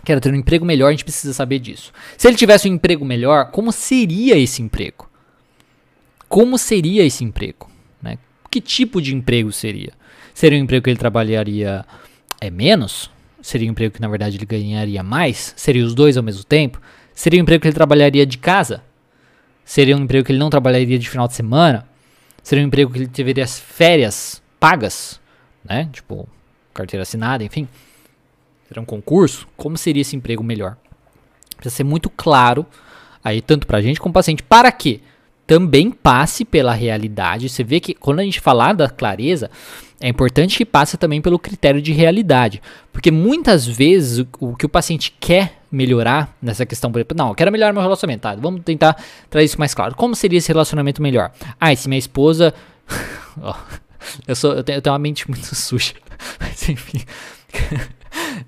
quero 0.03 0.19
ter 0.19 0.31
um 0.31 0.35
emprego 0.35 0.65
melhor, 0.65 0.87
a 0.87 0.91
gente 0.91 1.03
precisa 1.03 1.33
saber 1.33 1.59
disso. 1.59 1.91
Se 2.17 2.27
ele 2.27 2.37
tivesse 2.37 2.69
um 2.69 2.73
emprego 2.73 3.05
melhor, 3.05 3.51
como 3.51 3.71
seria 3.71 4.37
esse 4.37 4.61
emprego? 4.61 5.09
Como 6.27 6.57
seria 6.57 7.03
esse 7.03 7.23
emprego? 7.23 7.69
Que 8.51 8.59
tipo 8.59 9.01
de 9.01 9.15
emprego 9.15 9.51
seria? 9.51 9.93
Seria 10.33 10.59
um 10.59 10.63
emprego 10.63 10.83
que 10.83 10.89
ele 10.89 10.99
trabalharia 10.99 11.85
é, 12.41 12.49
menos? 12.49 13.09
Seria 13.41 13.67
um 13.67 13.71
emprego 13.71 13.95
que 13.95 14.01
na 14.01 14.09
verdade 14.09 14.37
ele 14.37 14.45
ganharia 14.45 15.01
mais? 15.01 15.53
Seria 15.55 15.83
os 15.83 15.95
dois 15.95 16.17
ao 16.17 16.23
mesmo 16.23 16.43
tempo? 16.43 16.81
Seria 17.15 17.39
um 17.39 17.43
emprego 17.43 17.61
que 17.61 17.67
ele 17.69 17.75
trabalharia 17.75 18.25
de 18.25 18.37
casa? 18.37 18.83
Seria 19.63 19.95
um 19.95 20.01
emprego 20.01 20.25
que 20.25 20.33
ele 20.33 20.39
não 20.39 20.49
trabalharia 20.49 20.99
de 20.99 21.09
final 21.09 21.29
de 21.29 21.33
semana? 21.33 21.87
Seria 22.43 22.63
um 22.63 22.67
emprego 22.67 22.91
que 22.91 22.99
ele 22.99 23.07
teria 23.07 23.47
férias 23.47 24.41
pagas, 24.59 25.19
né? 25.63 25.89
Tipo, 25.93 26.27
carteira 26.73 27.03
assinada, 27.03 27.43
enfim. 27.43 27.67
Seria 28.67 28.81
um 28.81 28.85
concurso. 28.85 29.47
Como 29.55 29.77
seria 29.77 30.01
esse 30.01 30.15
emprego 30.15 30.43
melhor? 30.43 30.75
Precisa 31.55 31.77
ser 31.77 31.83
muito 31.83 32.09
claro 32.09 32.65
aí, 33.23 33.41
tanto 33.41 33.65
pra 33.65 33.81
gente 33.81 33.99
como 33.99 34.13
paciente. 34.13 34.43
Para 34.43 34.71
que 34.71 35.01
também 35.51 35.91
passe 35.91 36.45
pela 36.45 36.71
realidade. 36.71 37.49
Você 37.49 37.61
vê 37.61 37.81
que 37.81 37.93
quando 37.93 38.21
a 38.21 38.23
gente 38.23 38.39
falar 38.39 38.71
da 38.71 38.89
clareza, 38.89 39.51
é 39.99 40.07
importante 40.07 40.55
que 40.55 40.63
passe 40.63 40.95
também 40.95 41.21
pelo 41.21 41.37
critério 41.37 41.81
de 41.81 41.91
realidade. 41.91 42.61
Porque 42.89 43.11
muitas 43.11 43.67
vezes 43.67 44.25
o, 44.39 44.55
que 44.55 44.65
o 44.65 44.69
paciente 44.69 45.13
quer 45.19 45.59
melhorar 45.69 46.33
nessa 46.41 46.65
questão, 46.65 46.89
por 46.89 46.99
exemplo, 46.99 47.17
não, 47.17 47.27
eu 47.27 47.35
quero 47.35 47.51
melhorar 47.51 47.73
meu 47.73 47.81
relacionamento, 47.81 48.21
tá? 48.21 48.33
Vamos 48.33 48.61
tentar 48.63 48.95
trazer 49.29 49.43
isso 49.43 49.59
mais 49.59 49.73
claro. 49.73 49.93
Como 49.93 50.15
seria 50.15 50.37
esse 50.37 50.47
relacionamento 50.47 51.01
melhor? 51.01 51.33
Ah, 51.59 51.75
se 51.75 51.89
minha 51.89 51.99
esposa. 51.99 52.53
eu, 54.25 54.35
sou, 54.37 54.53
eu, 54.53 54.63
tenho, 54.63 54.77
eu 54.77 54.81
tenho 54.81 54.93
uma 54.93 54.99
mente 54.99 55.29
muito 55.29 55.53
suja. 55.53 55.95
Mas 56.39 56.69
enfim. 56.69 57.01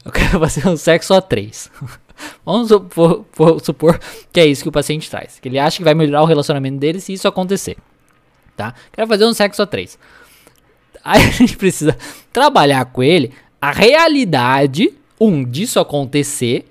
Eu 0.03 0.11
quero 0.11 0.39
fazer 0.39 0.67
um 0.67 0.77
sexo 0.77 1.13
a 1.13 1.21
três. 1.21 1.69
Vamos 2.45 2.67
supor, 2.67 3.25
supor, 3.61 3.99
que 4.31 4.39
é 4.39 4.45
isso 4.45 4.63
que 4.63 4.69
o 4.69 4.71
paciente 4.71 5.09
traz. 5.09 5.39
Que 5.39 5.49
ele 5.49 5.59
acha 5.59 5.77
que 5.77 5.83
vai 5.83 5.93
melhorar 5.93 6.21
o 6.21 6.25
relacionamento 6.25 6.77
dele 6.77 6.99
se 6.99 7.13
isso 7.13 7.27
acontecer. 7.27 7.77
Tá? 8.55 8.73
Quero 8.91 9.07
fazer 9.07 9.25
um 9.25 9.33
sexo 9.33 9.61
a 9.61 9.65
três. 9.65 9.97
Aí 11.03 11.21
a 11.25 11.31
gente 11.31 11.57
precisa 11.57 11.97
trabalhar 12.31 12.85
com 12.85 13.03
ele 13.03 13.31
a 13.61 13.71
realidade, 13.71 14.93
um, 15.19 15.43
disso 15.43 15.79
acontecer, 15.79 16.65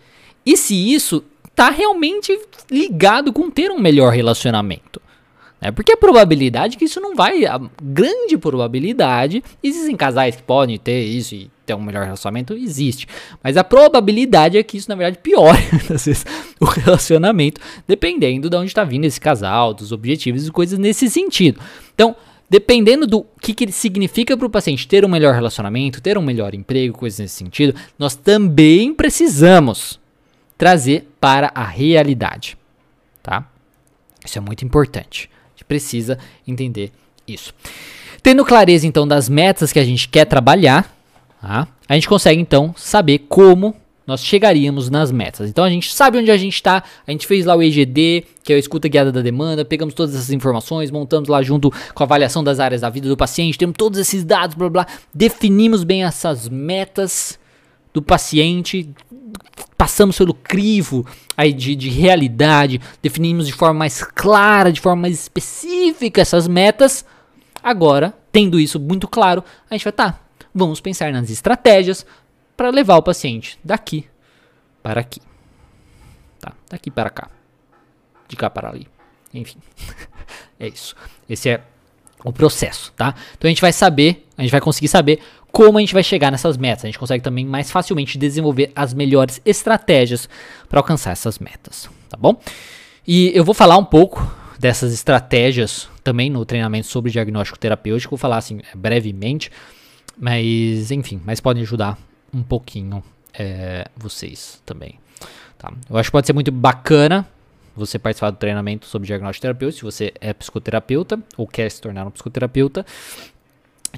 e 0.44 0.56
se 0.56 0.74
isso 0.92 1.24
está 1.44 1.70
realmente 1.70 2.38
ligado 2.70 3.32
com 3.32 3.50
ter 3.50 3.70
um 3.70 3.78
melhor 3.78 4.12
relacionamento. 4.12 5.00
Né? 5.62 5.70
Porque 5.70 5.92
a 5.92 5.96
probabilidade 5.96 6.76
que 6.76 6.86
isso 6.86 7.00
não 7.00 7.14
vai, 7.14 7.46
a 7.46 7.60
grande 7.80 8.36
probabilidade, 8.36 9.44
existem 9.62 9.96
casais 9.96 10.34
que 10.34 10.42
podem 10.42 10.76
ter 10.76 11.04
isso 11.04 11.36
e 11.36 11.48
ter 11.64 11.74
um 11.74 11.82
melhor 11.82 12.04
relacionamento, 12.04 12.54
existe. 12.54 13.06
Mas 13.42 13.56
a 13.56 13.62
probabilidade 13.62 14.58
é 14.58 14.62
que 14.64 14.76
isso, 14.76 14.88
na 14.88 14.96
verdade, 14.96 15.18
piore, 15.22 15.62
às 15.94 16.04
vezes, 16.04 16.26
o 16.60 16.64
relacionamento, 16.64 17.60
dependendo 17.86 18.50
de 18.50 18.56
onde 18.56 18.66
está 18.66 18.82
vindo 18.82 19.04
esse 19.04 19.20
casal, 19.20 19.72
dos 19.72 19.92
objetivos 19.92 20.48
e 20.48 20.50
coisas 20.50 20.76
nesse 20.76 21.08
sentido. 21.08 21.60
Então, 21.94 22.16
dependendo 22.50 23.06
do 23.06 23.24
que, 23.40 23.54
que 23.54 23.70
significa 23.70 24.36
para 24.36 24.46
o 24.46 24.50
paciente 24.50 24.88
ter 24.88 25.04
um 25.04 25.08
melhor 25.08 25.32
relacionamento, 25.32 26.00
ter 26.00 26.18
um 26.18 26.22
melhor 26.22 26.54
emprego, 26.54 26.98
coisas 26.98 27.20
nesse 27.20 27.36
sentido, 27.36 27.78
nós 27.96 28.16
também 28.16 28.92
precisamos 28.92 30.00
trazer 30.58 31.08
para 31.20 31.52
a 31.54 31.64
realidade, 31.64 32.58
tá? 33.22 33.48
Isso 34.24 34.38
é 34.38 34.40
muito 34.40 34.64
importante 34.64 35.30
precisa 35.72 36.18
entender 36.46 36.92
isso. 37.26 37.54
Tendo 38.22 38.44
clareza 38.44 38.86
então 38.86 39.08
das 39.08 39.26
metas 39.26 39.72
que 39.72 39.78
a 39.78 39.84
gente 39.84 40.06
quer 40.06 40.26
trabalhar, 40.26 40.94
tá? 41.40 41.66
a 41.88 41.94
gente 41.94 42.06
consegue 42.06 42.38
então 42.38 42.74
saber 42.76 43.20
como 43.20 43.74
nós 44.06 44.22
chegaríamos 44.22 44.90
nas 44.90 45.10
metas. 45.10 45.48
Então 45.48 45.64
a 45.64 45.70
gente 45.70 45.94
sabe 45.94 46.18
onde 46.18 46.30
a 46.30 46.36
gente 46.36 46.54
está, 46.54 46.82
a 47.06 47.10
gente 47.10 47.26
fez 47.26 47.46
lá 47.46 47.56
o 47.56 47.62
EGD, 47.62 48.24
que 48.44 48.52
é 48.52 48.56
a 48.56 48.58
escuta 48.58 48.86
guiada 48.86 49.10
da 49.10 49.22
demanda, 49.22 49.64
pegamos 49.64 49.94
todas 49.94 50.14
essas 50.14 50.30
informações, 50.30 50.90
montamos 50.90 51.28
lá 51.28 51.42
junto 51.42 51.70
com 51.94 52.02
a 52.02 52.04
avaliação 52.04 52.44
das 52.44 52.60
áreas 52.60 52.82
da 52.82 52.90
vida 52.90 53.08
do 53.08 53.16
paciente, 53.16 53.56
temos 53.56 53.76
todos 53.78 53.98
esses 53.98 54.24
dados, 54.24 54.54
blá 54.54 54.68
blá, 54.68 54.86
definimos 55.14 55.84
bem 55.84 56.04
essas 56.04 56.50
metas 56.50 57.38
do 57.92 58.00
paciente, 58.00 58.88
passamos 59.76 60.16
pelo 60.16 60.34
crivo 60.34 61.06
aí 61.36 61.52
de, 61.52 61.74
de 61.74 61.88
realidade, 61.88 62.80
definimos 63.02 63.46
de 63.46 63.52
forma 63.52 63.80
mais 63.80 64.02
clara, 64.02 64.72
de 64.72 64.80
forma 64.80 65.02
mais 65.02 65.14
específica 65.14 66.20
essas 66.20 66.46
metas. 66.46 67.04
Agora, 67.62 68.14
tendo 68.30 68.58
isso 68.58 68.78
muito 68.80 69.06
claro, 69.06 69.44
a 69.68 69.74
gente 69.74 69.84
vai, 69.84 69.92
tá, 69.92 70.20
vamos 70.54 70.80
pensar 70.80 71.12
nas 71.12 71.30
estratégias 71.30 72.06
para 72.56 72.70
levar 72.70 72.96
o 72.96 73.02
paciente 73.02 73.58
daqui 73.64 74.06
para 74.82 75.00
aqui. 75.00 75.20
Tá, 76.40 76.52
daqui 76.68 76.90
para 76.90 77.10
cá. 77.10 77.30
De 78.28 78.36
cá 78.36 78.50
para 78.50 78.68
ali. 78.68 78.88
Enfim. 79.32 79.58
é 80.58 80.68
isso. 80.68 80.94
Esse 81.28 81.50
é 81.50 81.62
o 82.24 82.32
processo, 82.32 82.92
tá? 82.92 83.14
Então 83.36 83.48
a 83.48 83.50
gente 83.50 83.60
vai 83.60 83.72
saber, 83.72 84.26
a 84.36 84.42
gente 84.42 84.50
vai 84.50 84.60
conseguir 84.60 84.88
saber 84.88 85.20
como 85.52 85.76
a 85.78 85.80
gente 85.80 85.92
vai 85.92 86.02
chegar 86.02 86.32
nessas 86.32 86.56
metas. 86.56 86.84
A 86.84 86.88
gente 86.88 86.98
consegue 86.98 87.22
também 87.22 87.44
mais 87.44 87.70
facilmente 87.70 88.16
desenvolver 88.16 88.72
as 88.74 88.94
melhores 88.94 89.40
estratégias 89.44 90.28
para 90.68 90.80
alcançar 90.80 91.12
essas 91.12 91.38
metas, 91.38 91.88
tá 92.08 92.16
bom? 92.16 92.40
E 93.06 93.30
eu 93.34 93.44
vou 93.44 93.54
falar 93.54 93.76
um 93.76 93.84
pouco 93.84 94.34
dessas 94.58 94.92
estratégias 94.92 95.88
também 96.02 96.30
no 96.30 96.44
treinamento 96.44 96.86
sobre 96.86 97.10
diagnóstico 97.10 97.58
terapêutico, 97.58 98.12
vou 98.12 98.18
falar 98.18 98.38
assim 98.38 98.60
brevemente, 98.74 99.50
mas 100.16 100.90
enfim, 100.90 101.20
mas 101.24 101.40
podem 101.40 101.62
ajudar 101.62 101.98
um 102.32 102.42
pouquinho 102.42 103.02
é, 103.34 103.86
vocês 103.96 104.62
também. 104.64 104.98
Tá? 105.58 105.72
Eu 105.90 105.96
acho 105.96 106.08
que 106.08 106.12
pode 106.12 106.26
ser 106.26 106.32
muito 106.32 106.50
bacana 106.50 107.26
você 107.74 107.98
participar 107.98 108.30
do 108.30 108.36
treinamento 108.36 108.86
sobre 108.86 109.06
diagnóstico 109.06 109.42
terapêutico, 109.42 109.78
se 109.78 109.84
você 109.84 110.12
é 110.20 110.32
psicoterapeuta 110.32 111.18
ou 111.36 111.46
quer 111.46 111.70
se 111.70 111.80
tornar 111.80 112.06
um 112.06 112.10
psicoterapeuta, 112.10 112.84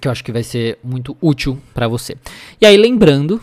que 0.00 0.08
eu 0.08 0.12
acho 0.12 0.24
que 0.24 0.32
vai 0.32 0.42
ser 0.42 0.78
muito 0.82 1.16
útil 1.20 1.58
para 1.72 1.88
você. 1.88 2.16
E 2.60 2.66
aí, 2.66 2.76
lembrando, 2.76 3.40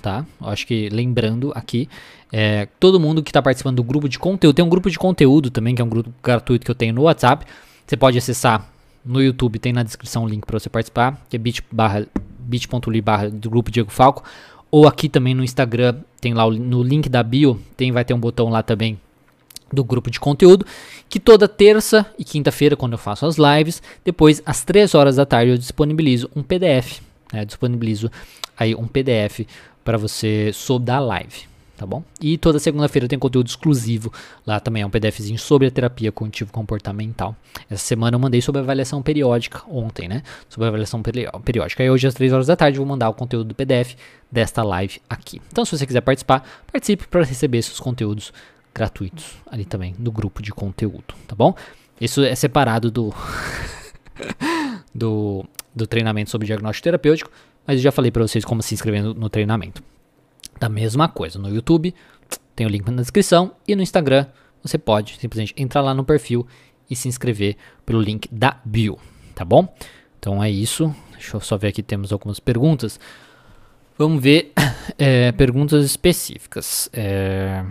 tá? 0.00 0.24
Eu 0.40 0.48
acho 0.48 0.66
que 0.66 0.88
lembrando 0.88 1.52
aqui, 1.54 1.88
é, 2.32 2.68
todo 2.78 3.00
mundo 3.00 3.22
que 3.22 3.30
está 3.30 3.42
participando 3.42 3.76
do 3.76 3.82
grupo 3.82 4.08
de 4.08 4.18
conteúdo, 4.18 4.54
tem 4.54 4.64
um 4.64 4.68
grupo 4.68 4.90
de 4.90 4.98
conteúdo 4.98 5.50
também, 5.50 5.74
que 5.74 5.82
é 5.82 5.84
um 5.84 5.88
grupo 5.88 6.12
gratuito 6.22 6.64
que 6.64 6.70
eu 6.70 6.74
tenho 6.74 6.94
no 6.94 7.02
WhatsApp. 7.02 7.46
Você 7.86 7.96
pode 7.96 8.18
acessar 8.18 8.70
no 9.04 9.22
YouTube, 9.22 9.58
tem 9.58 9.72
na 9.72 9.82
descrição 9.82 10.24
o 10.24 10.28
link 10.28 10.44
para 10.44 10.58
você 10.58 10.68
participar, 10.68 11.20
que 11.28 11.36
é 11.36 11.38
bit.ly 11.38 13.00
barra 13.00 13.30
do 13.30 13.50
grupo 13.50 13.70
Diego 13.70 13.90
Falco. 13.90 14.22
Ou 14.70 14.86
aqui 14.86 15.08
também 15.08 15.34
no 15.34 15.42
Instagram, 15.42 15.96
tem 16.20 16.34
lá 16.34 16.48
no 16.50 16.82
link 16.82 17.08
da 17.08 17.22
bio, 17.22 17.58
tem, 17.76 17.90
vai 17.90 18.04
ter 18.04 18.12
um 18.12 18.20
botão 18.20 18.50
lá 18.50 18.62
também 18.62 18.98
do 19.72 19.84
grupo 19.84 20.10
de 20.10 20.18
conteúdo, 20.18 20.64
que 21.08 21.20
toda 21.20 21.46
terça 21.46 22.06
e 22.18 22.24
quinta-feira, 22.24 22.76
quando 22.76 22.92
eu 22.92 22.98
faço 22.98 23.26
as 23.26 23.36
lives, 23.36 23.82
depois 24.04 24.42
às 24.46 24.64
3 24.64 24.94
horas 24.94 25.16
da 25.16 25.26
tarde 25.26 25.52
eu 25.52 25.58
disponibilizo 25.58 26.30
um 26.34 26.42
PDF, 26.42 27.00
né, 27.32 27.44
disponibilizo 27.44 28.10
aí 28.56 28.74
um 28.74 28.86
PDF 28.86 29.46
para 29.84 29.98
você 29.98 30.50
sobre 30.52 30.90
a 30.90 30.98
live, 30.98 31.42
tá 31.76 31.86
bom? 31.86 32.02
E 32.20 32.36
toda 32.36 32.58
segunda-feira 32.58 33.06
tem 33.06 33.18
conteúdo 33.18 33.46
exclusivo, 33.46 34.12
lá 34.46 34.58
também 34.58 34.82
é 34.82 34.86
um 34.86 34.90
PDFzinho 34.90 35.38
sobre 35.38 35.66
a 35.66 35.70
terapia 35.70 36.10
cognitivo 36.10 36.52
comportamental. 36.52 37.36
Essa 37.70 37.84
semana 37.84 38.16
eu 38.16 38.18
mandei 38.18 38.40
sobre 38.40 38.60
avaliação 38.60 39.02
periódica, 39.02 39.62
ontem, 39.68 40.08
né, 40.08 40.22
sobre 40.48 40.68
avaliação 40.68 41.02
periódica. 41.02 41.84
E 41.84 41.90
hoje 41.90 42.06
às 42.06 42.14
3 42.14 42.32
horas 42.32 42.46
da 42.46 42.56
tarde 42.56 42.78
eu 42.78 42.84
vou 42.84 42.88
mandar 42.90 43.08
o 43.08 43.14
conteúdo 43.14 43.48
do 43.48 43.54
PDF 43.54 43.94
desta 44.32 44.62
live 44.62 45.00
aqui. 45.08 45.40
Então 45.52 45.64
se 45.64 45.76
você 45.76 45.86
quiser 45.86 46.00
participar, 46.00 46.42
participe 46.70 47.06
para 47.06 47.22
receber 47.22 47.58
esses 47.58 47.78
conteúdos 47.78 48.32
gratuitos 48.78 49.36
ali 49.50 49.64
também 49.64 49.94
no 49.98 50.12
grupo 50.12 50.40
de 50.40 50.52
conteúdo, 50.52 51.14
tá 51.26 51.34
bom? 51.34 51.54
Isso 52.00 52.22
é 52.22 52.34
separado 52.34 52.90
do 52.90 53.12
do, 54.94 55.44
do 55.74 55.86
treinamento 55.86 56.30
sobre 56.30 56.46
diagnóstico 56.46 56.84
terapêutico, 56.84 57.30
mas 57.66 57.76
eu 57.76 57.82
já 57.82 57.92
falei 57.92 58.10
para 58.10 58.22
vocês 58.22 58.44
como 58.44 58.62
se 58.62 58.74
inscrever 58.74 59.02
no, 59.02 59.14
no 59.14 59.28
treinamento. 59.28 59.82
Da 60.60 60.68
mesma 60.68 61.08
coisa, 61.08 61.38
no 61.38 61.48
YouTube 61.48 61.94
tem 62.54 62.66
o 62.66 62.70
link 62.70 62.88
na 62.88 63.02
descrição 63.02 63.52
e 63.66 63.74
no 63.76 63.82
Instagram 63.82 64.26
você 64.62 64.78
pode 64.78 65.18
simplesmente 65.18 65.54
entrar 65.56 65.80
lá 65.80 65.94
no 65.94 66.04
perfil 66.04 66.46
e 66.88 66.96
se 66.96 67.08
inscrever 67.08 67.56
pelo 67.84 68.00
link 68.00 68.28
da 68.32 68.60
bio, 68.64 68.98
tá 69.34 69.44
bom? 69.44 69.72
Então 70.18 70.42
é 70.42 70.50
isso. 70.50 70.94
Deixa 71.12 71.36
eu 71.36 71.40
só 71.40 71.56
ver 71.56 71.68
aqui, 71.68 71.82
temos 71.82 72.12
algumas 72.12 72.40
perguntas. 72.40 72.98
Vamos 73.96 74.22
ver 74.22 74.52
é, 74.96 75.32
perguntas 75.38 75.84
específicas. 75.84 76.88
É... 76.92 77.64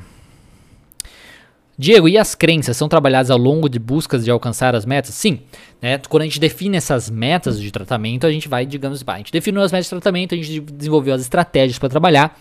Diego, 1.80 2.10
e 2.10 2.18
as 2.18 2.34
crenças 2.34 2.76
são 2.76 2.90
trabalhadas 2.90 3.30
ao 3.30 3.38
longo 3.38 3.70
de 3.70 3.78
buscas 3.78 4.26
de 4.26 4.32
alcançar 4.32 4.76
as 4.76 4.84
metas? 4.84 5.13
Sim. 5.13 5.42
Né? 5.80 6.00
Quando 6.10 6.24
a 6.24 6.26
gente 6.26 6.40
define 6.40 6.76
essas 6.76 7.08
metas 7.08 7.62
de 7.62 7.70
tratamento, 7.70 8.26
a 8.26 8.32
gente 8.32 8.48
vai, 8.48 8.66
digamos, 8.66 9.04
a 9.06 9.18
gente 9.18 9.32
definiu 9.32 9.62
as 9.62 9.72
metas 9.72 9.86
de 9.86 9.92
tratamento, 9.92 10.34
a 10.34 10.38
gente 10.38 10.60
desenvolveu 10.60 11.13
as 11.13 11.22
estratégias 11.22 11.78
para 11.78 11.88
trabalhar. 11.88 12.36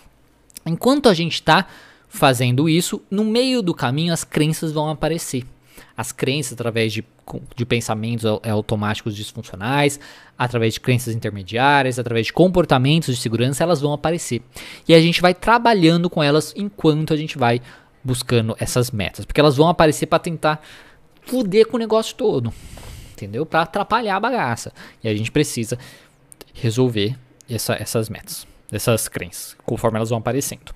Enquanto 0.65 1.07
a 1.07 1.13
gente 1.13 1.35
está 1.35 1.67
fazendo 2.09 2.67
isso, 2.67 2.99
no 3.11 3.23
meio 3.23 3.61
do 3.61 3.75
caminho 3.75 4.11
as 4.11 4.23
crenças 4.23 4.71
vão 4.71 4.89
aparecer. 4.89 5.43
As 5.95 6.11
crenças 6.11 6.53
através 6.53 6.91
de, 6.91 7.03
de 7.55 7.65
pensamentos 7.65 8.25
automáticos 8.25 9.15
disfuncionais, 9.15 9.99
através 10.35 10.73
de 10.73 10.79
crenças 10.79 11.13
intermediárias, 11.13 11.99
através 11.99 12.27
de 12.27 12.33
comportamentos 12.33 13.15
de 13.15 13.21
segurança, 13.21 13.63
elas 13.63 13.81
vão 13.81 13.93
aparecer. 13.93 14.41
E 14.87 14.95
a 14.95 14.99
gente 14.99 15.21
vai 15.21 15.35
trabalhando 15.35 16.09
com 16.09 16.23
elas 16.23 16.53
enquanto 16.55 17.13
a 17.13 17.17
gente 17.17 17.37
vai 17.37 17.61
buscando 18.07 18.55
essas 18.57 18.89
metas, 18.89 19.25
porque 19.25 19.41
elas 19.41 19.57
vão 19.57 19.67
aparecer 19.67 20.05
para 20.05 20.17
tentar 20.17 20.61
fuder 21.23 21.67
com 21.67 21.75
o 21.75 21.79
negócio 21.79 22.15
todo, 22.15 22.53
entendeu? 23.11 23.45
Para 23.45 23.63
atrapalhar 23.63 24.15
a 24.15 24.19
bagaça. 24.19 24.71
E 25.03 25.09
a 25.09 25.13
gente 25.13 25.29
precisa 25.29 25.77
resolver 26.53 27.17
essa, 27.49 27.73
essas 27.73 28.07
metas, 28.07 28.47
essas 28.71 29.09
crenças, 29.09 29.57
conforme 29.65 29.97
elas 29.97 30.09
vão 30.09 30.19
aparecendo. 30.19 30.73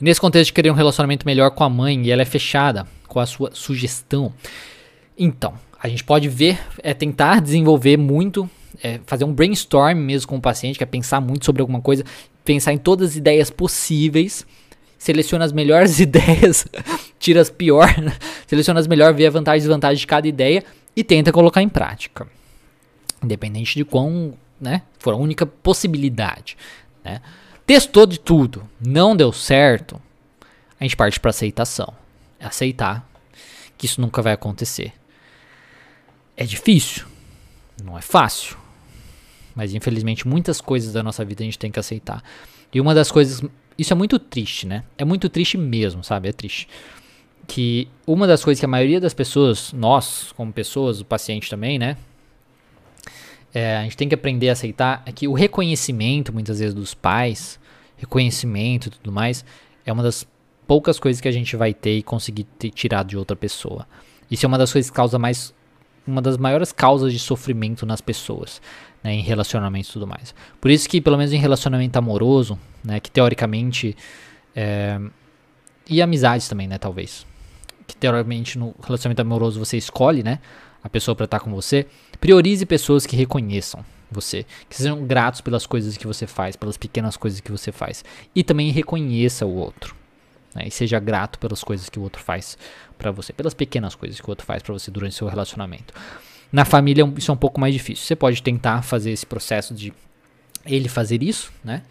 E 0.00 0.04
nesse 0.04 0.20
contexto 0.20 0.48
de 0.48 0.52
querer 0.52 0.72
um 0.72 0.74
relacionamento 0.74 1.24
melhor 1.24 1.52
com 1.52 1.62
a 1.62 1.68
mãe 1.68 2.04
e 2.04 2.10
ela 2.10 2.22
é 2.22 2.24
fechada 2.26 2.84
com 3.06 3.20
a 3.20 3.26
sua 3.26 3.50
sugestão, 3.54 4.34
então 5.16 5.54
a 5.80 5.88
gente 5.88 6.02
pode 6.02 6.28
ver, 6.28 6.58
é 6.82 6.92
tentar 6.92 7.40
desenvolver 7.40 7.96
muito, 7.96 8.50
é, 8.82 8.98
fazer 9.06 9.24
um 9.24 9.32
brainstorm 9.32 9.98
mesmo 9.98 10.28
com 10.28 10.36
o 10.36 10.40
paciente, 10.40 10.78
que 10.78 10.82
é 10.82 10.86
pensar 10.86 11.20
muito 11.20 11.44
sobre 11.44 11.62
alguma 11.62 11.80
coisa, 11.80 12.04
pensar 12.44 12.72
em 12.72 12.78
todas 12.78 13.10
as 13.10 13.16
ideias 13.16 13.50
possíveis 13.50 14.44
seleciona 15.02 15.44
as 15.44 15.52
melhores 15.52 15.98
ideias, 16.00 16.64
tira 17.18 17.40
as 17.40 17.50
piores, 17.50 17.96
seleciona 18.46 18.78
as 18.78 18.86
melhores, 18.86 19.16
vê 19.16 19.26
a 19.26 19.30
vantagem 19.30 19.58
e 19.58 19.62
desvantagem 19.62 19.98
de 19.98 20.06
cada 20.06 20.28
ideia 20.28 20.64
e 20.94 21.02
tenta 21.02 21.32
colocar 21.32 21.60
em 21.60 21.68
prática. 21.68 22.28
Independente 23.20 23.74
de 23.74 23.84
quão, 23.84 24.34
né, 24.60 24.82
for 25.00 25.12
a 25.12 25.16
única 25.16 25.44
possibilidade, 25.44 26.56
né? 27.04 27.20
Testou 27.66 28.06
de 28.06 28.18
tudo, 28.18 28.68
não 28.80 29.16
deu 29.16 29.32
certo, 29.32 30.00
a 30.78 30.84
gente 30.84 30.96
parte 30.96 31.18
para 31.18 31.30
aceitação. 31.30 31.94
É 32.38 32.46
aceitar 32.46 33.08
que 33.78 33.86
isso 33.86 34.00
nunca 34.00 34.20
vai 34.20 34.32
acontecer. 34.32 34.92
É 36.36 36.44
difícil, 36.44 37.06
não 37.82 37.98
é 37.98 38.02
fácil, 38.02 38.56
mas 39.54 39.74
infelizmente 39.74 40.28
muitas 40.28 40.60
coisas 40.60 40.92
da 40.92 41.02
nossa 41.02 41.24
vida 41.24 41.42
a 41.42 41.44
gente 41.44 41.58
tem 41.58 41.72
que 41.72 41.78
aceitar. 41.80 42.22
E 42.72 42.80
uma 42.80 42.94
das 42.94 43.10
coisas 43.10 43.42
isso 43.82 43.92
é 43.92 43.96
muito 43.96 44.18
triste, 44.18 44.66
né? 44.66 44.84
É 44.96 45.04
muito 45.04 45.28
triste 45.28 45.58
mesmo, 45.58 46.02
sabe? 46.02 46.28
É 46.28 46.32
triste. 46.32 46.68
Que 47.46 47.88
uma 48.06 48.26
das 48.26 48.44
coisas 48.44 48.60
que 48.60 48.64
a 48.64 48.68
maioria 48.68 49.00
das 49.00 49.12
pessoas, 49.12 49.72
nós 49.72 50.32
como 50.36 50.52
pessoas, 50.52 51.00
o 51.00 51.04
paciente 51.04 51.50
também, 51.50 51.78
né? 51.78 51.96
É, 53.52 53.76
a 53.76 53.82
gente 53.82 53.96
tem 53.96 54.08
que 54.08 54.14
aprender 54.14 54.48
a 54.48 54.52
aceitar 54.52 55.02
é 55.04 55.12
que 55.12 55.28
o 55.28 55.34
reconhecimento, 55.34 56.32
muitas 56.32 56.58
vezes, 56.60 56.74
dos 56.74 56.94
pais, 56.94 57.60
reconhecimento 57.96 58.88
e 58.88 58.90
tudo 58.90 59.12
mais, 59.12 59.44
é 59.84 59.92
uma 59.92 60.02
das 60.02 60.26
poucas 60.66 60.98
coisas 60.98 61.20
que 61.20 61.28
a 61.28 61.32
gente 61.32 61.54
vai 61.56 61.74
ter 61.74 61.98
e 61.98 62.02
conseguir 62.02 62.44
ter, 62.44 62.70
tirar 62.70 63.04
de 63.04 63.16
outra 63.16 63.36
pessoa. 63.36 63.86
Isso 64.30 64.46
é 64.46 64.48
uma 64.48 64.56
das 64.56 64.72
coisas 64.72 64.90
que 64.90 64.96
causa 64.96 65.18
mais 65.18 65.52
uma 66.06 66.22
das 66.22 66.36
maiores 66.36 66.72
causas 66.72 67.12
de 67.12 67.18
sofrimento 67.18 67.86
nas 67.86 68.00
pessoas, 68.00 68.60
né, 69.04 69.12
em 69.14 69.20
relacionamentos 69.20 69.90
e 69.90 69.92
tudo 69.92 70.06
mais. 70.06 70.34
Por 70.60 70.70
isso 70.70 70.88
que, 70.88 71.00
pelo 71.00 71.16
menos 71.16 71.32
em 71.32 71.38
relacionamento 71.38 71.96
amoroso, 71.96 72.58
né, 72.84 73.00
que 73.00 73.10
teoricamente 73.10 73.96
é, 74.54 75.00
e 75.88 76.00
amizades 76.00 76.48
também, 76.48 76.66
né, 76.66 76.78
talvez, 76.78 77.26
que 77.86 77.96
teoricamente 77.96 78.58
no 78.58 78.74
relacionamento 78.82 79.22
amoroso 79.22 79.58
você 79.58 79.76
escolhe, 79.76 80.22
né, 80.22 80.38
a 80.82 80.88
pessoa 80.88 81.14
para 81.14 81.24
estar 81.24 81.40
com 81.40 81.50
você, 81.52 81.86
priorize 82.20 82.64
pessoas 82.66 83.06
que 83.06 83.16
reconheçam 83.16 83.84
você, 84.10 84.44
que 84.68 84.76
sejam 84.76 85.06
gratos 85.06 85.40
pelas 85.40 85.66
coisas 85.66 85.96
que 85.96 86.06
você 86.06 86.26
faz, 86.26 86.56
pelas 86.56 86.76
pequenas 86.76 87.16
coisas 87.16 87.40
que 87.40 87.50
você 87.50 87.72
faz, 87.72 88.04
e 88.34 88.44
também 88.44 88.70
reconheça 88.70 89.46
o 89.46 89.54
outro. 89.54 89.94
Né, 90.54 90.64
e 90.66 90.70
seja 90.70 91.00
grato 91.00 91.38
pelas 91.38 91.64
coisas 91.64 91.88
que 91.88 91.98
o 91.98 92.02
outro 92.02 92.22
faz 92.22 92.58
para 92.98 93.10
você, 93.10 93.32
pelas 93.32 93.54
pequenas 93.54 93.94
coisas 93.94 94.20
que 94.20 94.26
o 94.26 94.30
outro 94.30 94.44
faz 94.44 94.62
para 94.62 94.72
você 94.72 94.90
durante 94.90 95.14
seu 95.14 95.26
relacionamento. 95.26 95.94
Na 96.52 96.66
família 96.66 97.10
isso 97.16 97.30
é 97.30 97.34
um 97.34 97.38
pouco 97.38 97.58
mais 97.58 97.72
difícil. 97.72 98.04
Você 98.04 98.14
pode 98.14 98.42
tentar 98.42 98.82
fazer 98.82 99.10
esse 99.10 99.24
processo 99.24 99.72
de 99.72 99.92
ele 100.66 100.88
fazer 100.88 101.22
isso, 101.22 101.50
né? 101.64 101.82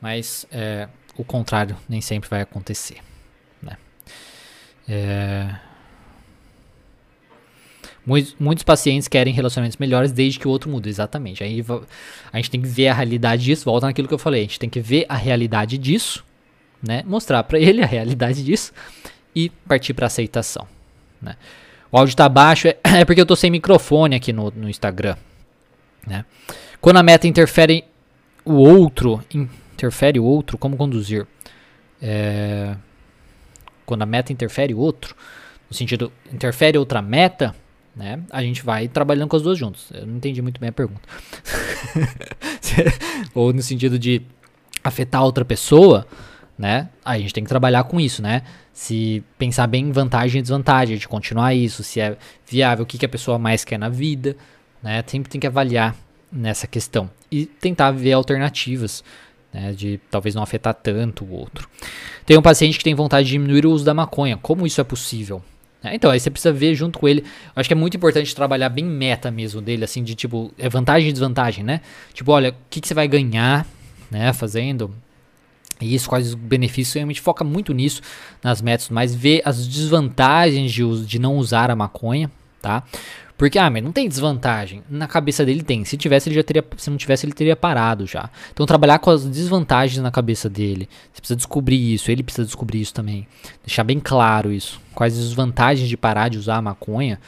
Mas 0.00 0.46
é, 0.50 0.88
o 1.16 1.24
contrário 1.24 1.76
nem 1.88 2.00
sempre 2.00 2.28
vai 2.28 2.40
acontecer, 2.40 2.98
né? 3.62 3.76
É... 4.88 5.54
Muitos, 8.38 8.64
pacientes 8.64 9.06
querem 9.06 9.32
relacionamentos 9.32 9.76
melhores 9.76 10.10
desde 10.10 10.38
que 10.38 10.48
o 10.48 10.50
outro 10.50 10.70
muda, 10.70 10.88
exatamente. 10.88 11.44
Aí 11.44 11.64
a 12.32 12.36
gente 12.38 12.50
tem 12.50 12.60
que 12.60 12.66
ver 12.66 12.88
a 12.88 12.94
realidade 12.94 13.44
disso, 13.44 13.66
volta 13.66 13.86
naquilo 13.86 14.08
que 14.08 14.14
eu 14.14 14.18
falei, 14.18 14.40
a 14.40 14.44
gente 14.44 14.58
tem 14.58 14.70
que 14.70 14.80
ver 14.80 15.04
a 15.08 15.14
realidade 15.14 15.78
disso, 15.78 16.24
né? 16.82 17.02
Mostrar 17.06 17.44
para 17.44 17.58
ele 17.58 17.82
a 17.82 17.86
realidade 17.86 18.42
disso 18.42 18.72
e 19.36 19.50
partir 19.68 19.94
para 19.94 20.06
aceitação, 20.06 20.66
né? 21.20 21.36
O 21.92 21.98
áudio 21.98 22.16
tá 22.16 22.28
baixo 22.28 22.68
é, 22.68 22.78
é, 23.00 23.04
porque 23.04 23.20
eu 23.20 23.26
tô 23.26 23.36
sem 23.36 23.50
microfone 23.50 24.16
aqui 24.16 24.32
no, 24.32 24.50
no 24.50 24.68
Instagram, 24.68 25.16
né? 26.06 26.24
Quando 26.80 26.96
a 26.96 27.02
meta 27.02 27.28
interfere 27.28 27.84
o 28.44 28.54
outro, 28.54 29.22
interfere 29.80 30.20
o 30.20 30.24
outro, 30.24 30.58
como 30.58 30.76
conduzir? 30.76 31.26
É, 32.00 32.76
quando 33.86 34.02
a 34.02 34.06
meta 34.06 34.32
interfere 34.32 34.74
o 34.74 34.78
outro, 34.78 35.14
no 35.68 35.76
sentido, 35.76 36.12
interfere 36.32 36.78
outra 36.78 37.00
meta, 37.02 37.54
né? 37.94 38.20
A 38.30 38.42
gente 38.42 38.62
vai 38.62 38.88
trabalhando 38.88 39.28
com 39.28 39.36
as 39.36 39.42
duas 39.42 39.58
juntos. 39.58 39.90
Eu 39.92 40.06
não 40.06 40.16
entendi 40.16 40.40
muito 40.40 40.60
bem 40.60 40.68
a 40.68 40.72
pergunta. 40.72 41.02
Ou 43.34 43.52
no 43.52 43.62
sentido 43.62 43.98
de 43.98 44.22
afetar 44.84 45.22
outra 45.24 45.44
pessoa, 45.44 46.06
né? 46.56 46.88
A 47.04 47.18
gente 47.18 47.34
tem 47.34 47.42
que 47.42 47.48
trabalhar 47.48 47.84
com 47.84 48.00
isso, 48.00 48.22
né? 48.22 48.42
Se 48.72 49.24
pensar 49.38 49.66
bem 49.66 49.86
em 49.86 49.92
vantagem 49.92 50.38
e 50.38 50.42
desvantagem 50.42 50.96
de 50.96 51.08
continuar 51.08 51.54
isso, 51.54 51.82
se 51.82 52.00
é 52.00 52.16
viável, 52.48 52.84
o 52.84 52.86
que, 52.86 52.96
que 52.96 53.06
a 53.06 53.08
pessoa 53.08 53.38
mais 53.38 53.64
quer 53.64 53.78
na 53.78 53.88
vida, 53.88 54.36
né? 54.82 55.02
Sempre 55.06 55.30
tem 55.30 55.40
que 55.40 55.46
avaliar 55.46 55.96
nessa 56.30 56.66
questão 56.66 57.10
e 57.30 57.46
tentar 57.46 57.90
ver 57.90 58.12
alternativas, 58.12 59.02
né? 59.52 59.72
De 59.72 60.00
talvez 60.10 60.34
não 60.34 60.42
afetar 60.42 60.74
tanto 60.74 61.24
o 61.24 61.32
outro. 61.32 61.68
Tem 62.24 62.36
um 62.36 62.42
paciente 62.42 62.78
que 62.78 62.84
tem 62.84 62.94
vontade 62.94 63.26
de 63.26 63.32
diminuir 63.32 63.66
o 63.66 63.70
uso 63.70 63.84
da 63.84 63.94
maconha. 63.94 64.36
Como 64.36 64.66
isso 64.66 64.80
é 64.80 64.84
possível? 64.84 65.42
É, 65.82 65.94
então, 65.94 66.10
aí 66.10 66.20
você 66.20 66.30
precisa 66.30 66.52
ver 66.52 66.74
junto 66.74 66.98
com 66.98 67.08
ele. 67.08 67.24
Acho 67.56 67.68
que 67.68 67.72
é 67.72 67.76
muito 67.76 67.96
importante 67.96 68.34
trabalhar 68.34 68.68
bem 68.68 68.84
meta 68.84 69.30
mesmo 69.30 69.60
dele, 69.62 69.84
assim, 69.84 70.02
de 70.02 70.14
tipo, 70.14 70.52
é 70.58 70.68
vantagem 70.68 71.08
e 71.08 71.12
desvantagem, 71.12 71.64
né? 71.64 71.80
Tipo, 72.12 72.32
olha, 72.32 72.50
o 72.50 72.54
que, 72.68 72.80
que 72.80 72.88
você 72.88 72.94
vai 72.94 73.08
ganhar, 73.08 73.66
né, 74.10 74.32
fazendo 74.32 74.94
isso, 75.80 76.08
quais 76.08 76.28
os 76.28 76.34
benefícios, 76.34 76.94
realmente 76.94 77.20
foca 77.20 77.42
muito 77.42 77.72
nisso 77.72 78.02
nas 78.42 78.60
metas, 78.60 78.90
mas 78.90 79.14
vê 79.14 79.40
as 79.44 79.66
desvantagens 79.66 80.70
de, 80.70 81.06
de 81.06 81.18
não 81.18 81.36
usar 81.36 81.70
a 81.70 81.76
maconha, 81.76 82.30
tá? 82.60 82.82
Porque, 83.40 83.58
ah, 83.58 83.70
mas 83.70 83.82
não 83.82 83.90
tem 83.90 84.06
desvantagem. 84.06 84.82
Na 84.90 85.08
cabeça 85.08 85.46
dele 85.46 85.62
tem. 85.62 85.82
Se 85.86 85.96
tivesse, 85.96 86.28
ele 86.28 86.36
já 86.36 86.42
teria. 86.42 86.62
Se 86.76 86.90
não 86.90 86.98
tivesse, 86.98 87.24
ele 87.24 87.32
teria 87.32 87.56
parado 87.56 88.06
já. 88.06 88.28
Então, 88.52 88.66
trabalhar 88.66 88.98
com 88.98 89.08
as 89.08 89.24
desvantagens 89.24 90.02
na 90.02 90.10
cabeça 90.10 90.46
dele. 90.46 90.86
Você 91.10 91.20
precisa 91.22 91.36
descobrir 91.36 91.94
isso. 91.94 92.10
Ele 92.10 92.22
precisa 92.22 92.44
descobrir 92.44 92.82
isso 92.82 92.92
também. 92.92 93.26
Deixar 93.64 93.82
bem 93.82 93.98
claro 93.98 94.52
isso. 94.52 94.78
Quais 94.94 95.18
as 95.18 95.32
vantagens 95.32 95.88
de 95.88 95.96
parar 95.96 96.28
de 96.28 96.36
usar 96.36 96.56
a 96.56 96.60
maconha 96.60 97.18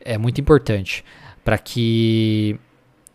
é 0.00 0.18
muito 0.18 0.40
importante. 0.40 1.04
para 1.44 1.56
que 1.56 2.58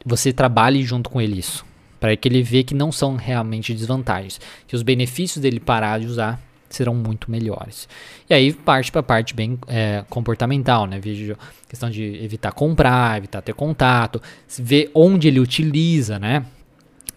você 0.06 0.32
trabalhe 0.32 0.82
junto 0.82 1.10
com 1.10 1.20
ele 1.20 1.38
isso 1.40 1.66
para 2.00 2.16
que 2.16 2.28
ele 2.28 2.44
veja 2.44 2.66
que 2.66 2.76
não 2.76 2.92
são 2.92 3.16
realmente 3.16 3.74
desvantagens, 3.74 4.40
que 4.68 4.76
os 4.76 4.84
benefícios 4.84 5.42
dele 5.42 5.60
parar 5.60 6.00
de 6.00 6.06
usar 6.06 6.40
serão 6.76 6.94
muito 6.94 7.32
melhores. 7.32 7.88
E 8.30 8.34
aí 8.34 8.54
parte 8.54 8.92
para 8.92 9.00
a 9.00 9.04
parte 9.04 9.34
bem 9.34 9.58
é, 9.68 10.04
comportamental, 10.10 10.86
né? 10.86 11.00
Veja 11.00 11.38
questão 11.68 11.90
de 11.90 12.04
evitar 12.24 12.52
comprar, 12.52 13.18
evitar 13.18 13.42
ter 13.42 13.54
contato, 13.54 14.22
ver 14.60 14.92
onde 14.94 15.28
ele 15.28 15.40
utiliza, 15.40 16.20
né? 16.20 16.46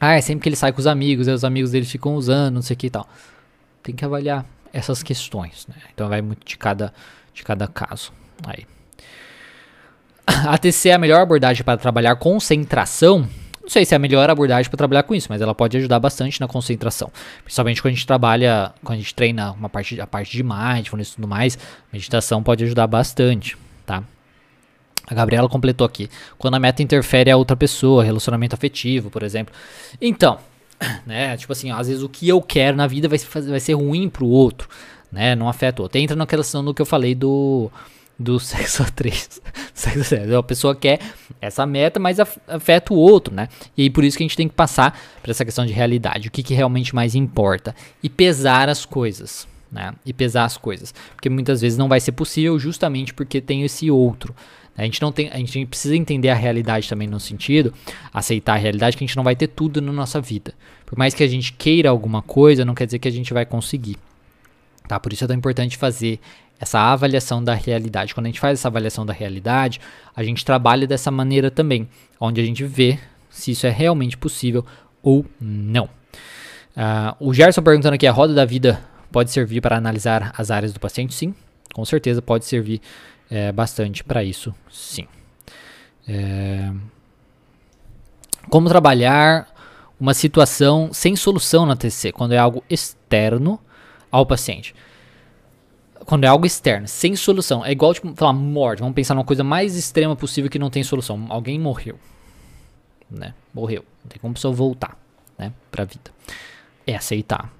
Ah, 0.01 0.15
é 0.15 0.21
sempre 0.21 0.43
que 0.43 0.49
ele 0.49 0.57
sai 0.57 0.73
com 0.73 0.79
os 0.79 0.87
amigos, 0.87 1.27
aí 1.27 1.35
os 1.35 1.45
amigos 1.45 1.73
dele 1.73 1.87
ficam 1.87 2.15
usando, 2.15 2.55
não 2.55 2.63
sei 2.63 2.75
o 2.75 2.77
que 2.79 2.87
e 2.87 2.91
tal. 2.91 3.09
Tem 3.83 3.95
que 3.95 4.05
avaliar 4.05 4.47
essas 4.73 5.03
questões, 5.03 5.67
né? 5.67 5.77
Então 5.93 6.09
vai 6.09 6.23
muito 6.23 6.47
de 6.47 6.57
cada, 6.57 6.93
de 7.35 7.43
cada 7.43 7.67
caso. 7.67 8.13
Aí. 8.47 8.65
A 10.27 10.57
TC 10.59 10.91
é 10.91 10.95
a 10.95 10.99
melhor 10.99 11.21
abordagem 11.21 11.65
para 11.65 11.79
trabalhar 11.79 12.15
concentração 12.17 13.29
não 13.69 13.73
sei 13.73 13.85
se 13.85 13.93
é 13.93 13.97
a 13.97 13.99
melhor 13.99 14.31
abordagem 14.31 14.71
para 14.71 14.79
trabalhar 14.79 15.03
com 15.03 15.15
isso, 15.15 15.27
mas 15.29 15.43
ela 15.43 15.55
pode 15.55 15.77
ajudar 15.77 16.01
bastante 16.01 16.41
na 16.41 16.49
concentração. 16.49 17.13
Principalmente 17.45 17.83
quando 17.83 17.93
a 17.93 17.95
gente 17.97 18.07
trabalha, 18.07 18.73
quando 18.83 18.95
a 18.95 19.03
gente 19.03 19.15
treina 19.15 19.53
uma 19.53 19.69
parte, 19.69 20.01
a 20.01 20.07
parte 20.07 20.35
de 20.35 20.43
mindfulness 20.43 21.11
e 21.11 21.15
tudo 21.17 21.29
mais, 21.29 21.59
meditação 21.93 22.43
pode 22.43 22.65
ajudar 22.65 22.87
bastante, 22.87 23.59
tá? 23.85 24.03
A 25.07 25.13
Gabriela 25.13 25.51
completou 25.51 25.87
aqui. 25.87 26.09
Quando 26.39 26.55
a 26.55 26.59
meta 26.59 26.83
interfere 26.83 27.31
a 27.31 27.37
outra 27.37 27.55
pessoa, 27.55 28.03
relacionamento 28.03 28.55
afetivo, 28.55 29.11
por 29.11 29.23
exemplo. 29.23 29.55
Então, 30.01 30.39
né, 31.05 31.37
tipo 31.37 31.53
assim, 31.53 31.71
às 31.71 31.89
vezes 31.89 32.03
o 32.03 32.09
que 32.09 32.27
eu 32.27 32.41
quero 32.41 32.75
na 32.75 32.87
vida 32.87 33.07
vai, 33.07 33.19
vai 33.19 33.61
ser 33.61 33.75
ruim 33.75 34.09
pro 34.09 34.25
outro, 34.25 34.67
né? 35.13 35.37
Não 35.37 35.47
afeta 35.47 35.83
o 35.83 35.85
outro. 35.85 35.99
Entra 35.99 36.17
naquela 36.17 36.43
questão 36.43 36.65
do 36.65 36.73
que 36.73 36.81
eu 36.81 36.87
falei 36.87 37.15
do 37.15 37.71
do 38.19 38.39
sexo 38.41 38.83
a 38.83 38.87
3. 38.87 39.41
a 40.37 40.43
pessoa 40.43 40.75
quer 40.75 40.99
essa 41.41 41.65
meta, 41.65 42.01
mas 42.01 42.19
afeta 42.21 42.93
o 42.93 42.97
outro, 42.97 43.35
né? 43.35 43.49
E 43.77 43.83
aí 43.83 43.91
por 43.91 44.05
isso 44.05 44.17
que 44.17 44.25
a 44.25 44.27
gente 44.27 44.37
tem 44.37 44.49
que 44.49 44.55
passar 44.55 44.99
para 45.23 45.31
essa 45.31 45.45
questão 45.45 45.65
de 45.65 45.73
realidade, 45.73 46.29
o 46.29 46.31
que, 46.31 46.43
que 46.43 46.55
realmente 46.55 46.95
mais 46.95 47.15
importa 47.15 47.75
e 48.03 48.09
pesar 48.09 48.69
as 48.69 48.85
coisas, 48.85 49.47
né? 49.71 49.95
E 50.05 50.13
pesar 50.13 50.45
as 50.45 50.57
coisas, 50.57 50.93
porque 51.15 51.29
muitas 51.29 51.61
vezes 51.61 51.79
não 51.79 51.89
vai 51.89 52.01
ser 52.01 52.13
possível 52.13 52.59
justamente 52.59 53.15
porque 53.15 53.41
tem 53.41 53.63
esse 53.63 53.91
outro. 53.91 54.35
A 54.77 54.85
gente 54.85 55.03
não 55.03 55.11
tem, 55.11 55.29
a 55.29 55.39
gente 55.39 55.67
precisa 55.67 55.97
entender 55.97 56.29
a 56.29 56.35
realidade 56.35 56.89
também 56.89 57.09
no 57.09 57.19
sentido, 57.19 57.75
aceitar 58.15 58.55
a 58.55 58.57
realidade 58.57 58.97
que 58.97 59.03
a 59.03 59.07
gente 59.09 59.17
não 59.17 59.25
vai 59.25 59.35
ter 59.35 59.49
tudo 59.49 59.83
na 59.83 59.93
nossa 59.93 60.21
vida. 60.21 60.55
Por 60.87 60.97
mais 60.97 61.13
que 61.15 61.25
a 61.25 61.27
gente 61.27 61.53
queira 61.53 61.91
alguma 61.91 62.23
coisa, 62.23 62.65
não 62.65 62.77
quer 62.77 62.87
dizer 62.87 63.01
que 63.01 63.09
a 63.09 63.11
gente 63.11 63.35
vai 63.35 63.45
conseguir. 63.45 63.97
Tá? 64.87 65.01
Por 65.01 65.13
isso 65.13 65.25
é 65.25 65.27
tão 65.27 65.37
importante 65.37 65.77
fazer 65.77 66.21
essa 66.61 66.79
avaliação 66.81 67.43
da 67.43 67.55
realidade. 67.55 68.15
Quando 68.15 68.27
a 68.27 68.29
gente 68.29 68.41
faz 68.41 68.59
essa 68.59 68.69
avaliação 68.69 69.07
da 69.07 69.13
realidade, 69.13 69.81
a 70.15 70.23
gente 70.23 70.45
trabalha 70.45 70.87
dessa 70.87 71.11
maneira 71.11 71.51
também, 71.51 71.89
onde 72.21 72.41
a 72.41 72.45
gente 72.45 72.65
vê 72.65 72.99
se 73.31 73.53
isso 73.53 73.67
é 73.67 73.71
realmente 73.71 74.17
possível 74.17 74.65
ou 75.03 75.25
não. 75.41 75.85
Uh, 76.77 77.29
o 77.29 77.35
Gerson 77.35 77.63
perguntando 77.63 77.95
aqui: 77.95 78.07
a 78.07 78.13
roda 78.13 78.35
da 78.35 78.45
vida 78.45 78.81
pode 79.11 79.31
servir 79.31 79.61
para 79.61 79.77
analisar 79.77 80.33
as 80.37 80.51
áreas 80.51 80.73
do 80.73 80.81
paciente? 80.81 81.15
Sim, 81.15 81.35
com 81.73 81.85
certeza 81.85 82.21
pode 82.21 82.45
servir 82.45 82.81
é, 83.31 83.53
bastante 83.53 84.03
para 84.03 84.23
isso, 84.25 84.55
sim. 84.71 85.07
É... 86.07 86.73
Como 88.49 88.69
trabalhar 88.69 89.47
uma 90.01 90.15
situação 90.15 90.91
sem 90.93 91.15
solução 91.17 91.67
na 91.67 91.77
TC, 91.77 92.13
quando 92.13 92.33
é 92.33 92.39
algo 92.39 92.65
externo 92.71 93.61
ao 94.11 94.25
paciente? 94.25 94.75
Quando 96.09 96.25
é 96.25 96.27
algo 96.27 96.47
externo, 96.47 96.89
sem 96.89 97.15
solução, 97.15 97.63
é 97.63 97.71
igual, 97.71 97.93
tipo, 97.93 98.15
falar 98.17 98.33
morte. 98.33 98.81
Vamos 98.81 98.95
pensar 98.95 99.15
numa 99.15 99.27
coisa 99.27 99.45
mais 99.45 99.77
extrema 99.77 100.17
possível 100.17 100.49
que 100.51 100.59
não 100.59 100.71
tem 100.71 100.83
solução. 100.83 101.27
Alguém 101.29 101.61
morreu, 101.61 101.99
né? 103.11 103.35
Morreu. 103.53 103.85
Não 104.03 104.09
tem 104.09 104.19
como 104.19 104.31
a 104.31 104.35
pessoa 104.35 104.55
voltar, 104.55 104.99
né? 105.37 105.53
Pra 105.71 105.85
vida. 105.85 106.11
É 106.87 106.97
aceitar. 106.97 107.53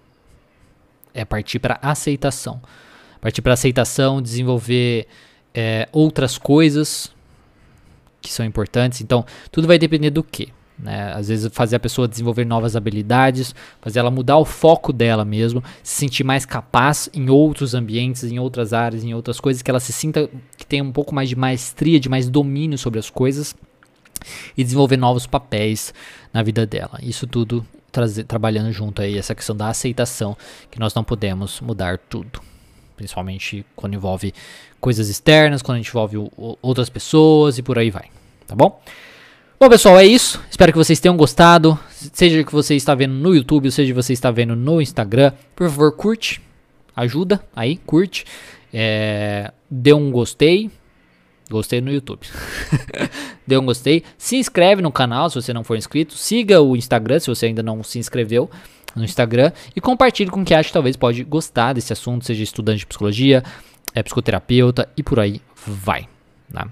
É 1.13 1.27
partir 1.27 1.59
para 1.59 1.79
aceitação. 1.83 2.59
Partir 3.21 3.43
para 3.43 3.53
aceitação, 3.53 4.23
desenvolver 4.23 5.07
é, 5.53 5.87
outras 5.93 6.39
coisas 6.39 7.15
que 8.23 8.33
são 8.33 8.47
importantes. 8.47 9.03
Então, 9.03 9.27
tudo 9.53 9.69
vai 9.69 9.79
depender 9.79 10.09
do 10.09 10.25
que. 10.25 10.51
Né? 10.79 11.13
Às 11.13 11.29
vezes 11.29 11.51
fazer 11.53 11.77
a 11.77 11.81
pessoa 11.81 12.07
desenvolver 12.07 12.45
novas 12.45 12.77
habilidades, 12.77 13.55
fazer 13.81 13.99
ela 13.99 14.11
mudar 14.11 14.37
o 14.39 14.45
foco 14.45 14.93
dela 14.93 15.25
mesmo, 15.25 15.63
se 15.83 15.97
sentir 15.97 16.25
mais 16.25 16.47
capaz 16.47 17.11
em 17.13 17.29
outros 17.29 17.75
ambientes, 17.75 18.25
em 18.25 18.39
outras 18.39 18.73
áreas, 18.73 19.03
em 19.03 19.13
outras 19.13 19.41
coisas, 19.41 19.63
que 19.63 19.71
ela 19.71 19.81
se 19.81 19.93
sinta 19.93 20.29
que 20.57 20.65
tenha 20.65 20.85
um 20.85 20.93
pouco 20.93 21.15
mais 21.15 21.29
de 21.29 21.37
maestria, 21.37 21.99
de 21.99 22.09
mais 22.09 22.29
domínio 22.29 22.79
sobre 22.79 22.99
as 22.99 23.11
coisas 23.11 23.55
e 24.57 24.63
desenvolver 24.63 24.97
novos 24.97 25.27
papéis 25.27 25.93
na 26.33 26.43
vida 26.43 26.67
dela. 26.67 26.99
Isso 27.03 27.27
tudo 27.27 27.67
trazer, 27.91 28.25
trabalhando 28.25 28.73
junto 28.73 29.03
aí 29.03 29.19
essa 29.19 29.35
questão 29.35 29.57
da 29.57 29.69
aceitação, 29.69 30.37
que 30.71 30.79
nós 30.79 30.95
não 30.95 31.03
podemos 31.03 31.61
mudar 31.61 31.99
tudo. 31.99 32.41
Principalmente 32.97 33.65
quando 33.77 33.95
envolve 33.95 34.35
coisas 34.81 35.09
externas, 35.09 35.63
quando 35.63 35.79
envolve 35.79 36.17
outras 36.61 36.89
pessoas 36.89 37.59
e 37.59 37.63
por 37.63 37.79
aí 37.79 37.91
vai. 37.91 38.11
Tá 38.47 38.55
bom? 38.55 38.81
Bom, 39.61 39.69
pessoal, 39.69 39.99
é 39.99 40.07
isso. 40.07 40.41
Espero 40.49 40.71
que 40.71 40.79
vocês 40.79 41.01
tenham 41.01 41.17
gostado. 41.17 41.77
Seja 41.91 42.45
que 42.45 42.53
você 42.53 42.77
está 42.77 42.95
vendo 42.95 43.15
no 43.15 43.35
YouTube, 43.35 43.69
seja 43.73 43.93
que 43.93 44.03
você 44.03 44.13
está 44.13 44.31
vendo 44.31 44.55
no 44.55 44.81
Instagram, 44.81 45.33
por 45.57 45.69
favor, 45.69 45.91
curte. 45.97 46.41
Ajuda 46.95 47.45
aí, 47.57 47.77
curte. 47.77 48.25
É, 48.73 49.53
dê 49.69 49.93
um 49.93 50.13
gostei. 50.13 50.71
Gostei 51.51 51.81
no 51.81 51.91
YouTube. 51.91 52.21
Dê 53.47 53.57
um 53.57 53.65
gostei. 53.65 54.05
Se 54.19 54.37
inscreve 54.37 54.83
no 54.83 54.93
canal 54.93 55.31
se 55.31 55.37
você 55.37 55.51
não 55.53 55.65
for 55.65 55.79
inscrito. 55.79 56.15
Siga 56.15 56.61
o 56.61 56.77
Instagram 56.77 57.19
se 57.19 57.29
você 57.29 57.47
ainda 57.47 57.63
não 57.63 57.83
se 57.83 57.99
inscreveu 57.99 58.51
no 58.95 59.03
Instagram. 59.03 59.51
E 59.75 59.81
compartilhe 59.81 60.31
com 60.31 60.45
quem 60.45 60.55
acha 60.55 60.69
que 60.69 60.75
talvez 60.75 60.95
pode 60.95 61.25
gostar 61.25 61.73
desse 61.73 61.91
assunto, 61.91 62.27
seja 62.27 62.43
estudante 62.45 62.81
de 62.81 62.87
psicologia, 62.87 63.43
é 63.95 64.03
psicoterapeuta 64.03 64.89
e 64.95 65.03
por 65.03 65.19
aí 65.19 65.41
vai. 65.67 66.07
Tá? 66.53 66.69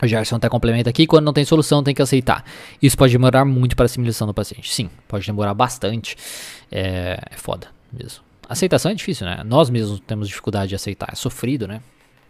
O 0.00 0.06
Gerson 0.06 0.36
até 0.36 0.48
complementa 0.48 0.88
aqui, 0.88 1.06
quando 1.06 1.24
não 1.24 1.32
tem 1.32 1.44
solução 1.44 1.82
tem 1.82 1.94
que 1.94 2.00
aceitar. 2.00 2.44
Isso 2.80 2.96
pode 2.96 3.12
demorar 3.12 3.44
muito 3.44 3.74
para 3.74 3.84
a 3.84 3.86
assimilação 3.86 4.26
do 4.26 4.34
paciente. 4.34 4.72
Sim, 4.72 4.88
pode 5.08 5.26
demorar 5.26 5.54
bastante. 5.54 6.16
É, 6.70 7.18
é 7.30 7.36
foda 7.36 7.68
mesmo. 7.92 8.22
Aceitação 8.48 8.90
é 8.92 8.94
difícil, 8.94 9.26
né? 9.26 9.42
Nós 9.44 9.68
mesmos 9.68 10.00
temos 10.00 10.28
dificuldade 10.28 10.70
de 10.70 10.74
aceitar. 10.74 11.08
É 11.12 11.16
sofrido, 11.16 11.66
né? 11.66 11.82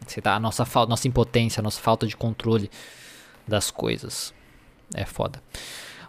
Aceitar 0.05 0.35
a 0.35 0.41
nossa, 0.41 0.65
falta, 0.65 0.89
nossa 0.89 1.07
impotência, 1.07 1.61
a 1.61 1.63
nossa 1.63 1.81
falta 1.81 2.07
de 2.07 2.17
controle 2.17 2.71
das 3.47 3.71
coisas. 3.71 4.33
É 4.95 5.05
foda. 5.05 5.43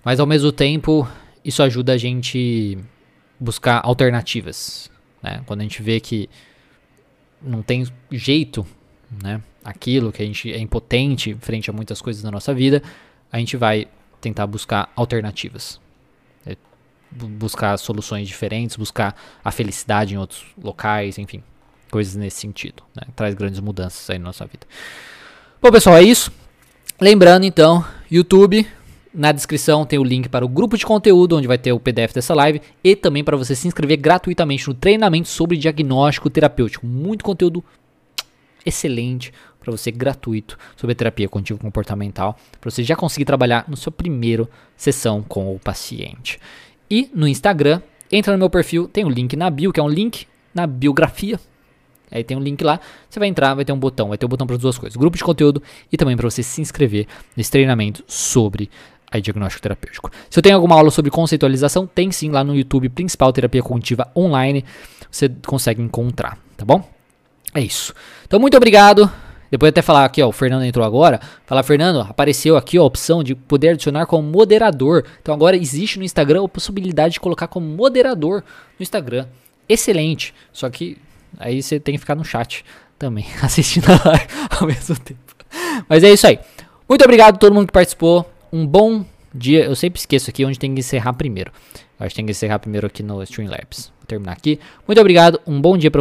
Mas 0.03 0.20
ao 0.20 0.26
mesmo 0.26 0.51
tempo, 0.51 1.07
isso 1.43 1.62
ajuda 1.62 1.93
a 1.93 1.97
gente 1.97 2.78
buscar 3.39 3.82
alternativas. 3.84 4.89
Né? 5.22 5.41
Quando 5.45 5.60
a 5.60 5.64
gente 5.64 5.82
vê 5.82 5.99
que 5.99 6.30
não 7.41 7.62
tem 7.62 7.86
jeito, 8.12 8.66
né? 9.22 9.41
Aquilo 9.64 10.12
que 10.12 10.22
a 10.22 10.26
gente 10.26 10.51
é 10.51 10.60
impotente 10.60 11.36
frente 11.41 11.70
a 11.70 11.74
muitas 11.74 12.01
coisas 12.01 12.22
da 12.24 12.32
nossa 12.32 12.53
vida, 12.53 12.82
a 13.32 13.38
gente 13.38 13.57
vai 13.57 13.88
tentar 14.22 14.47
buscar 14.47 14.91
alternativas. 14.95 15.80
É 16.45 16.55
buscar 17.12 17.78
soluções 17.78 18.28
diferentes, 18.28 18.76
buscar 18.76 19.16
a 19.43 19.51
felicidade 19.51 20.14
em 20.14 20.18
outros 20.18 20.45
locais, 20.62 21.18
enfim, 21.18 21.43
coisas 21.91 22.16
nesse 22.16 22.39
sentido. 22.39 22.84
Né? 22.95 23.03
Traz 23.16 23.34
grandes 23.36 23.60
mudanças 23.60 24.10
aí 24.10 24.18
na 24.18 24.26
nossa 24.26 24.45
vida. 24.45 24.66
Bom, 25.62 25.72
pessoal, 25.72 25.97
é 25.97 26.03
isso. 26.03 26.32
Lembrando 26.99 27.45
então, 27.45 27.86
YouTube, 28.10 28.68
na 29.14 29.32
descrição 29.32 29.86
tem 29.86 29.97
o 29.97 30.03
link 30.03 30.30
para 30.30 30.45
o 30.45 30.49
grupo 30.49 30.78
de 30.78 30.86
conteúdo, 30.86 31.38
onde 31.38 31.47
vai 31.47 31.57
ter 31.57 31.72
o 31.72 31.80
PDF 31.80 32.14
dessa 32.14 32.34
live, 32.34 32.62
e 32.84 32.95
também 32.95 33.24
para 33.24 33.38
você 33.38 33.55
se 33.55 33.68
inscrever 33.68 33.97
gratuitamente 33.97 34.68
no 34.68 34.74
treinamento 34.74 35.28
sobre 35.28 35.57
diagnóstico 35.57 36.30
terapêutico. 36.30 36.86
Muito 36.86 37.24
conteúdo 37.24 37.64
excelente 38.66 39.34
para 39.70 39.78
você 39.78 39.91
gratuito 39.91 40.57
sobre 40.76 40.95
terapia 40.95 41.30
cognitivo 41.30 41.59
comportamental, 41.59 42.38
para 42.59 42.70
você 42.70 42.84
já 42.84 42.95
conseguir 42.95 43.26
trabalhar 43.26 43.65
no 43.67 43.78
seu 43.78 43.91
primeiro 43.91 44.49
sessão 44.76 45.22
com 45.22 45.53
o 45.53 45.59
paciente. 45.59 46.39
E 46.89 47.09
no 47.13 47.28
Instagram, 47.28 47.82
entra 48.11 48.34
no 48.34 48.39
meu 48.39 48.49
perfil, 48.49 48.88
tem 48.88 49.05
um 49.05 49.09
link 49.09 49.36
na 49.36 49.49
bio, 49.49 49.72
que 49.72 49.80
é 49.80 49.84
um 49.84 49.89
link 49.89 50.28
na 50.53 50.65
biografia 50.65 51.39
Aí 52.11 52.24
tem 52.24 52.36
um 52.36 52.39
link 52.39 52.63
lá, 52.63 52.80
você 53.09 53.20
vai 53.20 53.28
entrar, 53.28 53.53
vai 53.53 53.63
ter 53.63 53.72
um 53.72 53.78
botão, 53.78 54.09
vai 54.09 54.17
ter 54.17 54.26
um 54.26 54.30
botão 54.30 54.47
para 54.47 54.55
as 54.55 54.61
duas 54.61 54.78
coisas, 54.78 54.95
grupo 54.97 55.17
de 55.17 55.24
conteúdo 55.24 55.61
e 55.91 55.97
também 55.97 56.17
para 56.17 56.30
você 56.30 56.41
se 56.41 56.61
inscrever 56.61 57.07
nesse 57.36 57.51
treinamento 57.51 58.03
sobre 58.07 58.70
a 59.11 59.20
diagnóstico 59.20 59.61
terapêutico. 59.61 60.11
Se 60.30 60.38
eu 60.38 60.43
tenho 60.43 60.55
alguma 60.55 60.76
aula 60.76 60.91
sobre 60.91 61.11
conceitualização, 61.11 61.88
tem 61.88 62.11
sim 62.11 62.30
lá 62.30 62.43
no 62.43 62.55
YouTube 62.55 62.89
principal 62.89 63.32
Terapia 63.34 63.61
Cognitiva 63.61 64.07
Online, 64.15 64.65
você 65.09 65.30
consegue 65.45 65.82
encontrar, 65.82 66.38
tá 66.57 66.65
bom? 66.65 66.88
É 67.53 67.61
isso. 67.61 67.93
Então 68.26 68.39
muito 68.39 68.57
obrigado. 68.57 69.11
Depois 69.52 69.70
até 69.70 69.82
falar 69.82 70.06
aqui, 70.06 70.22
ó, 70.22 70.28
o 70.28 70.32
Fernando 70.32 70.64
entrou 70.64 70.86
agora. 70.86 71.20
Falar, 71.45 71.64
Fernando, 71.64 72.02
apareceu 72.02 72.56
aqui 72.56 72.78
a 72.78 72.84
opção 72.84 73.24
de 73.24 73.36
poder 73.36 73.70
adicionar 73.70 74.06
como 74.06 74.28
moderador. 74.28 75.04
Então 75.22 75.34
agora 75.34 75.58
existe 75.58 75.97
no 75.97 76.06
Instagram 76.06 76.45
a 76.45 76.47
possibilidade 76.47 77.14
de 77.14 77.20
colocar 77.20 77.47
como 77.47 77.66
moderador 77.66 78.43
no 78.80 78.84
Instagram. 78.84 79.26
Excelente. 79.68 80.34
Só 80.52 80.70
que 80.70 80.97
Aí 81.38 81.62
você 81.62 81.80
tem 81.80 81.93
que 81.93 82.00
ficar 82.00 82.16
no 82.16 82.24
chat 82.24 82.64
também, 82.97 83.26
assistindo 83.43 83.86
a 83.89 84.10
live 84.10 84.28
ao 84.60 84.68
mesmo 84.68 84.97
tempo. 84.97 85.20
Mas 85.88 86.04
é 86.04 86.12
isso 86.12 86.26
aí. 86.26 86.39
Muito 86.88 87.04
obrigado 87.04 87.36
a 87.36 87.38
todo 87.38 87.54
mundo 87.54 87.68
que 87.68 87.74
participou. 87.74 88.30
Um 88.52 88.66
bom 88.66 89.06
dia. 89.34 89.66
Eu 89.66 89.76
sempre 89.76 90.00
esqueço 90.00 90.30
aqui 90.30 90.43
onde 90.45 90.58
tem 90.58 90.74
que 90.74 90.80
encerrar 90.80 91.14
primeiro. 91.14 91.52
Eu 92.00 92.06
acho 92.06 92.14
que 92.14 92.16
tem 92.16 92.26
que 92.26 92.32
encerrar 92.32 92.60
primeiro 92.60 92.88
aqui 92.88 93.04
no 93.04 93.22
Streamlabs. 93.24 93.91
Vou 94.00 94.08
terminar 94.08 94.34
aqui. 94.34 94.60
Muito 94.88 95.00
obrigado. 95.00 95.39
Um 95.45 95.62
bom 95.62 95.78
dia 95.78 95.91
para 95.91 95.97